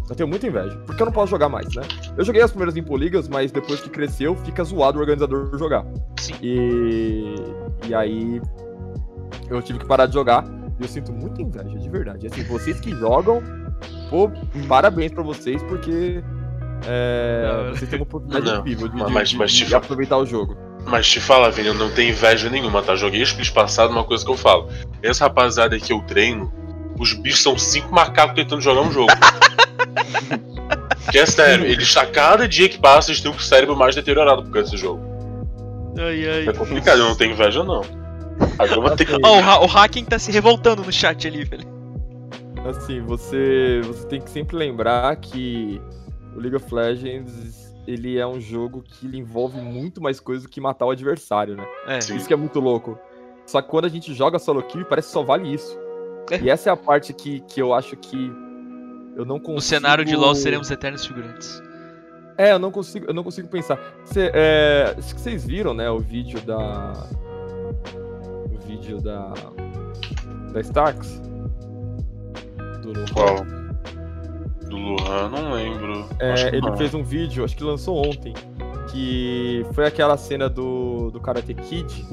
Eu 0.09 0.15
tenho 0.15 0.27
muita 0.27 0.45
inveja, 0.45 0.75
porque 0.85 1.01
eu 1.01 1.05
não 1.05 1.13
posso 1.13 1.29
jogar 1.29 1.47
mais, 1.47 1.73
né? 1.73 1.83
Eu 2.17 2.25
joguei 2.25 2.41
as 2.41 2.49
primeiras 2.51 2.75
Impoligas, 2.75 3.29
mas 3.29 3.49
depois 3.51 3.79
que 3.79 3.89
cresceu, 3.89 4.35
fica 4.43 4.61
zoado 4.63 4.97
o 4.97 5.01
organizador 5.01 5.57
jogar. 5.57 5.85
Sim. 6.19 6.33
E, 6.41 7.35
e 7.87 7.95
aí 7.95 8.41
eu 9.49 9.61
tive 9.61 9.79
que 9.79 9.85
parar 9.85 10.07
de 10.07 10.13
jogar. 10.13 10.43
E 10.79 10.83
eu 10.83 10.87
sinto 10.89 11.13
muita 11.13 11.41
inveja, 11.41 11.77
de 11.77 11.89
verdade. 11.89 12.27
Assim, 12.27 12.43
vocês 12.43 12.79
que 12.79 12.89
jogam, 12.91 13.41
pô, 14.09 14.29
parabéns 14.67 15.11
pra 15.11 15.23
vocês, 15.23 15.61
porque 15.63 16.23
é, 16.87 17.69
vocês 17.71 17.89
têm 17.89 17.99
uma 17.99 18.03
oportunidade 18.03 18.45
Não, 18.45 18.59
incrível 18.59 18.87
de, 18.87 18.95
mas- 19.11 19.29
de- 19.29 19.37
mas 19.37 19.51
de 19.51 19.65
te 19.65 19.75
aproveitar 19.75 20.17
o 20.17 20.25
jogo. 20.25 20.57
Mas 20.85 21.07
te 21.07 21.19
fala, 21.19 21.51
Vini, 21.51 21.67
eu 21.67 21.73
não 21.75 21.91
tenho 21.91 22.09
inveja 22.09 22.49
nenhuma, 22.49 22.81
tá? 22.81 22.95
Joguei 22.95 23.21
split 23.21 23.51
passado, 23.53 23.91
uma 23.91 24.03
coisa 24.03 24.25
que 24.25 24.31
eu 24.31 24.37
falo. 24.37 24.67
Essa 25.03 25.25
rapaziada 25.25 25.79
que 25.79 25.93
eu 25.93 26.01
treino, 26.01 26.51
os 26.99 27.13
bichos 27.13 27.41
são 27.43 27.57
cinco 27.57 27.93
macacos 27.93 28.33
tentando 28.35 28.61
jogar 28.61 28.81
um 28.81 28.91
jogo. 28.91 29.11
que 31.11 31.19
é 31.19 31.25
sério, 31.25 31.65
eles 31.65 31.95
a 31.97 32.05
cada 32.05 32.47
dia 32.47 32.67
que 32.67 32.79
passa, 32.79 33.11
eles 33.11 33.21
têm 33.21 33.31
o 33.31 33.39
cérebro 33.39 33.75
mais 33.75 33.95
deteriorado 33.95 34.43
por 34.43 34.51
causa 34.51 34.71
desse 34.71 34.81
jogo. 34.81 35.01
Ai, 35.97 36.27
ai. 36.27 36.47
É 36.47 36.53
complicado, 36.53 36.99
eu 36.99 37.05
não 37.09 37.15
tenho 37.15 37.33
inveja, 37.33 37.63
não. 37.63 37.81
Agora 38.57 38.75
eu 38.75 38.81
vou 38.81 38.95
ter 38.95 39.05
que. 39.05 39.13
Ó, 39.23 39.39
o, 39.39 39.43
Ha- 39.43 39.59
o 39.59 39.65
Hacking 39.67 40.05
tá 40.05 40.17
se 40.17 40.31
revoltando 40.31 40.83
no 40.83 40.91
chat 40.91 41.27
ali, 41.27 41.43
velho. 41.43 41.63
Assim, 42.65 43.01
você, 43.01 43.81
você 43.83 44.07
tem 44.07 44.21
que 44.21 44.29
sempre 44.29 44.55
lembrar 44.55 45.15
que 45.15 45.81
o 46.35 46.39
League 46.39 46.55
of 46.55 46.73
Legends 46.73 47.75
ele 47.87 48.17
é 48.17 48.27
um 48.27 48.39
jogo 48.39 48.83
que 48.83 49.07
ele 49.07 49.17
envolve 49.17 49.59
muito 49.59 49.99
mais 50.01 50.19
coisa 50.19 50.43
do 50.43 50.49
que 50.49 50.61
matar 50.61 50.85
o 50.85 50.91
adversário, 50.91 51.55
né? 51.55 51.65
É. 51.87 51.97
Isso 51.97 52.27
que 52.27 52.33
é 52.33 52.37
muito 52.37 52.59
louco. 52.59 52.97
Só 53.45 53.61
que 53.61 53.67
quando 53.67 53.85
a 53.85 53.89
gente 53.89 54.13
joga 54.13 54.37
solo 54.37 54.61
kill, 54.63 54.85
parece 54.85 55.07
que 55.07 55.13
só 55.13 55.23
vale 55.23 55.51
isso. 55.51 55.77
É. 56.29 56.39
E 56.39 56.49
essa 56.49 56.69
é 56.69 56.73
a 56.73 56.77
parte 56.77 57.11
que, 57.11 57.41
que 57.41 57.61
eu 57.61 57.73
acho 57.73 57.97
que 57.97 58.31
eu 59.15 59.25
não 59.25 59.39
consigo... 59.39 59.55
No 59.55 59.61
cenário 59.61 60.05
de 60.05 60.15
LoL 60.15 60.35
seremos 60.35 60.69
eternos 60.69 61.05
figurantes. 61.05 61.61
É, 62.37 62.53
eu 62.53 62.59
não 62.59 62.71
consigo, 62.71 63.07
eu 63.07 63.13
não 63.13 63.23
consigo 63.23 63.47
pensar. 63.47 63.77
Cê, 64.05 64.31
é, 64.33 64.95
acho 64.97 65.15
que 65.15 65.19
vocês 65.19 65.45
viram, 65.45 65.73
né, 65.73 65.89
o 65.89 65.99
vídeo 65.99 66.39
da... 66.41 66.93
O 68.45 68.67
vídeo 68.67 69.01
da... 69.01 69.33
Da 70.53 70.61
Starks? 70.61 71.21
Do. 72.93 73.13
Qual? 73.13 73.35
Do 74.69 74.77
Luhan, 74.77 75.29
não 75.29 75.53
lembro. 75.53 76.05
É, 76.19 76.47
ele 76.49 76.61
não. 76.61 76.77
fez 76.77 76.93
um 76.93 77.03
vídeo, 77.03 77.43
acho 77.43 77.55
que 77.55 77.63
lançou 77.63 77.97
ontem, 78.05 78.33
que 78.89 79.65
foi 79.73 79.85
aquela 79.85 80.15
cena 80.17 80.49
do, 80.49 81.11
do 81.11 81.19
Karate 81.19 81.53
Kid, 81.53 82.05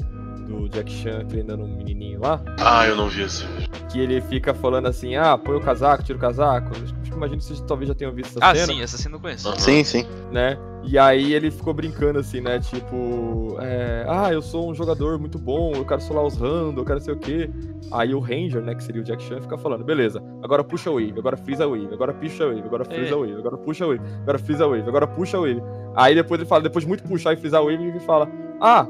do 0.47 0.67
Jack 0.69 0.91
Chan 0.91 1.25
treinando 1.25 1.63
um 1.63 1.67
menininho 1.77 2.19
lá, 2.21 2.41
Ah, 2.59 2.85
eu 2.87 2.95
não 2.95 3.07
vi 3.07 3.21
esse 3.21 3.45
vídeo. 3.45 3.69
que 3.89 3.99
ele 3.99 4.19
fica 4.21 4.53
falando 4.53 4.87
assim, 4.87 5.15
ah, 5.15 5.37
põe 5.37 5.55
o 5.55 5.61
casaco, 5.61 6.03
tira 6.03 6.17
o 6.17 6.21
casaco. 6.21 6.71
Que 7.09 7.15
imagino 7.15 7.39
que 7.39 7.43
vocês 7.45 7.61
talvez 7.61 7.87
já 7.87 7.95
tenham 7.95 8.13
visto 8.13 8.37
essa 8.37 8.45
Ah, 8.51 8.55
cena, 8.55 8.67
sim, 8.67 8.81
essa 8.81 8.97
cena 8.97 9.15
eu 9.15 9.19
conheço. 9.19 9.59
Sim, 9.59 9.83
sim. 9.83 10.05
né? 10.31 10.57
E 10.83 10.97
aí 10.97 11.33
ele 11.33 11.51
ficou 11.51 11.73
brincando 11.73 12.19
assim, 12.19 12.39
né? 12.39 12.59
Tipo, 12.59 13.57
é, 13.59 14.05
ah, 14.07 14.31
eu 14.31 14.41
sou 14.41 14.69
um 14.69 14.73
jogador 14.73 15.19
muito 15.19 15.37
bom, 15.37 15.73
eu 15.75 15.85
quero 15.85 16.01
solar 16.01 16.25
os 16.25 16.37
rando, 16.37 16.81
eu 16.81 16.85
quero 16.85 17.01
sei 17.01 17.13
o 17.13 17.17
quê. 17.17 17.49
Aí 17.91 18.13
o 18.13 18.19
Ranger, 18.19 18.61
né, 18.61 18.75
que 18.75 18.83
seria 18.83 19.01
o 19.01 19.03
Jack 19.03 19.21
Chan, 19.23 19.41
fica 19.41 19.57
falando, 19.57 19.83
beleza, 19.83 20.23
agora 20.43 20.63
puxa 20.63 20.89
a 20.89 20.93
wave, 20.93 21.13
agora 21.17 21.35
freeza 21.35 21.65
a 21.65 21.67
wave, 21.67 21.93
agora 21.93 22.13
puxa 22.13 22.43
a 22.43 22.47
wave, 22.47 22.61
agora 22.61 22.85
freeza 22.85 23.15
a 23.15 23.17
wave, 23.17 23.33
agora 23.33 23.57
puxa 23.57 23.83
a 23.83 23.87
wave, 23.87 24.01
agora 24.21 24.39
freeza 24.39 24.63
a 24.63 24.67
wave, 24.67 24.87
agora 24.87 25.07
puxa 25.07 25.37
a 25.37 25.41
wave. 25.41 25.61
Aí 25.95 26.15
depois 26.15 26.39
ele 26.39 26.47
fala, 26.47 26.61
depois 26.61 26.83
de 26.83 26.87
muito 26.87 27.03
puxar 27.03 27.33
e 27.33 27.37
freezar 27.37 27.61
a 27.61 27.63
wave, 27.63 27.83
ele 27.83 27.99
fala, 27.99 28.29
ah, 28.61 28.87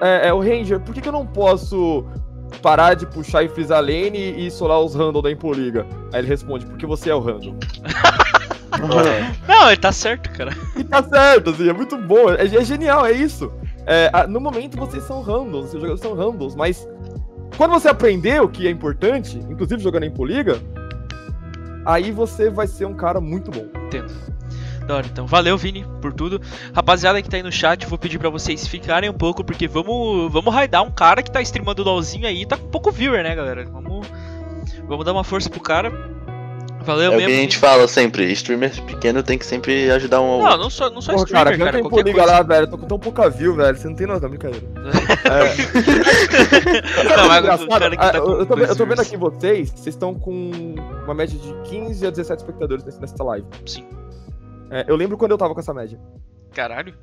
é, 0.00 0.28
é 0.28 0.32
o 0.32 0.40
Ranger, 0.40 0.80
por 0.80 0.94
que, 0.94 1.00
que 1.00 1.08
eu 1.08 1.12
não 1.12 1.26
posso 1.26 2.04
parar 2.62 2.94
de 2.94 3.06
puxar 3.06 3.42
e 3.42 3.48
freezar 3.48 3.78
a 3.78 3.80
lane 3.80 4.46
e 4.46 4.50
solar 4.50 4.80
os 4.80 4.94
random 4.94 5.22
da 5.22 5.30
Impoliga? 5.30 5.86
Aí 6.12 6.20
ele 6.20 6.28
responde, 6.28 6.66
porque 6.66 6.86
você 6.86 7.10
é 7.10 7.14
o 7.14 7.20
random. 7.20 7.54
Não, 9.46 9.68
ele 9.68 9.80
tá 9.80 9.90
certo, 9.92 10.30
cara. 10.30 10.52
E 10.76 10.84
tá 10.84 11.02
certo, 11.02 11.50
assim, 11.50 11.68
é 11.68 11.72
muito 11.72 11.96
bom, 11.96 12.30
é, 12.30 12.44
é 12.44 12.64
genial, 12.64 13.04
é 13.04 13.12
isso. 13.12 13.50
É, 13.86 14.26
no 14.26 14.40
momento 14.40 14.76
vocês 14.76 15.02
são 15.04 15.22
randoms, 15.22 15.70
seus 15.70 15.82
jogadores 15.82 16.00
são 16.00 16.14
randoms, 16.14 16.54
mas 16.54 16.86
quando 17.56 17.70
você 17.70 17.88
aprender 17.88 18.40
o 18.42 18.48
que 18.48 18.66
é 18.66 18.70
importante, 18.70 19.38
inclusive 19.48 19.82
jogando 19.82 20.04
em 20.04 20.10
Poliga, 20.10 20.60
aí 21.84 22.12
você 22.12 22.50
vai 22.50 22.66
ser 22.66 22.84
um 22.84 22.94
cara 22.94 23.20
muito 23.20 23.50
bom. 23.50 23.66
Entendo. 23.86 24.12
Da 24.88 24.94
hora, 24.96 25.06
então. 25.06 25.26
Valeu, 25.26 25.56
Vini, 25.58 25.84
por 26.00 26.14
tudo. 26.14 26.40
Rapaziada 26.74 27.20
que 27.20 27.28
tá 27.28 27.36
aí 27.36 27.42
no 27.42 27.52
chat, 27.52 27.86
vou 27.86 27.98
pedir 27.98 28.18
pra 28.18 28.30
vocês 28.30 28.66
ficarem 28.66 29.10
um 29.10 29.12
pouco, 29.12 29.44
porque 29.44 29.68
vamos, 29.68 30.32
vamos 30.32 30.52
raidar 30.52 30.82
um 30.82 30.90
cara 30.90 31.22
que 31.22 31.30
tá 31.30 31.42
streamando 31.42 31.82
LOLzinho 31.84 32.26
aí, 32.26 32.46
tá 32.46 32.56
com 32.56 32.68
pouco 32.68 32.90
viewer, 32.90 33.22
né, 33.22 33.34
galera? 33.36 33.66
Vamos, 33.70 34.06
vamos 34.88 35.04
dar 35.04 35.12
uma 35.12 35.22
força 35.24 35.50
pro 35.50 35.60
cara. 35.60 35.92
Valeu 36.80 37.12
É 37.12 37.16
o 37.16 37.18
mesmo. 37.18 37.28
que 37.28 37.36
a 37.36 37.40
gente 37.42 37.58
fala 37.58 37.86
sempre, 37.86 38.32
streamer 38.32 38.70
pequeno 38.84 39.22
tem 39.22 39.36
que 39.36 39.44
sempre 39.44 39.90
ajudar 39.90 40.22
um 40.22 40.24
ao 40.24 40.38
Não, 40.38 40.44
outro. 40.46 40.58
não 40.62 40.70
só, 40.70 40.84
não 40.88 41.02
Porra, 41.02 41.16
streamer, 41.16 41.28
cara, 41.32 41.50
cara, 41.50 41.58
canta 41.58 41.78
em 41.78 41.82
qualquer 41.82 42.02
Poliga 42.04 42.18
coisa. 42.20 42.32
lá, 42.32 42.42
velho, 42.42 42.62
eu 42.64 42.70
tô 42.70 42.78
com 42.78 42.86
tão 42.86 42.98
pouca 42.98 43.28
view, 43.28 43.54
velho, 43.54 43.76
você 43.76 43.88
não 43.88 43.94
tem 43.96 44.06
noção, 44.06 44.30
brincadeira. 44.30 44.66
É, 45.24 47.04
Não, 47.16 47.28
mas 47.28 47.36
o 47.36 47.40
engraçado, 47.40 47.68
cara 47.68 47.90
que 47.90 47.96
tá 47.98 48.10
ah, 48.14 48.16
eu, 48.16 48.46
tô, 48.46 48.56
eu 48.56 48.76
tô 48.76 48.86
vendo 48.86 49.00
aqui 49.02 49.18
vocês, 49.18 49.68
vocês 49.70 49.88
estão 49.88 50.14
com 50.14 50.74
uma 51.04 51.12
média 51.12 51.38
de 51.38 51.52
15 51.68 52.06
a 52.06 52.10
17 52.10 52.40
espectadores 52.40 52.98
nessa 52.98 53.22
live. 53.22 53.46
Sim. 53.66 53.84
É, 54.70 54.84
eu 54.88 54.96
lembro 54.96 55.16
quando 55.16 55.32
eu 55.32 55.38
tava 55.38 55.54
com 55.54 55.60
essa 55.60 55.74
média, 55.74 56.00
Caralho. 56.52 56.94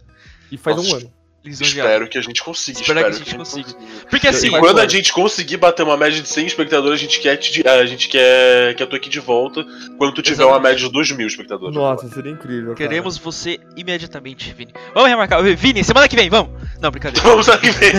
e 0.51 0.57
faz 0.57 0.78
Nossa, 0.78 0.89
um 0.89 0.97
ano. 0.97 1.13
Espero 1.48 2.08
que 2.08 2.18
a 2.18 2.22
gente 2.22 2.43
consiga. 2.43 2.80
Espero 2.80 3.00
Espero, 3.00 3.16
que 3.16 3.22
a 3.22 3.26
gente 3.26 3.38
consiga. 3.38 3.74
consiga. 3.74 4.06
Porque 4.10 4.28
assim, 4.28 4.48
E 4.48 4.60
quando 4.60 4.80
a 4.80 4.88
gente 4.88 5.14
conseguir 5.14 5.58
bater 5.58 5.84
uma 5.84 5.96
média 5.98 6.22
de 6.22 6.28
100 6.28 6.48
espectadores, 6.48 7.00
a 7.00 7.04
gente 7.04 7.20
quer, 7.20 7.38
te, 7.38 7.68
a 7.68 7.86
gente 7.86 8.08
quer, 8.10 8.76
quer 8.76 8.86
tu 8.86 8.96
aqui 8.96 9.10
de 9.10 9.20
volta 9.20 9.66
quando 9.98 10.14
tu 10.14 10.22
tiver 10.22 10.43
uma 10.43 10.52
Exatamente. 10.54 10.74
média 10.74 10.88
de 10.88 10.93
2 10.93 11.12
mil 11.12 11.28
espectadores. 11.28 11.76
Nossa, 11.76 12.08
seria 12.10 12.32
incrível. 12.32 12.74
cara. 12.74 12.76
queremos 12.76 13.18
você 13.18 13.60
imediatamente, 13.76 14.54
Vini. 14.54 14.74
Vamos 14.93 15.10
remarcar. 15.10 15.43
Vini, 15.43 15.84
semana 15.84 16.08
que 16.08 16.16
vem, 16.16 16.30
vamos! 16.30 16.52
Não, 16.82 16.91
brincadeira. 16.91 17.26
Vamos 17.28 17.48
aqui 17.50 17.72
ver. 17.72 17.93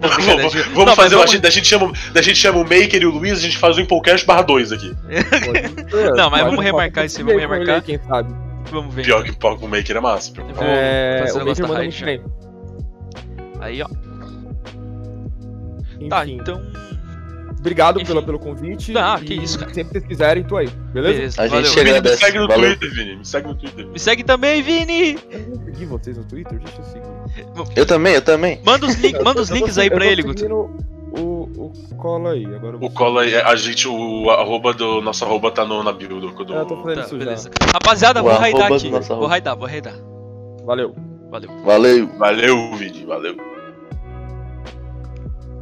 Não, 0.00 0.08
vamos 0.36 0.54
vamos 0.54 0.86
Não, 0.86 0.96
fazer. 0.96 1.14
A 1.14 1.18
vamos- 1.18 1.30
gente, 1.32 1.46
a, 1.46 1.50
gente 1.50 1.66
chama, 1.66 1.92
a 2.14 2.22
gente 2.22 2.36
chama 2.38 2.58
o 2.58 2.62
Maker 2.62 3.00
e 3.02 3.06
o 3.06 3.10
Luiz, 3.10 3.38
a 3.38 3.42
gente 3.42 3.56
faz 3.58 3.78
um 3.78 3.80
Impolcast 3.80 4.26
barra 4.26 4.42
2 4.42 4.72
aqui. 4.72 4.92
Não, 6.16 6.30
mas 6.30 6.42
vamos 6.44 6.62
remarcar 6.64 7.04
isso, 7.06 7.16
que 7.16 7.22
vamos 7.22 7.40
vem 7.40 7.48
remarcar. 7.48 7.82
Quem 7.82 7.98
sabe? 8.06 8.47
Vamos 8.70 8.94
ver. 8.94 9.04
Pior 9.04 9.22
que 9.24 9.30
o 9.30 9.54
o 9.64 9.68
Maker 9.68 9.96
é 9.96 10.00
massa. 10.00 10.32
vou 10.34 10.44
É, 10.64 11.20
fazer 11.26 11.42
o 11.42 11.46
Maker 11.46 11.62
da 11.62 11.68
manda 11.68 11.82
muito 11.82 12.04
bem. 12.04 12.22
Aí, 13.60 13.82
ó. 13.82 13.86
Enfim, 15.96 16.08
Tá, 16.08 16.26
então. 16.26 16.62
obrigado 17.58 17.96
enfim. 18.00 18.06
pelo, 18.06 18.22
pelo 18.22 18.38
convite. 18.38 18.96
Ah, 18.96 19.18
que 19.24 19.34
isso, 19.34 19.58
cara. 19.58 19.74
Sempre 19.74 19.92
que 19.94 19.98
vocês 19.98 20.06
quiserem, 20.08 20.44
tô 20.44 20.56
aí, 20.56 20.68
beleza? 20.92 21.14
Beleza. 21.18 21.42
A 21.42 21.48
gente 21.48 21.68
chega- 21.68 21.92
Vini, 21.94 22.10
me 22.10 22.16
segue 22.16 22.38
no 22.38 22.48
valeu. 22.48 22.76
Twitter, 22.76 22.94
Vini. 22.94 23.16
Me 23.16 23.24
segue 23.24 23.48
no 23.48 23.54
Twitter. 23.54 23.86
Me 23.88 23.98
segue 23.98 24.22
também, 24.24 24.62
Vini! 24.62 25.18
Eu 25.30 25.40
não 25.48 25.64
segui 25.64 25.84
vocês 25.86 26.16
no 26.16 26.24
Twitter, 26.24 26.58
deixa 26.60 26.78
eu 26.80 26.84
seguir. 26.84 27.08
Eu 27.76 27.86
também, 27.86 28.14
eu 28.14 28.22
também. 28.22 28.60
Manda 28.64 28.86
os, 28.86 28.94
link, 28.96 29.22
manda 29.24 29.40
os 29.40 29.50
links 29.50 29.76
aí 29.78 29.90
pra 29.90 30.06
ele, 30.06 30.22
Guto. 30.22 30.70
O, 31.12 31.48
o 31.56 31.94
cola 31.96 32.32
aí, 32.32 32.44
agora 32.44 32.74
eu 32.74 32.78
vou 32.78 32.88
O 32.88 32.92
cola 32.92 33.22
aí, 33.22 33.34
a 33.34 33.56
gente, 33.56 33.88
o 33.88 34.30
arroba 34.30 34.74
do. 34.74 35.00
Nosso 35.00 35.24
arroba 35.24 35.50
tá 35.50 35.64
no, 35.64 35.82
na 35.82 35.92
bio 35.92 36.20
do. 36.20 36.28
É, 36.28 36.60
eu 36.60 36.66
tô 36.66 36.76
fazendo 36.82 36.94
Tá, 36.94 37.00
isso 37.06 37.16
beleza. 37.16 37.50
Rapaziada, 37.72 38.20
O 38.20 38.24
vou 38.24 38.34
raidar 38.34 38.72
aqui. 38.72 38.90
Vou 38.90 39.26
raidar, 39.26 39.56
vou 39.56 39.66
raidar. 39.66 39.94
já. 39.94 40.64
Valeu. 40.64 40.94
Valeu. 41.30 41.50
Valeu. 41.64 42.08
Valeu, 42.18 42.74
Vini, 42.76 43.04
valeu. 43.04 43.36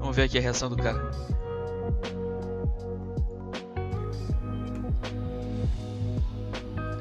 Vamos 0.00 0.16
ver 0.16 0.22
aqui 0.24 0.38
a 0.38 0.40
reação 0.40 0.68
do 0.68 0.76
cara. 0.76 1.00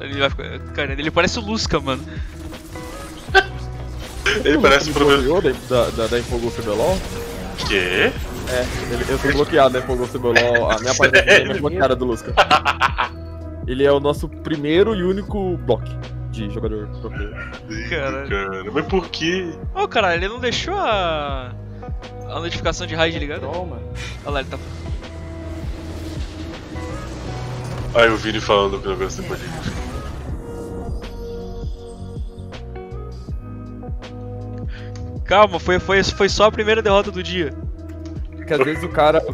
Ele 0.02 0.20
vai 0.20 0.30
ficar. 0.30 0.60
Cara, 0.74 0.94
ele 0.94 1.12
parece 1.12 1.40
o 1.40 1.42
Lusca, 1.42 1.80
mano. 1.80 2.04
Ele 4.44 4.60
parece 4.60 4.92
meu. 4.92 5.08
bloqueou 5.08 5.42
da, 5.42 5.90
da, 5.92 6.08
da 6.08 6.20
Infogol 6.20 6.52
CBLOL? 6.52 6.98
Quê? 7.68 8.12
É, 8.50 8.94
ele, 8.94 9.06
eu 9.10 9.18
fui 9.18 9.34
bloqueado 9.34 9.74
da 9.74 9.80
Infogol 9.80 10.08
CBLOL. 10.08 10.72
A 10.72 10.80
minha 10.80 10.96
página 10.96 11.20
é 11.20 11.54
bloqueada 11.60 11.96
do 11.96 12.06
Lusca. 12.06 12.34
Ele 13.68 13.84
é 13.84 13.92
o 13.92 14.00
nosso 14.00 14.30
primeiro 14.30 14.94
e 14.94 15.04
único 15.04 15.58
block 15.58 15.84
de 16.30 16.50
jogador 16.52 16.88
player. 17.02 17.90
Caralho. 17.90 18.30
Cara, 18.30 18.72
mas 18.72 18.86
por 18.86 19.10
quê? 19.10 19.56
Ô, 19.74 19.88
caralho, 19.88 20.20
ele 20.20 20.28
não 20.28 20.40
deixou 20.40 20.76
a. 20.76 21.52
A 22.30 22.40
notificação 22.40 22.86
de 22.86 22.96
raid 22.96 23.18
ligada? 23.18 23.48
Toma. 23.48 23.80
Olha 24.24 24.34
lá, 24.34 24.40
ele 24.42 24.50
tá. 24.50 24.60
Aí 27.96 28.10
o 28.10 28.18
Vini 28.18 28.42
falando 28.42 28.80
que 28.80 28.88
o 28.88 28.92
negócio 28.92 29.22
depois 29.22 29.40
de. 29.40 29.48
Calma, 35.24 35.60
foi, 35.60 35.80
foi, 35.80 36.04
foi 36.04 36.30
só 36.30 36.46
a 36.46 36.52
primeira 36.52 36.82
derrota 36.82 37.10
do 37.10 37.24
dia. 37.24 37.52
Porque 38.46 38.54
às 38.54 38.64
vezes 38.64 38.84
o 38.84 38.90
cara. 38.90 39.26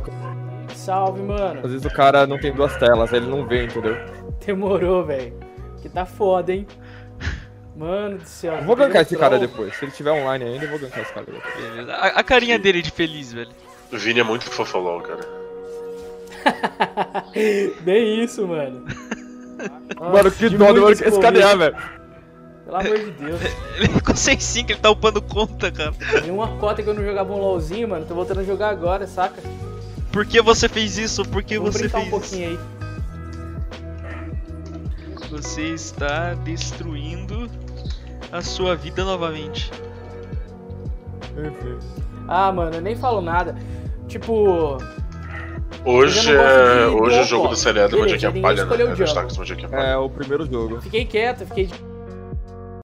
Salve, 0.73 1.21
mano. 1.21 1.59
Às 1.61 1.71
vezes 1.71 1.85
o 1.85 1.89
cara 1.89 2.25
não 2.25 2.39
tem 2.39 2.53
duas 2.53 2.75
telas, 2.77 3.13
aí 3.13 3.19
ele 3.19 3.29
não 3.29 3.45
vê, 3.45 3.65
entendeu? 3.65 3.97
Demorou, 4.45 5.05
velho. 5.05 5.33
Que 5.81 5.89
tá 5.89 6.05
foda, 6.05 6.53
hein? 6.53 6.65
Mano 7.75 8.17
do 8.19 8.25
céu. 8.25 8.53
Eu 8.53 8.63
vou 8.63 8.75
gankar 8.75 9.01
esse 9.01 9.17
cara 9.17 9.37
depois. 9.37 9.75
Se 9.75 9.83
ele 9.83 9.91
tiver 9.91 10.11
online 10.11 10.45
ainda, 10.45 10.65
eu 10.65 10.69
vou 10.69 10.79
gankar 10.79 11.01
esse 11.01 11.13
cara 11.13 11.25
depois. 11.25 11.53
Beleza. 11.55 11.93
A, 11.93 12.07
a 12.07 12.23
carinha 12.23 12.57
dele 12.57 12.81
de 12.81 12.89
feliz, 12.89 13.33
velho. 13.33 13.51
O 13.91 13.97
Vini 13.97 14.21
é 14.21 14.23
muito 14.23 14.45
fofolol, 14.45 15.01
cara. 15.01 15.27
Bem 17.81 18.23
isso, 18.23 18.47
mano. 18.47 18.85
mano, 19.99 20.31
que 20.31 20.49
dó, 20.49 20.73
mano, 20.73 20.89
esse 20.89 21.03
KDA, 21.03 21.55
velho. 21.57 21.75
Pelo 22.71 22.79
amor 22.79 22.97
de 22.99 23.11
Deus. 23.11 23.41
Ele 23.75 23.87
ficou 23.89 24.15
sem 24.15 24.39
5, 24.39 24.71
ele 24.71 24.79
tá 24.79 24.89
upando 24.89 25.21
conta, 25.21 25.69
cara. 25.71 25.91
Tem 26.21 26.31
uma 26.31 26.47
cota 26.57 26.81
que 26.81 26.89
eu 26.89 26.93
não 26.93 27.03
jogava 27.03 27.33
um 27.33 27.37
LOLzinho, 27.37 27.89
mano. 27.89 28.05
Tô 28.05 28.15
voltando 28.15 28.39
a 28.39 28.43
jogar 28.43 28.69
agora, 28.69 29.05
saca? 29.07 29.41
Por 30.11 30.25
que 30.25 30.41
você 30.41 30.69
fez 30.69 30.97
isso? 30.97 31.25
Por 31.25 31.43
que 31.43 31.57
Vamos 31.57 31.75
você 31.75 31.89
fez 31.89 32.07
um 32.07 32.09
pouquinho 32.09 32.49
aí. 32.49 32.59
isso? 35.19 35.31
Você 35.31 35.61
está 35.73 36.33
destruindo 36.33 37.49
a 38.31 38.41
sua 38.41 38.75
vida 38.75 39.03
novamente. 39.03 39.69
Enfim. 41.31 41.77
Ah, 42.27 42.51
mano, 42.51 42.75
eu 42.75 42.81
nem 42.81 42.95
falo 42.95 43.21
nada. 43.21 43.55
Tipo, 44.07 44.77
Hoje 45.83 46.31
é. 46.33 46.87
Hoje 46.87 46.95
o 46.95 47.09
dual 47.09 47.23
jogo 47.23 47.47
do 47.49 47.55
seriado 47.55 47.95
é 47.97 48.41
Palha, 48.41 48.65
né? 48.65 48.75
É 48.81 48.85
o 48.85 49.13
tacas, 49.13 49.35
uma 49.35 49.45
Jack 49.45 49.67
Palha. 49.67 49.83
É 49.83 49.97
o 49.97 50.09
primeiro 50.09 50.45
jogo. 50.45 50.79
fiquei 50.81 51.05
quieto, 51.05 51.45
fiquei 51.45 51.69